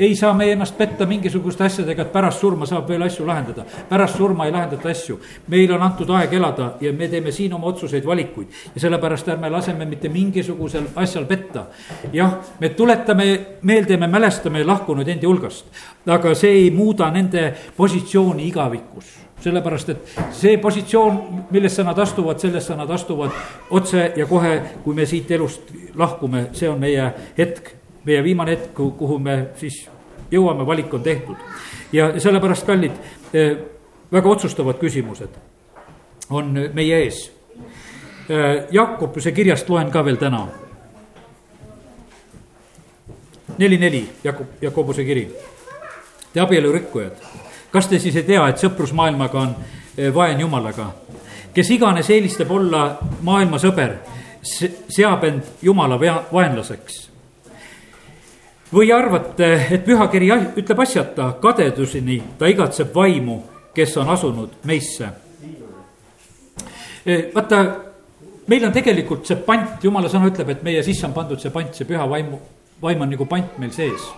ei 0.00 0.16
saa 0.16 0.34
me 0.34 0.52
ennast 0.52 0.76
petta 0.78 1.06
mingisuguste 1.06 1.64
asjadega, 1.64 2.02
et 2.02 2.12
pärast 2.12 2.40
surma 2.40 2.66
saab 2.66 2.88
veel 2.88 3.02
asju 3.04 3.26
lahendada. 3.26 3.64
pärast 3.88 4.16
surma 4.16 4.46
ei 4.46 4.52
lahendata 4.52 4.88
asju. 4.88 5.18
meile 5.48 5.74
on 5.74 5.82
antud 5.82 6.10
aeg 6.10 6.32
elada 6.32 6.72
ja 6.80 6.92
me 6.92 7.08
teeme 7.08 7.32
siin 7.32 7.54
oma 7.54 7.66
otsuseid, 7.66 8.06
valikuid. 8.06 8.48
ja 8.74 8.80
sellepärast 8.80 9.28
ärme 9.28 9.50
laseme 9.50 9.84
mitte 9.84 10.08
mingisugusel 10.08 10.86
asjal 10.96 11.24
petta. 11.24 11.66
jah, 12.12 12.38
me 12.60 12.68
tuletame 12.68 13.40
meelde, 13.62 13.96
me 13.96 14.06
mälestame 14.06 14.64
lahkunud 14.64 15.08
endi 15.08 15.26
hulgast. 15.26 15.66
aga 16.06 16.34
see 16.34 16.50
ei 16.50 16.70
muuda 16.70 17.10
nende 17.10 17.54
positsiooni 17.76 18.48
igavikus 18.48 19.18
sellepärast, 19.40 19.88
et 19.88 20.18
see 20.36 20.58
positsioon, 20.60 21.46
millesse 21.50 21.84
nad 21.84 21.98
astuvad, 21.98 22.38
sellesse 22.38 22.76
nad 22.76 22.90
astuvad 22.90 23.30
otse 23.70 24.12
ja 24.16 24.26
kohe, 24.26 24.60
kui 24.84 24.94
me 24.94 25.06
siit 25.06 25.30
elust 25.30 25.72
lahkume, 25.96 26.48
see 26.52 26.68
on 26.68 26.80
meie 26.80 27.06
hetk 27.38 27.79
meie 28.04 28.22
viimane 28.24 28.50
hetk, 28.56 28.74
kuhu 28.74 29.18
me 29.18 29.36
siis 29.56 29.88
jõuame, 30.30 30.66
valik 30.66 30.94
on 30.94 31.02
tehtud. 31.02 31.36
ja 31.92 32.20
sellepärast, 32.20 32.66
kallid, 32.66 32.92
eh, 33.32 33.56
väga 34.12 34.28
otsustavad 34.28 34.78
küsimused 34.78 35.28
on 36.30 36.70
meie 36.74 37.02
ees. 37.04 37.32
Eh, 38.28 38.66
Jakobuse 38.70 39.32
kirjast 39.32 39.68
loen 39.68 39.90
ka 39.90 40.04
veel 40.04 40.16
täna. 40.16 40.48
neli, 43.58 43.78
neli, 43.78 44.08
Jakob, 44.24 44.46
Jakobuse 44.62 45.04
kiri. 45.04 45.36
Te 46.32 46.40
abielurikkujad, 46.40 47.12
kas 47.70 47.88
te 47.88 47.98
siis 47.98 48.16
ei 48.16 48.22
tea, 48.22 48.48
et 48.48 48.56
sõprus 48.56 48.92
maailmaga 48.92 49.40
on 49.40 49.54
eh, 49.96 50.14
vaen 50.14 50.40
jumalaga? 50.40 50.94
kes 51.54 51.70
iganes 51.70 52.10
eelistab 52.10 52.50
olla 52.50 52.98
maailma 53.22 53.58
sõber, 53.58 53.96
seab 54.88 55.24
end 55.24 55.42
jumala 55.62 55.98
vaenlaseks 56.00 57.09
või 58.72 58.92
arvate, 58.94 59.50
et 59.74 59.84
pühakiri 59.84 60.30
ütleb 60.60 60.82
asjata, 60.84 61.32
kadeduseni 61.42 62.20
ta 62.38 62.48
igatseb 62.50 62.94
vaimu, 62.94 63.40
kes 63.74 63.96
on 63.98 64.10
asunud 64.14 64.60
meisse. 64.66 65.10
Vaata, 67.34 67.60
meil 68.50 68.66
on 68.66 68.72
tegelikult 68.74 69.26
see 69.26 69.38
pant, 69.46 69.82
jumala 69.82 70.10
sõna 70.12 70.30
ütleb, 70.30 70.54
et 70.54 70.64
meie 70.66 70.82
sisse 70.86 71.06
on 71.08 71.14
pandud 71.16 71.40
see 71.40 71.52
pant, 71.54 71.74
see 71.74 71.88
püha 71.88 72.06
vaimu, 72.10 72.40
vaim 72.82 73.06
on 73.06 73.10
nagu 73.10 73.26
pant 73.28 73.58
meil 73.58 73.72
sees 73.74 74.10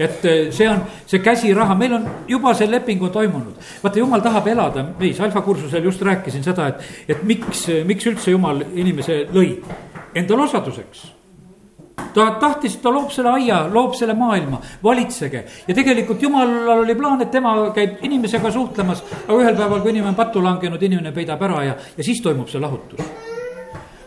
et 0.00 0.22
see 0.52 0.68
on 0.68 0.82
see 1.08 1.20
käsiraha, 1.24 1.74
meil 1.76 1.96
on 1.96 2.06
juba 2.28 2.52
see 2.56 2.68
leping 2.68 3.02
on 3.02 3.12
toimunud. 3.12 3.56
vaata, 3.82 3.98
jumal 3.98 4.22
tahab 4.24 4.48
elada 4.52 4.84
meis, 5.00 5.20
alfakursusel 5.20 5.84
just 5.88 6.02
rääkisin 6.04 6.44
seda, 6.44 6.68
et, 6.68 6.86
et 7.08 7.22
miks, 7.24 7.66
miks 7.84 8.08
üldse 8.12 8.32
jumal 8.32 8.62
inimese 8.74 9.24
lõi 9.32 9.56
endale 10.16 10.48
osaduseks 10.48 11.15
ta 12.16 12.30
tahtis, 12.40 12.78
ta 12.80 12.90
loob 12.92 13.10
selle 13.12 13.34
aia, 13.36 13.60
loob 13.72 13.94
selle 13.94 14.14
maailma, 14.16 14.60
valitsege. 14.84 15.44
ja 15.68 15.74
tegelikult 15.74 16.22
jumalal 16.22 16.84
oli 16.84 16.94
plaan, 16.94 17.22
et 17.22 17.30
tema 17.30 17.54
käib 17.76 18.04
inimesega 18.08 18.50
suhtlemas, 18.50 19.02
aga 19.26 19.36
ühel 19.36 19.56
päeval, 19.56 19.82
kui 19.84 19.92
inimene 19.92 20.14
on 20.14 20.18
pattu 20.18 20.42
langenud, 20.44 20.82
inimene 20.82 21.12
peidab 21.12 21.42
ära 21.44 21.64
ja, 21.64 21.74
ja 21.96 22.04
siis 22.04 22.22
toimub 22.24 22.48
see 22.48 22.62
lahutus. 22.62 23.04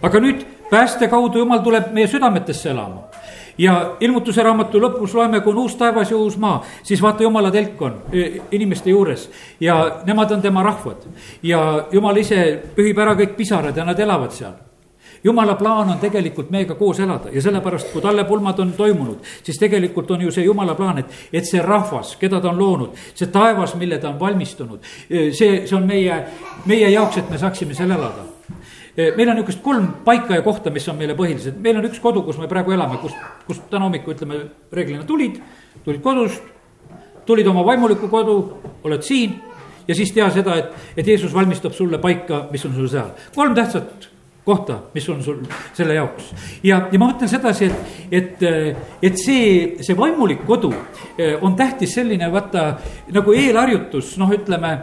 aga 0.02 0.22
nüüd 0.24 0.46
pääste 0.72 1.08
kaudu 1.12 1.44
jumal 1.44 1.62
tuleb 1.62 1.92
meie 1.94 2.08
südametesse 2.08 2.72
elama 2.72 3.10
ja 3.60 3.76
ilmutuse 4.00 4.44
raamatu 4.44 4.80
lõpus 4.82 5.14
loeme, 5.14 5.42
kui 5.44 5.54
on 5.54 5.60
uus 5.66 5.76
taevas 5.78 6.10
ja 6.12 6.18
uus 6.18 6.38
maa, 6.40 6.64
siis 6.84 7.02
vaata, 7.04 7.24
jumala 7.28 7.52
telk 7.52 7.82
on 7.82 8.00
e, 8.14 8.30
inimeste 8.58 8.90
juures 8.90 9.28
ja 9.60 9.76
nemad 10.08 10.32
on 10.32 10.42
tema 10.42 10.64
rahvad. 10.64 11.06
ja 11.44 11.86
jumal 11.92 12.18
ise 12.18 12.42
pühib 12.76 12.98
ära 12.98 13.14
kõik 13.20 13.38
pisarad 13.38 13.78
ja 13.78 13.86
nad 13.86 14.00
elavad 14.00 14.34
seal 14.34 14.58
jumala 15.24 15.56
plaan 15.56 15.90
on 15.90 16.00
tegelikult 16.00 16.50
meiega 16.50 16.76
koos 16.76 17.00
elada. 17.00 17.32
Ja 17.32 17.42
sellepärast, 17.42 17.92
kui 17.94 18.02
tallepulmad 18.02 18.60
on 18.60 18.74
toimunud, 18.78 19.26
siis 19.44 19.60
tegelikult 19.60 20.12
on 20.12 20.22
ju 20.22 20.32
see 20.32 20.46
jumala 20.46 20.76
plaan, 20.76 21.04
et, 21.04 21.22
et 21.34 21.46
see 21.46 21.62
rahvas, 21.62 22.16
keda 22.20 22.42
ta 22.42 22.52
on 22.52 22.60
loonud, 22.60 22.98
see 23.14 23.32
taevas, 23.34 23.76
mille 23.80 24.00
ta 24.00 24.10
on 24.10 24.20
valmistunud, 24.20 24.84
e, 25.10 25.30
see, 25.32 25.64
see 25.68 25.78
on 25.78 25.88
meie, 25.88 26.24
meie 26.70 26.92
jaoks, 26.92 27.22
et 27.22 27.32
me 27.32 27.42
saaksime 27.42 27.78
seal 27.78 27.96
elada. 27.98 28.28
Eh, 29.00 29.14
meil 29.16 29.30
on 29.30 29.38
niisugust 29.38 29.62
kolm 29.64 29.86
paika 30.04 30.36
ja 30.36 30.44
kohta, 30.44 30.72
mis 30.74 30.88
on 30.92 30.98
meile 31.00 31.14
põhilised, 31.16 31.60
meil 31.64 31.78
on 31.80 31.86
üks 31.88 32.02
kodu, 32.04 32.24
kus 32.26 32.40
me 32.42 32.50
praegu 32.52 32.74
elame, 32.76 32.98
kus, 33.00 33.14
kus 33.48 33.62
täna 33.72 33.86
hommikul 33.86 34.16
ütleme, 34.16 34.42
reeglina 34.76 35.06
tulid, 35.08 35.38
tulid 35.86 36.02
kodust, 36.04 36.44
tulid 37.30 37.48
oma 37.48 37.64
vaimulikku 37.68 38.10
kodu, 38.12 38.36
oled 38.84 39.06
siin 39.06 39.38
ja 39.88 39.96
siis 39.96 40.12
tea 40.14 40.28
seda, 40.34 40.58
et, 40.60 40.74
et 40.98 41.08
Jeesus 41.08 41.34
valmistab 41.34 41.78
sulle 41.78 42.02
paika, 42.02 42.48
mis 42.52 42.66
on 42.68 42.76
sul 42.76 42.90
seal. 42.92 43.14
kolm 43.36 43.56
tähtsat 43.56 44.10
kohta, 44.46 44.80
mis 44.94 45.10
on 45.10 45.24
sul 45.24 45.42
selle 45.78 45.98
jaoks. 45.98 46.32
ja, 46.64 46.88
ja 46.92 47.00
ma 47.00 47.12
mõtlen 47.12 47.30
sedasi, 47.30 47.70
et, 47.70 48.08
et, 48.12 48.48
et 49.02 49.20
see, 49.20 49.76
see 49.86 49.98
vaimulik 49.98 50.46
kodu 50.48 50.72
eh, 51.18 51.36
on 51.42 51.56
tähtis 51.60 51.94
selline, 52.00 52.32
vaata 52.32 52.72
nagu 53.14 53.36
eelharjutus, 53.36 54.16
noh, 54.22 54.34
ütleme 54.34 54.78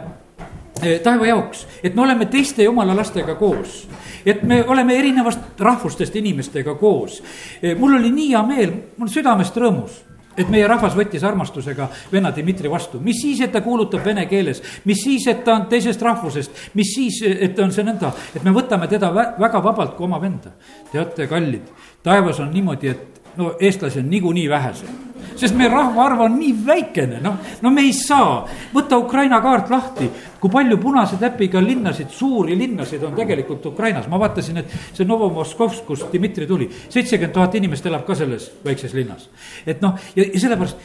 Eh, 0.83 0.99
taeva 1.01 1.25
jaoks, 1.25 1.63
et 1.83 1.95
me 1.95 2.03
oleme 2.03 2.27
teiste 2.29 2.61
jumala 2.63 2.93
lastega 2.95 3.35
koos. 3.35 3.87
et 4.25 4.43
me 4.43 4.63
oleme 4.67 4.97
erinevast 4.99 5.59
rahvustest 5.59 6.15
inimestega 6.15 6.75
koos. 6.75 7.23
Eh, 7.61 7.77
mul 7.77 7.95
oli 7.95 8.11
nii 8.11 8.29
hea 8.29 8.41
meel, 8.43 8.73
mul 8.97 9.07
südamest 9.07 9.55
rõõmus 9.55 10.03
et 10.37 10.49
meie 10.53 10.67
rahvas 10.69 10.95
võttis 10.97 11.25
armastusega 11.27 11.89
venna 12.11 12.31
Dmitri 12.35 12.69
vastu, 12.71 13.01
mis 13.03 13.21
siis, 13.21 13.41
et 13.41 13.51
ta 13.51 13.61
kuulutab 13.65 14.05
vene 14.05 14.27
keeles, 14.29 14.61
mis 14.85 15.01
siis, 15.03 15.27
et 15.27 15.43
ta 15.45 15.57
on 15.57 15.65
teisest 15.71 16.01
rahvusest, 16.01 16.63
mis 16.77 16.93
siis, 16.93 17.21
et 17.25 17.59
on 17.59 17.73
see 17.73 17.85
nõnda, 17.87 18.13
et 18.35 18.45
me 18.45 18.53
võtame 18.55 18.89
teda 18.91 19.11
väga 19.13 19.63
vabalt 19.63 19.97
kui 19.97 20.05
oma 20.05 20.21
venda. 20.21 20.53
teate, 20.91 21.27
kallid, 21.27 21.67
taevas 22.03 22.39
on 22.39 22.53
niimoodi, 22.53 22.93
et 22.93 23.35
no 23.37 23.55
eestlasi 23.59 23.99
on 23.99 24.09
niikuinii 24.09 24.49
vähesed 24.49 25.06
sest 25.37 25.55
meie 25.57 25.69
rahvaarv 25.71 26.25
on 26.27 26.35
nii 26.39 26.53
väikene, 26.65 27.21
noh, 27.23 27.37
no 27.61 27.71
me 27.73 27.85
ei 27.87 27.93
saa. 27.95 28.43
võta 28.73 28.99
Ukraina 28.99 29.39
kaart 29.41 29.71
lahti, 29.73 30.09
kui 30.41 30.51
palju 30.53 30.77
punase 30.81 31.19
täpiga 31.21 31.61
linnasid, 31.63 32.11
suuri 32.13 32.57
linnasid 32.57 33.03
on 33.03 33.15
tegelikult 33.17 33.65
Ukrainas, 33.71 34.07
ma 34.07 34.19
vaatasin, 34.21 34.61
et 34.63 34.75
see 34.93 35.05
Novomoskovsk, 35.07 35.85
kust 35.87 36.11
Dmitri 36.13 36.47
tuli, 36.47 36.69
seitsekümmend 36.89 37.33
tuhat 37.33 37.55
inimest 37.55 37.85
elab 37.85 38.05
ka 38.07 38.15
selles 38.15 38.51
väikses 38.65 38.93
linnas. 38.97 39.29
et 39.65 39.81
noh, 39.81 39.97
ja, 40.15 40.23
ja 40.25 40.39
sellepärast, 40.39 40.77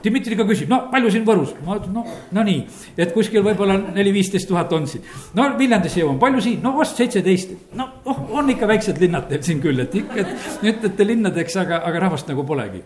Dmitri 0.00 0.36
ka 0.36 0.46
küsib, 0.48 0.70
no 0.70 0.78
palju 0.92 1.10
siin 1.12 1.26
Võrus, 1.28 1.52
ma 1.66 1.76
ütlen, 1.76 1.92
no, 1.98 2.04
no 2.32 2.44
nii, 2.46 2.62
et 2.96 3.12
kuskil 3.12 3.44
võib-olla 3.44 3.76
neli-viisteist 3.82 4.48
tuhat 4.48 4.72
on 4.72 4.86
siin. 4.88 5.04
no 5.36 5.50
Viljandisse 5.58 6.00
jõuan, 6.00 6.16
palju 6.22 6.40
siin, 6.46 6.62
no 6.64 6.72
vast 6.78 7.00
seitseteist, 7.00 7.52
no 7.76 7.88
oh, 8.08 8.22
on 8.40 8.48
ikka 8.54 8.68
väiksed 8.70 9.00
linnad 9.02 9.28
teil 9.28 9.44
siin 9.44 9.60
küll, 9.60 9.84
et 9.84 9.94
ikka, 10.00 10.24
et 10.24 10.64
ütlete 10.72 11.08
linnadeks, 11.12 11.58
aga, 11.60 11.82
aga 11.84 12.06
rahvast 12.06 12.32
nagu 12.32 12.46
polegi. 12.48 12.80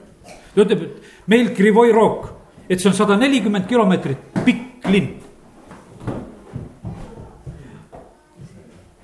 Ta 0.54 0.62
ütleb, 0.62 0.82
et 0.82 1.28
meil 1.30 1.52
Krivoi 1.54 1.92
Rok, 1.92 2.28
et 2.68 2.80
see 2.80 2.88
on 2.90 2.96
sada 2.96 3.16
nelikümmend 3.20 3.68
kilomeetrit 3.68 4.42
pikk 4.44 4.88
linn. 4.90 5.12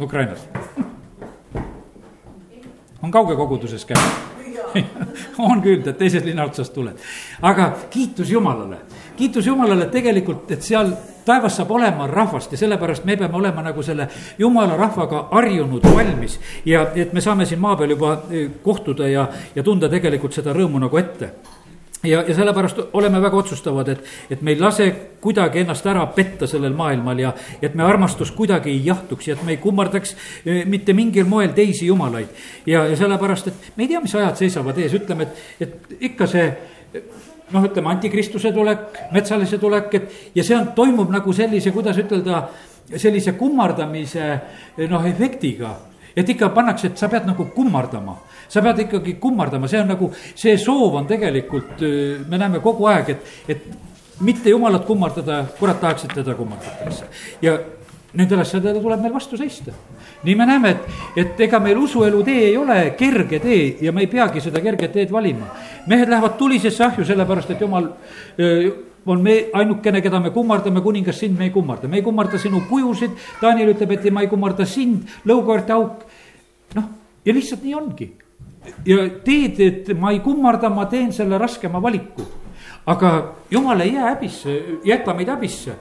Ukrainas 0.01 0.47
on 3.03 3.11
kauge 3.13 3.37
koguduses 3.37 3.85
käinud 3.85 4.31
on 5.39 5.63
küll, 5.63 5.83
et 5.83 5.99
teisest 5.99 6.27
linna 6.27 6.47
otsast 6.49 6.75
tuled. 6.75 6.99
aga 7.43 7.71
kiitus 7.91 8.31
Jumalale, 8.31 8.79
kiitus 9.21 9.47
Jumalale 9.47 9.87
tegelikult, 9.93 10.51
et 10.55 10.65
seal 10.65 10.93
taevas 11.25 11.59
saab 11.61 11.71
olema 11.77 12.07
rahvast 12.09 12.53
ja 12.53 12.59
sellepärast 12.59 13.05
me 13.05 13.17
peame 13.21 13.37
olema 13.37 13.63
nagu 13.63 13.83
selle 13.85 14.09
jumala 14.39 14.77
rahvaga 14.77 15.27
harjunud, 15.31 15.85
valmis. 15.95 16.41
ja 16.65 16.87
et 16.95 17.13
me 17.13 17.21
saame 17.21 17.47
siin 17.47 17.61
maa 17.61 17.77
peal 17.77 17.97
juba 17.97 18.17
eh, 18.31 18.49
kohtuda 18.63 19.09
ja, 19.09 19.29
ja 19.55 19.63
tunda 19.63 19.89
tegelikult 19.89 20.37
seda 20.37 20.55
rõõmu 20.57 20.81
nagu 20.81 20.99
ette 20.99 21.33
ja, 22.03 22.23
ja 22.23 22.35
sellepärast 22.35 22.81
oleme 22.97 23.21
väga 23.23 23.37
otsustavad, 23.37 23.89
et, 23.93 24.05
et 24.31 24.43
me 24.43 24.55
ei 24.55 24.61
lase 24.61 24.89
kuidagi 25.21 25.61
ennast 25.61 25.87
ära 25.87 26.07
petta 26.17 26.49
sellel 26.49 26.75
maailmal 26.77 27.21
ja 27.21 27.35
et 27.63 27.77
me 27.77 27.85
armastus 27.85 28.33
kuidagi 28.37 28.73
ei 28.73 28.83
jahtuks 28.87 29.29
ja 29.29 29.37
et 29.37 29.45
me 29.45 29.57
ei 29.57 29.63
kummardaks 29.63 30.17
eh, 30.45 30.65
mitte 30.65 30.97
mingil 30.97 31.29
moel 31.29 31.53
teisi 31.57 31.87
jumalaid. 31.87 32.29
ja, 32.67 32.87
ja 32.89 32.97
sellepärast, 32.97 33.53
et 33.53 33.73
me 33.77 33.85
ei 33.85 33.93
tea, 33.93 34.01
mis 34.01 34.15
ajad 34.15 34.41
seisavad 34.41 34.79
ees, 34.81 34.97
ütleme, 34.97 35.29
et, 35.29 35.69
et 35.69 36.07
ikka 36.11 36.27
see 36.31 36.49
noh, 37.53 37.67
ütleme 37.67 37.91
antikristuse 37.93 38.53
tulek, 38.55 39.05
metsalise 39.15 39.59
tulek, 39.59 39.95
et 39.95 40.35
ja 40.37 40.47
see 40.47 40.57
on, 40.57 40.73
toimub 40.77 41.13
nagu 41.13 41.35
sellise, 41.37 41.73
kuidas 41.75 41.99
ütelda, 42.01 42.43
sellise 42.97 43.37
kummardamise 43.39 44.33
noh, 44.91 45.07
efektiga 45.07 45.77
et 46.17 46.29
ikka 46.29 46.51
pannakse, 46.55 46.91
et 46.91 46.99
sa 46.99 47.09
pead 47.09 47.27
nagu 47.29 47.47
kummardama, 47.55 48.17
sa 48.51 48.63
pead 48.65 48.85
ikkagi 48.87 49.15
kummardama, 49.23 49.69
see 49.71 49.81
on 49.81 49.93
nagu, 49.93 50.11
see 50.35 50.57
soov 50.59 50.97
on 50.99 51.07
tegelikult, 51.11 51.85
me 52.29 52.41
näeme 52.41 52.63
kogu 52.65 52.89
aeg, 52.91 53.15
et, 53.15 53.35
et 53.55 54.21
mitte 54.27 54.51
jumalat 54.53 54.85
kummardada, 54.89 55.45
kurat 55.59 55.81
tahaks, 55.81 56.09
et 56.09 56.17
teda 56.19 56.35
kummardatakse. 56.39 57.09
ja 57.43 57.57
nendele 58.15 58.43
asjadele 58.43 58.83
tuleb 58.83 59.03
meil 59.05 59.15
vastu 59.15 59.39
seista. 59.39 59.73
Nii 60.25 60.35
me 60.37 60.47
näeme, 60.47 60.71
et, 60.71 61.01
et 61.17 61.41
ega 61.47 61.61
meil 61.63 61.79
usuelu 61.79 62.23
tee 62.25 62.51
ei 62.51 62.57
ole 62.57 62.95
kerge 62.99 63.41
tee 63.41 63.77
ja 63.81 63.93
me 63.93 64.05
ei 64.05 64.11
peagi 64.11 64.41
seda 64.41 64.61
kerget 64.61 64.93
teed 64.93 65.13
valima. 65.13 65.47
mehed 65.87 66.09
lähevad 66.09 66.37
tulisesse 66.39 66.85
ahju, 66.85 67.05
sellepärast 67.05 67.51
et 67.51 67.61
jumal 67.61 67.89
öö, 68.39 68.71
on 69.07 69.23
me 69.23 69.47
ainukene, 69.53 70.03
keda 70.03 70.21
me 70.21 70.31
kummardame, 70.31 70.81
kuningas, 70.81 71.19
sind 71.19 71.39
me 71.39 71.45
ei 71.45 71.51
kummarda, 71.51 71.89
me 71.89 71.97
ei 71.97 72.03
kummarda 72.03 72.39
sinu 72.39 72.61
kujusid. 72.69 73.15
Daniel 73.41 73.73
ütleb, 73.73 73.95
et 73.97 74.11
ma 74.13 74.21
ei 74.21 74.29
kummarda 74.29 74.67
sind, 74.69 75.09
lõukoerte 75.27 75.73
auk. 75.73 76.05
noh, 76.77 76.91
ja 77.25 77.35
lihtsalt 77.35 77.65
nii 77.65 77.75
ongi. 77.75 78.11
ja 78.87 79.09
teed, 79.25 79.61
et 79.61 79.89
ma 79.99 80.13
ei 80.13 80.21
kummarda, 80.21 80.69
ma 80.69 80.85
teen 80.87 81.13
selle 81.17 81.39
raskema 81.41 81.81
valiku 81.83 82.40
aga 82.87 83.35
jumal 83.51 83.81
ei 83.81 83.95
jää 83.95 84.09
häbisse, 84.15 84.63
jäta 84.85 85.15
meid 85.15 85.29
häbisse. 85.29 85.73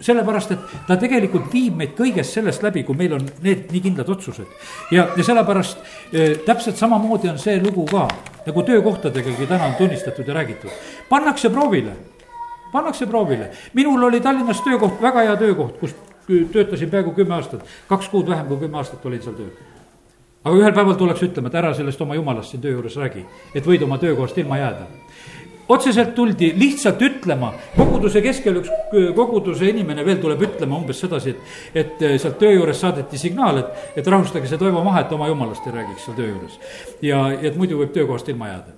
sellepärast, 0.00 0.50
et 0.50 0.58
ta 0.86 0.96
tegelikult 0.96 1.52
viib 1.52 1.76
meid 1.76 1.94
kõigest 1.98 2.38
sellest 2.38 2.62
läbi, 2.62 2.82
kui 2.82 2.96
meil 2.96 3.12
on 3.18 3.26
need 3.42 3.70
nii 3.72 3.80
kindlad 3.80 4.08
otsused. 4.08 4.46
ja, 4.90 5.08
ja 5.16 5.24
sellepärast 5.24 5.78
äh, 5.78 6.38
täpselt 6.46 6.76
samamoodi 6.76 7.28
on 7.28 7.38
see 7.38 7.60
lugu 7.62 7.86
ka, 7.90 8.08
nagu 8.46 8.62
töökohtadegagi 8.62 9.46
täna 9.46 9.64
on 9.64 9.74
tunnistatud 9.74 10.28
ja 10.28 10.34
räägitud. 10.34 10.70
pannakse 11.08 11.50
proovile 11.50 11.96
pannakse 12.72 13.06
proovile. 13.06 13.50
minul 13.74 14.02
oli 14.02 14.20
Tallinnas 14.20 14.60
töökoht, 14.60 15.02
väga 15.02 15.22
hea 15.22 15.36
töökoht, 15.36 15.78
kus 15.78 15.94
töötasin 16.52 16.90
peaaegu 16.90 17.12
kümme 17.14 17.34
aastat, 17.34 17.62
kaks 17.88 18.08
kuud 18.08 18.28
vähem 18.28 18.46
kui 18.46 18.58
kümme 18.64 18.80
aastat 18.80 19.06
olin 19.06 19.22
seal 19.22 19.36
tööl. 19.38 19.52
aga 20.44 20.56
ühel 20.56 20.74
päeval 20.74 20.98
tullakse 20.98 21.28
ütlema, 21.28 21.48
et 21.48 21.54
ära 21.60 21.70
sellest 21.74 22.00
oma 22.00 22.14
jumalast 22.18 22.50
siin 22.50 22.62
töö 22.62 22.74
juures 22.74 22.96
räägi, 22.96 23.22
et 23.54 23.66
võid 23.66 23.84
oma 23.86 23.98
töökohast 23.98 24.38
ilma 24.38 24.58
jääda 24.58 24.88
otseselt 25.68 26.14
tuldi 26.14 26.52
lihtsalt 26.58 27.02
ütlema, 27.02 27.52
koguduse 27.76 28.20
keskel 28.24 28.60
üks 28.60 28.72
koguduse 29.16 29.68
inimene 29.70 30.04
veel 30.06 30.20
tuleb 30.22 30.42
ütlema 30.44 30.78
umbes 30.80 31.00
sedasi, 31.00 31.34
et, 31.34 31.54
et 31.74 32.02
eh, 32.02 32.16
sealt 32.20 32.38
töö 32.40 32.52
juures 32.56 32.80
saadeti 32.80 33.18
signaal, 33.20 33.62
et, 33.62 33.86
et 33.96 34.10
rahustage 34.14 34.50
see 34.50 34.60
Toivo 34.60 34.84
maha, 34.84 35.04
et 35.04 35.14
oma 35.16 35.28
jumalast 35.30 35.66
ei 35.68 35.76
räägiks 35.78 36.08
seal 36.08 36.18
töö 36.18 36.32
juures. 36.32 36.58
ja 37.02 37.22
et 37.40 37.56
muidu 37.56 37.80
võib 37.80 37.94
töökohast 37.94 38.28
ilma 38.28 38.50
jääda. 38.52 38.76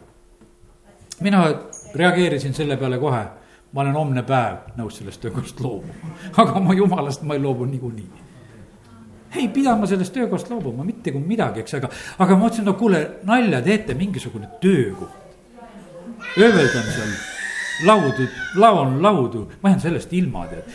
mina 1.20 1.42
reageerisin 1.94 2.54
selle 2.54 2.76
peale 2.76 2.98
kohe 2.98 3.24
ma 3.72 3.82
olen 3.82 3.98
homne 3.98 4.22
päev 4.22 4.78
nõus 4.78 5.00
sellest 5.00 5.20
töökohast 5.24 5.60
loobuma, 5.60 6.14
aga 6.40 6.56
oma 6.60 6.74
jumalast 6.74 7.26
ma 7.26 7.36
ei 7.36 7.42
loobu 7.42 7.66
niikuinii. 7.68 8.24
ei 9.36 9.48
pida 9.52 9.76
ma 9.76 9.86
sellest 9.86 10.14
töökohast 10.14 10.50
loobuma 10.50 10.84
mitte 10.84 11.12
kui 11.12 11.20
midagi, 11.20 11.60
eks, 11.60 11.74
aga, 11.80 11.90
aga 12.18 12.36
ma 12.36 12.46
mõtlesin, 12.46 12.64
no 12.64 12.76
kuule, 12.78 13.02
nalja 13.28 13.60
teete, 13.62 13.94
mingisugune 13.94 14.48
töökoht. 14.62 15.25
Ööveldan 16.38 16.92
seal 16.92 17.16
laudu, 17.84 18.28
laon 18.56 19.02
laudu, 19.02 19.46
ma 19.62 19.72
jään 19.74 19.80
sellest 19.80 20.12
ilma, 20.12 20.46
tead. 20.46 20.68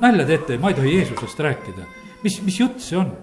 nalja 0.00 0.26
teete, 0.26 0.58
ma 0.58 0.72
ei 0.72 0.80
tohi 0.80 0.96
Jeesusest 0.96 1.40
rääkida, 1.40 1.86
mis, 2.22 2.42
mis 2.44 2.60
jutt 2.60 2.82
see 2.84 2.98
on? 3.00 3.14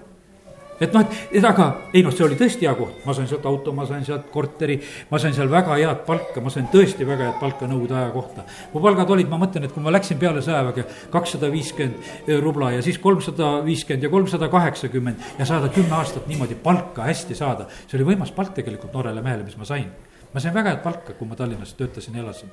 et 0.82 0.96
noh, 0.96 1.04
et, 1.06 1.18
et 1.38 1.46
aga 1.46 1.68
ei 1.94 2.02
noh, 2.02 2.14
see 2.16 2.24
oli 2.26 2.36
tõesti 2.40 2.66
hea 2.66 2.74
koht, 2.74 3.04
ma 3.06 3.14
sain 3.14 3.28
sealt 3.30 3.46
auto, 3.46 3.74
ma 3.78 3.86
sain 3.86 4.02
sealt 4.06 4.32
korteri, 4.34 4.80
ma 5.12 5.20
sain 5.22 5.36
seal 5.38 5.52
väga 5.52 5.78
head 5.78 6.02
palka, 6.08 6.42
ma 6.42 6.50
sain 6.50 6.66
tõesti 6.74 7.06
väga 7.06 7.28
head 7.28 7.38
palka 7.38 7.70
nõukogude 7.70 8.00
aja 8.00 8.10
kohta. 8.16 8.46
mu 8.74 8.82
palgad 8.82 9.14
olid, 9.14 9.30
ma 9.30 9.38
mõtlen, 9.44 9.68
et 9.68 9.76
kui 9.76 9.86
ma 9.86 9.94
läksin 9.94 10.18
peale 10.22 10.42
sõjaväge, 10.42 10.88
kakssada 11.14 11.52
viiskümmend 11.54 12.32
rubla 12.42 12.72
ja 12.74 12.82
siis 12.82 12.98
kolmsada 13.04 13.60
viiskümmend 13.68 14.10
ja 14.10 14.14
kolmsada 14.14 14.50
kaheksakümmend 14.50 15.38
ja 15.38 15.46
saada 15.46 15.70
kümme 15.70 16.00
aastat 16.02 16.26
niimoodi 16.32 16.58
palka 16.58 17.06
hästi 17.06 17.38
saada, 17.38 17.70
see 17.86 18.00
oli 18.00 18.16
võimas 18.16 18.34
palk 18.34 18.58
tegelikult 18.58 18.98
noorele 18.98 19.22
mehele, 19.22 19.46
mis 19.46 19.62
ma 19.62 19.70
sain. 19.70 19.92
Ma 20.34 20.40
sain 20.40 20.54
väga 20.56 20.76
head 20.76 20.84
palka, 20.84 21.16
kui 21.18 21.28
ma 21.28 21.36
Tallinnas 21.36 21.74
töötasin 21.80 22.16
ja 22.16 22.24
elasin. 22.24 22.52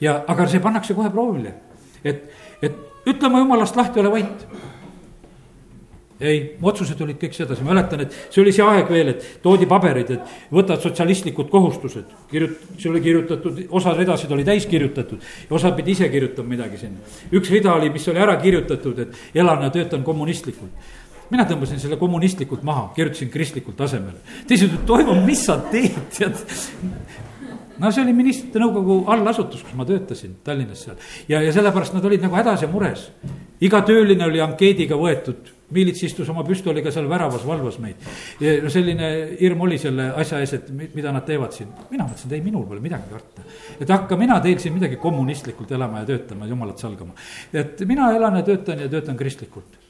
ja, 0.00 0.22
aga 0.26 0.48
see 0.48 0.60
pannakse 0.60 0.94
kohe 0.94 1.10
proovile, 1.10 1.54
et, 2.04 2.26
et 2.62 3.06
ütle 3.06 3.30
oma 3.30 3.44
jumalast 3.44 3.76
lahti, 3.76 4.00
ole 4.00 4.12
vait 4.12 4.48
ei, 6.20 6.56
otsused 6.64 7.00
olid 7.04 7.18
kõik 7.20 7.34
sedasi, 7.36 7.64
mäletan, 7.66 8.06
et 8.06 8.14
see 8.30 8.40
oli 8.40 8.52
see 8.54 8.64
aeg 8.64 8.88
veel, 8.88 9.10
et 9.12 9.24
toodi 9.44 9.68
paberid, 9.68 10.12
et 10.14 10.52
võtad 10.54 10.80
sotsialistlikud 10.80 11.50
kohustused. 11.52 12.12
kirjut-, 12.30 12.56
see 12.80 12.90
oli 12.90 13.02
kirjutatud, 13.04 13.60
osad 13.76 13.98
redasid 14.00 14.32
oli 14.32 14.44
täis 14.44 14.66
kirjutatud 14.66 15.20
ja 15.20 15.56
osad 15.56 15.76
pidi 15.76 15.92
ise 15.92 16.08
kirjutama 16.08 16.54
midagi 16.54 16.80
sinna. 16.80 17.04
üks 17.32 17.50
rida 17.52 17.74
oli, 17.74 17.90
mis 17.92 18.08
oli 18.08 18.22
ära 18.24 18.36
kirjutatud, 18.40 18.98
et 19.04 19.36
elan 19.42 19.62
ja 19.68 19.70
töötan 19.70 20.04
kommunistlikult 20.04 20.72
mina 21.30 21.46
tõmbasin 21.48 21.80
selle 21.82 21.98
kommunistlikult 22.00 22.62
maha, 22.66 22.90
kirjutasin 22.96 23.30
kristlikult 23.30 23.80
asemele. 23.80 24.20
teised 24.46 24.70
ütlesid, 24.70 24.86
Toivo, 24.86 25.14
mis 25.26 25.46
sa 25.46 25.58
teed, 25.72 25.96
tead 26.16 26.42
no 27.78 27.90
see 27.92 28.04
oli 28.04 28.14
ministrite 28.16 28.60
nõukogu 28.62 29.02
allasutus, 29.12 29.64
kus 29.64 29.74
ma 29.76 29.86
töötasin 29.88 30.38
Tallinnas 30.44 30.86
seal 30.86 30.96
ja, 31.30 31.42
ja 31.44 31.52
sellepärast 31.54 31.96
nad 31.96 32.04
olid 32.08 32.24
nagu 32.24 32.38
hädas 32.38 32.64
ja 32.64 32.70
mures. 32.70 33.10
iga 33.60 33.82
tööline 33.86 34.26
oli 34.26 34.40
ankeediga 34.44 34.98
võetud, 35.00 35.52
miilits 35.76 36.02
istus 36.06 36.28
oma 36.32 36.44
püstoliga 36.46 36.92
seal 36.94 37.08
väravas, 37.10 37.44
valvas 37.46 37.78
meid. 37.82 38.02
no 38.62 38.72
selline 38.72 39.10
hirm 39.40 39.64
oli 39.66 39.78
selle 39.82 40.10
asja 40.22 40.40
ees, 40.44 40.54
et 40.58 40.70
mida 40.72 41.12
nad 41.12 41.26
teevad 41.26 41.56
siin. 41.56 41.72
mina 41.90 42.04
mõtlesin, 42.04 42.30
et 42.30 42.38
ei, 42.38 42.44
minul 42.44 42.66
pole 42.68 42.84
midagi 42.84 43.10
karta. 43.12 43.46
et 43.80 43.88
hakka 43.88 44.16
mina 44.20 44.40
teil 44.44 44.60
siin 44.62 44.76
midagi 44.76 45.00
kommunistlikult 45.02 45.72
elama 45.72 46.04
ja 46.04 46.12
töötama, 46.12 46.46
jumalat 46.46 46.78
salgama. 46.78 47.16
et 47.52 47.82
mina 47.86 48.12
elan 48.16 48.40
ja 48.40 48.46
töötan 48.46 48.86
ja 48.86 48.88
töötan 48.88 49.16
kristlikult 49.16 49.85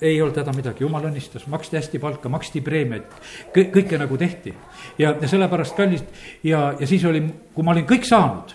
ei 0.00 0.22
olnud 0.22 0.38
häda 0.38 0.54
midagi, 0.56 0.84
jumal 0.84 1.08
õnnistas, 1.08 1.46
maksti 1.50 1.78
hästi 1.78 2.00
palka, 2.02 2.30
maksti 2.32 2.62
preemiaid, 2.64 3.18
kõike 3.54 3.98
nagu 3.98 4.18
tehti. 4.18 4.54
ja, 4.98 5.14
ja 5.20 5.28
sellepärast 5.28 5.76
kallis 5.76 6.04
ja, 6.42 6.74
ja 6.78 6.86
siis 6.86 7.04
oli, 7.04 7.22
kui 7.54 7.66
ma 7.66 7.74
olin 7.74 7.86
kõik 7.88 8.06
saanud, 8.08 8.54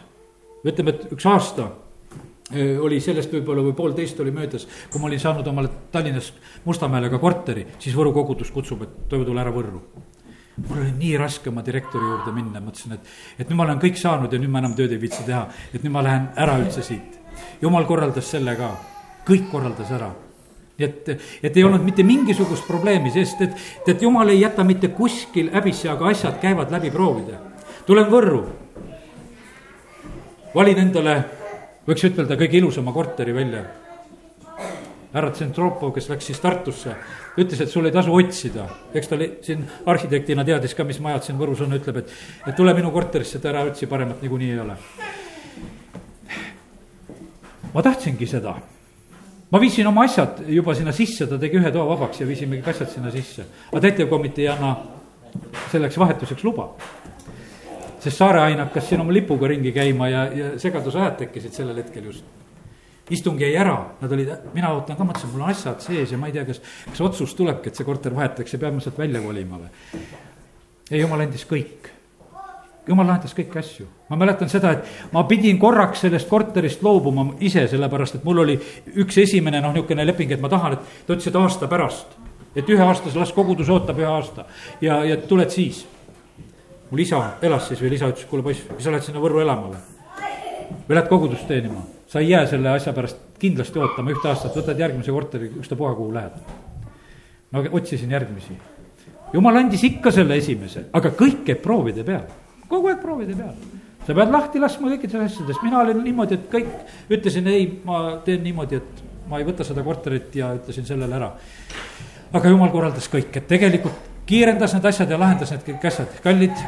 ütleme, 0.63 0.95
et 0.95 1.15
üks 1.15 1.27
aasta 1.27 1.69
oli 2.53 2.99
sellest 3.01 3.31
võib-olla 3.33 3.63
või 3.65 3.73
poolteist 3.75 4.19
oli 4.19 4.31
möödas, 4.31 4.67
kui 4.91 5.01
ma 5.01 5.07
olin 5.07 5.19
saanud 5.19 5.47
omale 5.47 5.69
Tallinnas 5.91 6.33
Mustamäele 6.65 7.09
ka 7.09 7.19
korteri, 7.19 7.65
siis 7.79 7.95
Võru 7.95 8.11
kogudus 8.13 8.51
kutsub, 8.51 8.83
et 8.83 8.97
Toivo, 9.09 9.25
tule 9.25 9.41
ära 9.41 9.51
Võrru. 9.51 9.81
mul 10.67 10.79
oli 10.83 10.91
nii 10.97 11.15
raske 11.17 11.49
oma 11.49 11.63
direktori 11.65 12.05
juurde 12.05 12.31
minna, 12.31 12.59
mõtlesin, 12.61 12.93
et, 12.93 13.07
et 13.39 13.49
nüüd 13.49 13.57
ma 13.57 13.63
olen 13.63 13.79
kõik 13.81 13.97
saanud 13.97 14.33
ja 14.33 14.39
nüüd 14.39 14.51
ma 14.53 14.59
enam 14.61 14.75
tööd 14.77 14.91
ei 14.91 15.01
viitsi 15.01 15.25
teha, 15.25 15.47
et 15.73 15.81
nüüd 15.81 15.91
ma 15.91 16.03
lähen 16.03 16.27
ära 16.35 16.59
üldse 16.59 16.83
siit. 16.83 17.19
jumal 17.61 17.85
korraldas 17.89 18.29
selle 18.29 18.55
ka, 18.55 18.69
kõik 19.25 19.49
korraldas 19.49 19.91
ära 19.91 20.11
nii 20.77 20.87
et, 20.87 21.09
et 21.43 21.57
ei 21.57 21.63
olnud 21.63 21.83
mitte 21.85 22.03
mingisugust 22.05 22.65
probleemi, 22.67 23.11
sest 23.13 23.43
et, 23.45 23.53
et 23.87 24.01
jumal 24.01 24.31
ei 24.33 24.41
jäta 24.41 24.65
mitte 24.65 24.89
kuskil 24.95 25.51
häbisse, 25.53 25.89
aga 25.91 26.09
asjad 26.09 26.39
käivad 26.41 26.73
läbi 26.73 26.91
proovide. 26.91 27.37
tulen 27.85 28.09
Võrru. 28.09 28.41
valin 30.55 30.79
endale, 30.79 31.15
võiks 31.87 32.05
ütelda, 32.09 32.37
kõige 32.39 32.57
ilusama 32.57 32.93
korteri 32.93 33.35
välja. 33.35 33.63
härra 35.13 35.29
Tsentropov, 35.29 35.93
kes 35.93 36.09
läks 36.09 36.25
siis 36.25 36.39
Tartusse, 36.41 36.95
ütles, 37.37 37.61
et 37.61 37.69
sul 37.69 37.85
ei 37.85 37.91
tasu 37.91 38.13
otsida. 38.13 38.67
eks 38.93 39.07
ta 39.07 39.15
oli 39.15 39.31
siin 39.41 39.65
arhitektina 39.85 40.43
teadis 40.43 40.73
ka, 40.73 40.83
mis 40.83 40.99
majad 40.99 41.23
siin 41.23 41.37
Võrus 41.37 41.61
on, 41.61 41.77
ütleb, 41.77 42.01
et, 42.01 42.09
et 42.47 42.55
tule 42.55 42.73
minu 42.73 42.89
korterisse, 42.91 43.37
et 43.37 43.45
ära 43.45 43.61
otsi, 43.61 43.85
paremat 43.85 44.21
niikuinii 44.21 44.51
ei 44.51 44.59
ole. 44.59 44.77
ma 47.73 47.81
tahtsingi 47.81 48.25
seda 48.25 48.57
ma 49.53 49.59
viisin 49.61 49.87
oma 49.87 50.03
asjad 50.07 50.41
juba 50.49 50.73
sinna 50.73 50.91
sisse, 50.95 51.27
ta 51.29 51.37
tegi 51.37 51.59
ühe 51.59 51.71
toa 51.71 51.85
vabaks 51.91 52.23
ja 52.23 52.27
viisimegi 52.27 52.65
asjad 52.69 52.89
sinna 52.89 53.11
sisse. 53.13 53.45
aga 53.71 53.81
täitevkomitee 53.85 54.47
ei 54.47 54.49
anna 54.49 54.75
selleks 55.71 55.97
vahetuseks 56.01 56.43
luba. 56.43 56.71
sest 57.99 58.17
Saare-Ain 58.17 58.59
hakkas 58.59 58.89
siin 58.89 59.01
oma 59.01 59.13
lipuga 59.13 59.47
ringi 59.47 59.71
käima 59.71 60.09
ja, 60.09 60.23
ja 60.33 60.47
segadusajad 60.59 61.19
tekkisid 61.21 61.53
sellel 61.53 61.77
hetkel 61.83 62.09
just. 62.09 62.25
istung 63.09 63.39
jäi 63.41 63.53
ära, 63.59 63.77
nad 64.01 64.11
olid, 64.11 64.31
mina 64.53 64.73
ootan 64.73 64.97
ka, 64.97 65.05
mõtlesin, 65.05 65.29
mul 65.35 65.45
on 65.45 65.53
asjad 65.53 65.81
sees 65.85 66.11
ja 66.11 66.17
ma 66.17 66.31
ei 66.31 66.33
tea, 66.33 66.45
kas, 66.49 66.61
kas 66.89 67.01
otsus 67.05 67.35
tulebki, 67.37 67.69
et 67.69 67.77
see 67.77 67.85
korter 67.85 68.15
vahetatakse, 68.15 68.57
peame 68.57 68.81
sealt 68.81 68.97
välja 68.97 69.21
kolima 69.21 69.59
või. 69.59 70.01
ei, 70.89 71.01
jumal 71.03 71.21
andis 71.27 71.45
kõik 71.45 71.91
jumal 72.87 73.07
lahendas 73.07 73.33
kõiki 73.35 73.59
asju. 73.59 73.85
ma 74.09 74.17
mäletan 74.19 74.49
seda, 74.51 74.73
et 74.75 75.13
ma 75.13 75.23
pidin 75.27 75.59
korraks 75.59 76.03
sellest 76.03 76.29
korterist 76.29 76.83
loobuma 76.83 77.29
ise, 77.39 77.65
sellepärast 77.71 78.19
et 78.19 78.27
mul 78.27 78.43
oli 78.43 78.57
üks 78.99 79.17
esimene 79.23 79.61
noh, 79.61 79.73
niisugune 79.73 80.05
leping, 80.05 80.31
et 80.31 80.41
ma 80.41 80.51
tahan, 80.51 80.77
et 80.77 81.07
ta 81.07 81.15
ütles, 81.15 81.27
et 81.27 81.39
aasta 81.39 81.67
pärast. 81.71 82.19
et 82.55 82.69
ühe 82.69 82.83
aastas 82.83 83.15
las 83.15 83.31
kogudus 83.33 83.69
ootab 83.69 83.97
ühe 83.97 84.09
aasta 84.09 84.45
ja, 84.81 85.03
ja 85.05 85.17
tuled 85.17 85.49
siis. 85.49 85.85
mul 86.91 86.99
isa 86.99 87.37
elas 87.41 87.67
siis 87.67 87.81
veel, 87.81 87.93
isa 87.93 88.11
ütles, 88.11 88.27
kuule 88.29 88.43
poiss, 88.43 88.67
sa 88.79 88.91
lähed 88.91 89.03
sinna 89.03 89.23
Võrru 89.23 89.41
elama 89.41 89.71
või? 89.71 89.81
või 90.89 90.97
lähed 90.97 91.09
kogudust 91.09 91.47
teenima? 91.47 91.85
sa 92.07 92.19
ei 92.19 92.29
jää 92.29 92.45
selle 92.47 92.69
asja 92.69 92.93
pärast 92.93 93.17
kindlasti 93.39 93.79
ootama 93.79 94.11
ühte 94.11 94.27
aastat, 94.29 94.55
võtad 94.55 94.79
järgmise 94.79 95.11
korteri, 95.11 95.49
ükstapuha 95.59 95.95
kuhu 95.95 96.13
lähed. 96.13 96.35
no 97.51 97.65
otsisin 97.71 98.11
järgmisi. 98.11 98.59
jumal 99.33 99.55
andis 99.55 99.83
ikka 99.83 100.11
selle 100.11 100.35
esimese, 100.35 100.89
aga 100.93 101.15
kõik 101.15 101.45
käib 101.47 101.61
proovide 101.63 102.03
peal 102.03 102.42
kogu 102.69 102.91
aeg 102.91 103.01
proovide 103.01 103.35
peal. 103.37 103.55
sa 104.05 104.13
pead 104.13 104.31
lahti 104.31 104.59
laskma 104.59 104.93
kõikidest 104.93 105.25
asjadest, 105.25 105.63
mina 105.63 105.81
olin 105.81 106.01
niimoodi, 106.03 106.39
et 106.39 106.47
kõik, 106.51 106.71
ütlesin 107.09 107.47
ei, 107.47 107.67
ma 107.85 108.19
teen 108.25 108.43
niimoodi, 108.43 108.81
et 108.81 109.03
ma 109.29 109.39
ei 109.39 109.47
võta 109.47 109.65
seda 109.67 109.83
korterit 109.83 110.35
ja 110.35 110.53
ütlesin 110.57 110.87
sellele 110.87 111.15
ära. 111.15 111.31
aga 112.33 112.49
jumal 112.49 112.71
korraldas 112.73 113.07
kõik, 113.11 113.35
et 113.37 113.47
tegelikult 113.47 114.11
kiirendas 114.25 114.73
need 114.73 114.85
asjad 114.89 115.11
ja 115.11 115.19
lahendas 115.19 115.51
need 115.51 115.63
kõik 115.67 115.87
asjad, 115.91 116.19
kallid. 116.23 116.65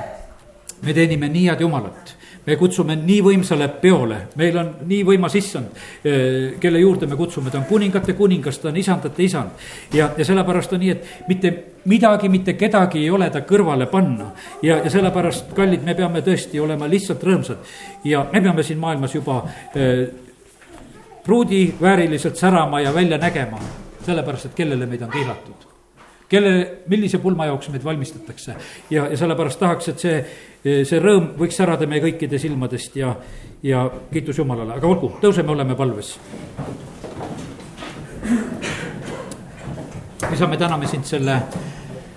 me 0.86 0.94
teenime 0.94 1.30
nii 1.32 1.50
head 1.50 1.62
jumalat 1.62 2.16
me 2.46 2.56
kutsume 2.60 2.96
nii 3.00 3.22
võimsale 3.26 3.68
peole, 3.82 4.18
meil 4.40 4.58
on 4.62 4.72
nii 4.88 5.04
võimas 5.08 5.36
issand, 5.38 5.78
eh, 6.04 6.56
kelle 6.62 6.80
juurde 6.80 7.08
me 7.10 7.18
kutsume, 7.18 7.52
ta 7.52 7.58
on 7.58 7.68
kuningate 7.70 8.14
kuningas, 8.14 8.60
ta 8.60 8.70
on 8.70 8.78
isandate 8.78 9.24
isand. 9.24 9.52
ja, 9.94 10.12
ja 10.18 10.26
sellepärast 10.26 10.74
on 10.74 10.80
nii, 10.80 10.90
et 10.92 11.28
mitte 11.28 11.54
midagi, 11.86 12.30
mitte 12.30 12.54
kedagi 12.54 13.00
ei 13.04 13.10
ole 13.10 13.30
ta 13.30 13.42
kõrvale 13.42 13.90
panna. 13.92 14.32
ja, 14.62 14.78
ja 14.84 14.90
sellepärast, 14.90 15.54
kallid, 15.56 15.84
me 15.84 15.96
peame 15.96 16.22
tõesti 16.22 16.60
olema 16.60 16.88
lihtsalt 16.88 17.24
rõõmsad 17.24 17.58
ja 18.04 18.26
me 18.32 18.42
peame 18.42 18.64
siin 18.64 18.80
maailmas 18.80 19.16
juba 19.16 19.44
äh, 19.46 20.08
pruudi 21.24 21.74
vääriliselt 21.82 22.36
särama 22.36 22.82
ja 22.82 22.94
välja 22.94 23.18
nägema, 23.18 23.60
sellepärast 24.06 24.46
et 24.46 24.56
kellele 24.56 24.86
meid 24.86 25.02
on 25.02 25.10
kihlatud 25.10 25.75
kelle, 26.30 26.52
millise 26.88 27.20
pulma 27.22 27.46
jaoks 27.46 27.70
meid 27.70 27.84
valmistatakse. 27.84 28.56
ja, 28.90 29.08
ja 29.08 29.18
sellepärast 29.18 29.60
tahaks, 29.60 29.90
et 29.90 30.00
see, 30.00 30.18
see 30.64 31.00
rõõm 31.02 31.34
võiks 31.40 31.58
särada 31.58 31.88
meie 31.88 32.04
kõikide 32.04 32.40
silmadest 32.42 32.96
ja, 32.98 33.16
ja 33.64 33.86
kiitus 34.12 34.38
Jumalale, 34.42 34.78
aga 34.80 34.88
olgu, 34.88 35.12
tõuseme, 35.22 35.52
oleme 35.54 35.76
palves. 35.76 36.16
isa, 40.34 40.48
me 40.48 40.58
täname 40.58 40.88
sind 40.88 41.06
selle 41.06 41.36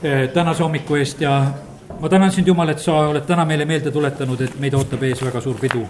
eh, 0.02 0.28
tänase 0.34 0.62
hommiku 0.64 0.96
eest 0.96 1.20
ja 1.20 1.38
ma 2.00 2.08
tänan 2.08 2.32
sind, 2.32 2.46
Jumal, 2.46 2.68
et 2.68 2.78
sa 2.78 2.96
oled 3.10 3.26
täna 3.26 3.44
meile 3.44 3.64
meelde 3.68 3.90
tuletanud, 3.90 4.40
et 4.40 4.58
meid 4.60 4.74
ootab 4.74 5.02
ees 5.02 5.22
väga 5.22 5.40
suur 5.40 5.60
pidu. 5.60 5.84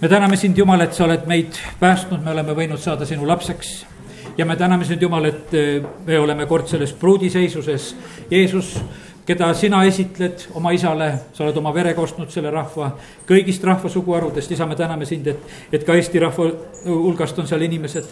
me 0.00 0.08
täname 0.08 0.36
sind, 0.36 0.58
Jumal, 0.58 0.80
et 0.80 0.94
sa 0.94 1.04
oled 1.04 1.26
meid 1.26 1.58
päästnud, 1.80 2.22
me 2.24 2.30
oleme 2.30 2.52
võinud 2.52 2.80
saada 2.82 3.06
sinu 3.06 3.28
lapseks 3.28 3.93
ja 4.38 4.44
me 4.44 4.56
täname 4.56 4.84
sind, 4.84 5.02
Jumal, 5.02 5.24
et 5.24 5.54
eh, 5.54 5.82
me 6.06 6.18
oleme 6.18 6.46
kord 6.46 6.68
selles 6.68 6.92
pruudiseisuses. 6.92 7.96
Jeesus, 8.30 8.80
keda 9.26 9.54
sina 9.54 9.84
esitled 9.84 10.48
oma 10.54 10.72
isale, 10.74 11.10
sa 11.32 11.44
oled 11.44 11.56
oma 11.56 11.72
verega 11.74 12.02
ostnud 12.02 12.30
selle 12.32 12.50
rahva 12.52 12.90
kõigist 13.28 13.64
rahva 13.64 13.88
suguharudest, 13.88 14.52
isa, 14.52 14.66
me 14.66 14.76
täname 14.76 15.06
sind, 15.08 15.28
et, 15.32 15.52
et 15.72 15.84
ka 15.84 15.96
Eesti 15.96 16.22
rahva 16.22 16.50
hulgast 16.84 17.38
on 17.38 17.48
seal 17.48 17.62
inimesed. 17.64 18.10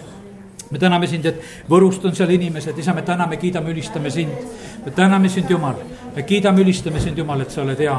Me 0.72 0.80
täname 0.80 1.06
sind, 1.06 1.26
et 1.28 1.68
Võrust 1.68 2.04
on 2.08 2.14
seal 2.16 2.30
inimesed, 2.32 2.78
isa, 2.80 2.94
me 2.96 3.02
täname, 3.04 3.36
kiidame, 3.36 3.74
ülistame 3.74 4.10
sind. 4.10 4.32
me 4.84 4.90
täname 4.90 5.28
sind, 5.28 5.50
Jumal, 5.50 5.82
me 6.16 6.22
kiidame, 6.22 6.62
ülistame 6.62 7.00
sind, 7.00 7.18
Jumal, 7.18 7.44
et 7.44 7.50
sa 7.50 7.62
oled 7.62 7.78
hea 7.78 7.98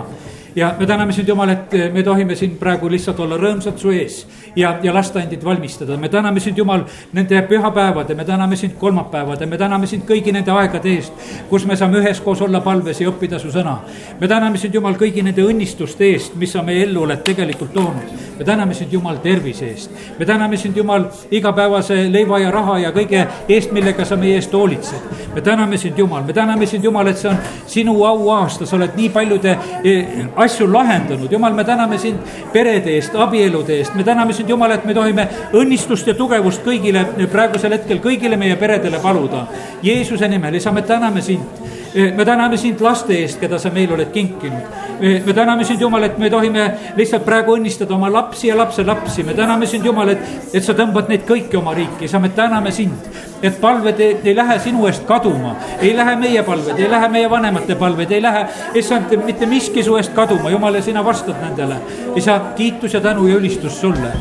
ja 0.55 0.75
me 0.79 0.85
täname 0.85 1.13
sind, 1.13 1.27
Jumal, 1.27 1.49
et 1.49 1.71
me 1.93 2.03
tohime 2.03 2.35
siin 2.35 2.57
praegu 2.59 2.89
lihtsalt 2.89 3.19
olla 3.19 3.37
rõõmsad 3.37 3.77
su 3.77 3.91
ees 3.91 4.23
ja, 4.55 4.77
ja 4.83 4.93
lasta 4.93 5.21
endid 5.21 5.43
valmistada. 5.43 5.97
me 5.97 6.09
täname 6.09 6.39
sind, 6.39 6.57
Jumal, 6.57 6.83
nende 7.13 7.41
pühapäevade, 7.41 8.15
me 8.15 8.25
täname 8.25 8.55
sind 8.55 8.73
kolmapäevade, 8.79 9.45
me 9.45 9.57
täname 9.57 9.87
sind 9.87 10.03
kõigi 10.09 10.31
nende 10.33 10.51
aegade 10.51 10.89
eest, 10.89 11.13
kus 11.49 11.65
me 11.65 11.75
saame 11.75 11.99
üheskoos 11.99 12.41
olla 12.41 12.61
palves 12.61 13.01
ja 13.01 13.09
õppida 13.09 13.39
su 13.39 13.51
sõna. 13.51 13.77
me 14.19 14.27
täname 14.27 14.57
sind, 14.57 14.75
Jumal, 14.75 14.93
kõigi 14.99 15.23
nende 15.23 15.41
õnnistuste 15.41 16.05
eest, 16.11 16.35
mis 16.35 16.51
sa 16.51 16.61
meie 16.61 16.83
ellu 16.83 17.03
oled 17.03 17.23
tegelikult 17.23 17.73
toonud. 17.73 18.13
me 18.39 18.45
täname 18.45 18.73
sind, 18.73 18.93
Jumal, 18.93 19.17
tervise 19.17 19.65
eest. 19.65 19.91
me 20.19 20.25
täname 20.25 20.57
sind, 20.57 20.77
Jumal, 20.77 21.09
igapäevase 21.31 22.09
leiva 22.09 22.39
ja 22.39 22.51
raha 22.51 22.77
ja 22.79 22.91
kõige 22.91 23.27
eest, 23.47 23.71
millega 23.71 24.05
sa 24.05 24.15
meie 24.15 24.35
eest 24.35 24.53
hoolitsed. 24.53 25.33
me 25.35 25.41
täname 25.41 25.77
sind, 25.77 25.97
Jumal, 25.97 26.23
me 26.23 26.33
täname 26.33 26.65
sind, 26.65 26.83
Jumal, 26.83 27.07
et 27.07 27.17
see 27.17 27.29
on 27.29 27.37
sinu 27.67 28.03
auaasta, 28.05 28.65
sa 28.65 28.75
oled 28.75 28.95
nii 28.95 29.09
paljude 29.09 29.57
eh, 29.83 30.27
asju 30.43 30.67
lahendanud, 30.71 31.31
Jumal, 31.31 31.53
me 31.53 31.65
täname 31.67 31.97
sind 31.99 32.19
perede 32.53 32.97
eest, 32.97 33.15
abielude 33.15 33.77
eest, 33.79 33.95
me 33.95 34.03
täname 34.03 34.33
sind, 34.33 34.49
Jumal, 34.49 34.75
et 34.77 34.85
me 34.85 34.95
tohime 34.95 35.27
õnnistust 35.53 36.07
ja 36.07 36.17
tugevust 36.17 36.63
kõigile 36.65 37.05
praegusel 37.31 37.77
hetkel, 37.77 38.01
kõigile 38.03 38.37
meie 38.39 38.57
peredele 38.59 39.01
paluda. 39.03 39.47
Jeesuse 39.83 40.27
nimel, 40.29 40.59
isa, 40.59 40.71
me 40.71 40.85
täname 40.87 41.21
sind 41.21 41.63
me 41.93 42.25
täname 42.25 42.57
sind 42.57 42.81
laste 42.81 43.13
eest, 43.13 43.39
keda 43.39 43.59
sa 43.61 43.69
meile 43.69 43.93
oled 43.93 44.09
kinkinud. 44.13 44.92
Me 45.03 45.33
täname 45.33 45.63
sind, 45.63 45.81
Jumal, 45.81 46.03
et 46.03 46.17
me 46.17 46.29
tohime 46.29 46.63
lihtsalt 46.95 47.25
praegu 47.25 47.57
õnnistada 47.57 47.91
oma 47.95 48.07
lapsi 48.11 48.47
ja 48.47 48.55
lapselapsi, 48.57 49.25
me 49.27 49.33
täname 49.35 49.67
sind, 49.67 49.85
Jumal, 49.85 50.13
et, 50.13 50.21
et 50.53 50.63
sa 50.63 50.75
tõmbad 50.77 51.11
neid 51.11 51.25
kõiki 51.27 51.59
oma 51.59 51.73
riiki, 51.75 52.07
sa, 52.07 52.21
me 52.23 52.31
täname 52.31 52.71
sind. 52.71 53.11
et 53.43 53.57
palved 53.59 53.99
ei, 53.99 54.15
ei 54.23 54.35
lähe 54.35 54.55
sinu 54.63 54.85
eest 54.87 55.03
kaduma, 55.03 55.57
ei 55.81 55.91
lähe 55.95 56.15
meie 56.15 56.43
palved, 56.47 56.79
ei 56.79 56.87
lähe 56.87 57.09
meie 57.11 57.29
vanemate 57.29 57.75
palved, 57.75 58.11
ei 58.11 58.21
lähe, 58.23 58.45
issand, 58.79 59.11
mitte 59.25 59.45
miski 59.45 59.83
su 59.83 59.97
eest 59.99 60.15
kaduma, 60.15 60.49
Jumal, 60.53 60.79
ja 60.79 60.81
sina 60.81 61.03
vastad 61.03 61.35
nendele. 61.43 61.81
isa, 62.15 62.39
kiitus 62.55 62.93
ja 62.93 63.01
tänu 63.01 63.27
ja 63.27 63.35
ülistus 63.35 63.81
sulle 63.81 64.13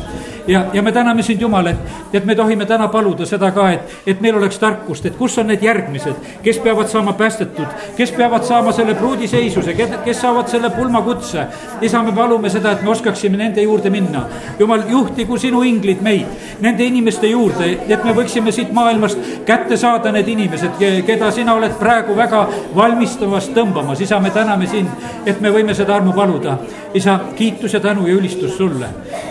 ja, 0.47 0.65
ja 0.73 0.81
me 0.81 0.91
täname 0.91 1.23
sind, 1.23 1.41
Jumal, 1.41 1.67
et, 1.67 1.77
et 2.13 2.25
me 2.25 2.35
tohime 2.35 2.65
täna 2.65 2.87
paluda 2.87 3.25
seda 3.25 3.51
ka, 3.51 3.69
et, 3.71 3.93
et 4.07 4.21
meil 4.21 4.37
oleks 4.37 4.59
tarkust, 4.59 5.05
et 5.05 5.17
kus 5.17 5.37
on 5.37 5.47
need 5.47 5.63
järgmised, 5.63 6.15
kes 6.43 6.59
peavad 6.63 6.87
saama 6.91 7.13
päästetud, 7.19 7.67
kes 7.97 8.11
peavad 8.11 8.43
saama 8.47 8.71
selle 8.71 8.95
pruudiseisuse, 8.95 9.75
kes 9.75 10.21
saavad 10.21 10.47
selle 10.51 10.69
pulmakutse. 10.69 11.47
isa, 11.81 12.03
me 12.03 12.11
palume 12.11 12.49
seda, 12.49 12.71
et 12.71 12.83
me 12.83 12.89
oskaksime 12.89 13.37
nende 13.37 13.61
juurde 13.61 13.89
minna. 13.89 14.25
jumal, 14.59 14.83
juhtigu 14.89 15.37
sinu 15.37 15.63
inglid 15.63 16.01
meid 16.01 16.25
nende 16.61 16.83
inimeste 16.83 17.27
juurde, 17.27 17.69
et 17.87 18.03
me 18.03 18.13
võiksime 18.15 18.51
siit 18.51 18.71
maailmast 18.73 19.45
kätte 19.45 19.77
saada 19.77 20.11
need 20.11 20.27
inimesed, 20.27 20.79
keda 21.05 21.31
sina 21.31 21.55
oled 21.57 21.75
praegu 21.79 22.15
väga 22.15 22.47
valmistavas 22.75 23.49
tõmbamas. 23.55 24.01
isa, 24.01 24.19
me 24.19 24.29
täname 24.29 24.67
sind, 24.67 24.89
et 25.25 25.41
me 25.41 25.51
võime 25.51 25.73
seda 25.73 25.95
armu 25.95 26.13
paluda. 26.13 26.57
isa, 26.93 27.19
kiitus 27.35 27.73
ja 27.73 27.79
tänu 27.79 28.07
ja 28.07 28.13
ülistus 28.13 28.57
sulle. 28.57 28.87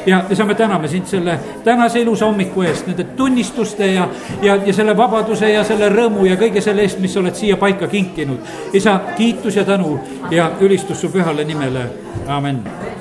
ja 0.06 0.24
isa, 0.30 0.44
me 0.44 0.54
täname 0.54 0.88
sind 0.88 1.01
sind 1.06 1.22
selle 1.22 1.38
tänase 1.64 2.00
ilusa 2.00 2.26
hommiku 2.26 2.62
eest, 2.62 2.86
nende 2.86 3.04
tunnistuste 3.16 3.86
ja, 3.86 4.08
ja, 4.42 4.56
ja 4.66 4.72
selle 4.72 4.96
vabaduse 4.96 5.52
ja 5.52 5.64
selle 5.64 5.88
rõõmu 5.88 6.26
ja 6.28 6.36
kõige 6.36 6.60
selle 6.60 6.82
eest, 6.82 7.00
mis 7.02 7.14
sa 7.14 7.20
oled 7.20 7.34
siia 7.34 7.56
paika 7.56 7.88
kinkinud. 7.88 8.38
isa, 8.72 9.00
kiitus 9.16 9.56
ja 9.56 9.64
tänu 9.64 9.98
ja 10.30 10.52
ülistus 10.60 11.00
su 11.00 11.08
pühale 11.08 11.44
nimele, 11.44 11.86
amen 12.26 12.62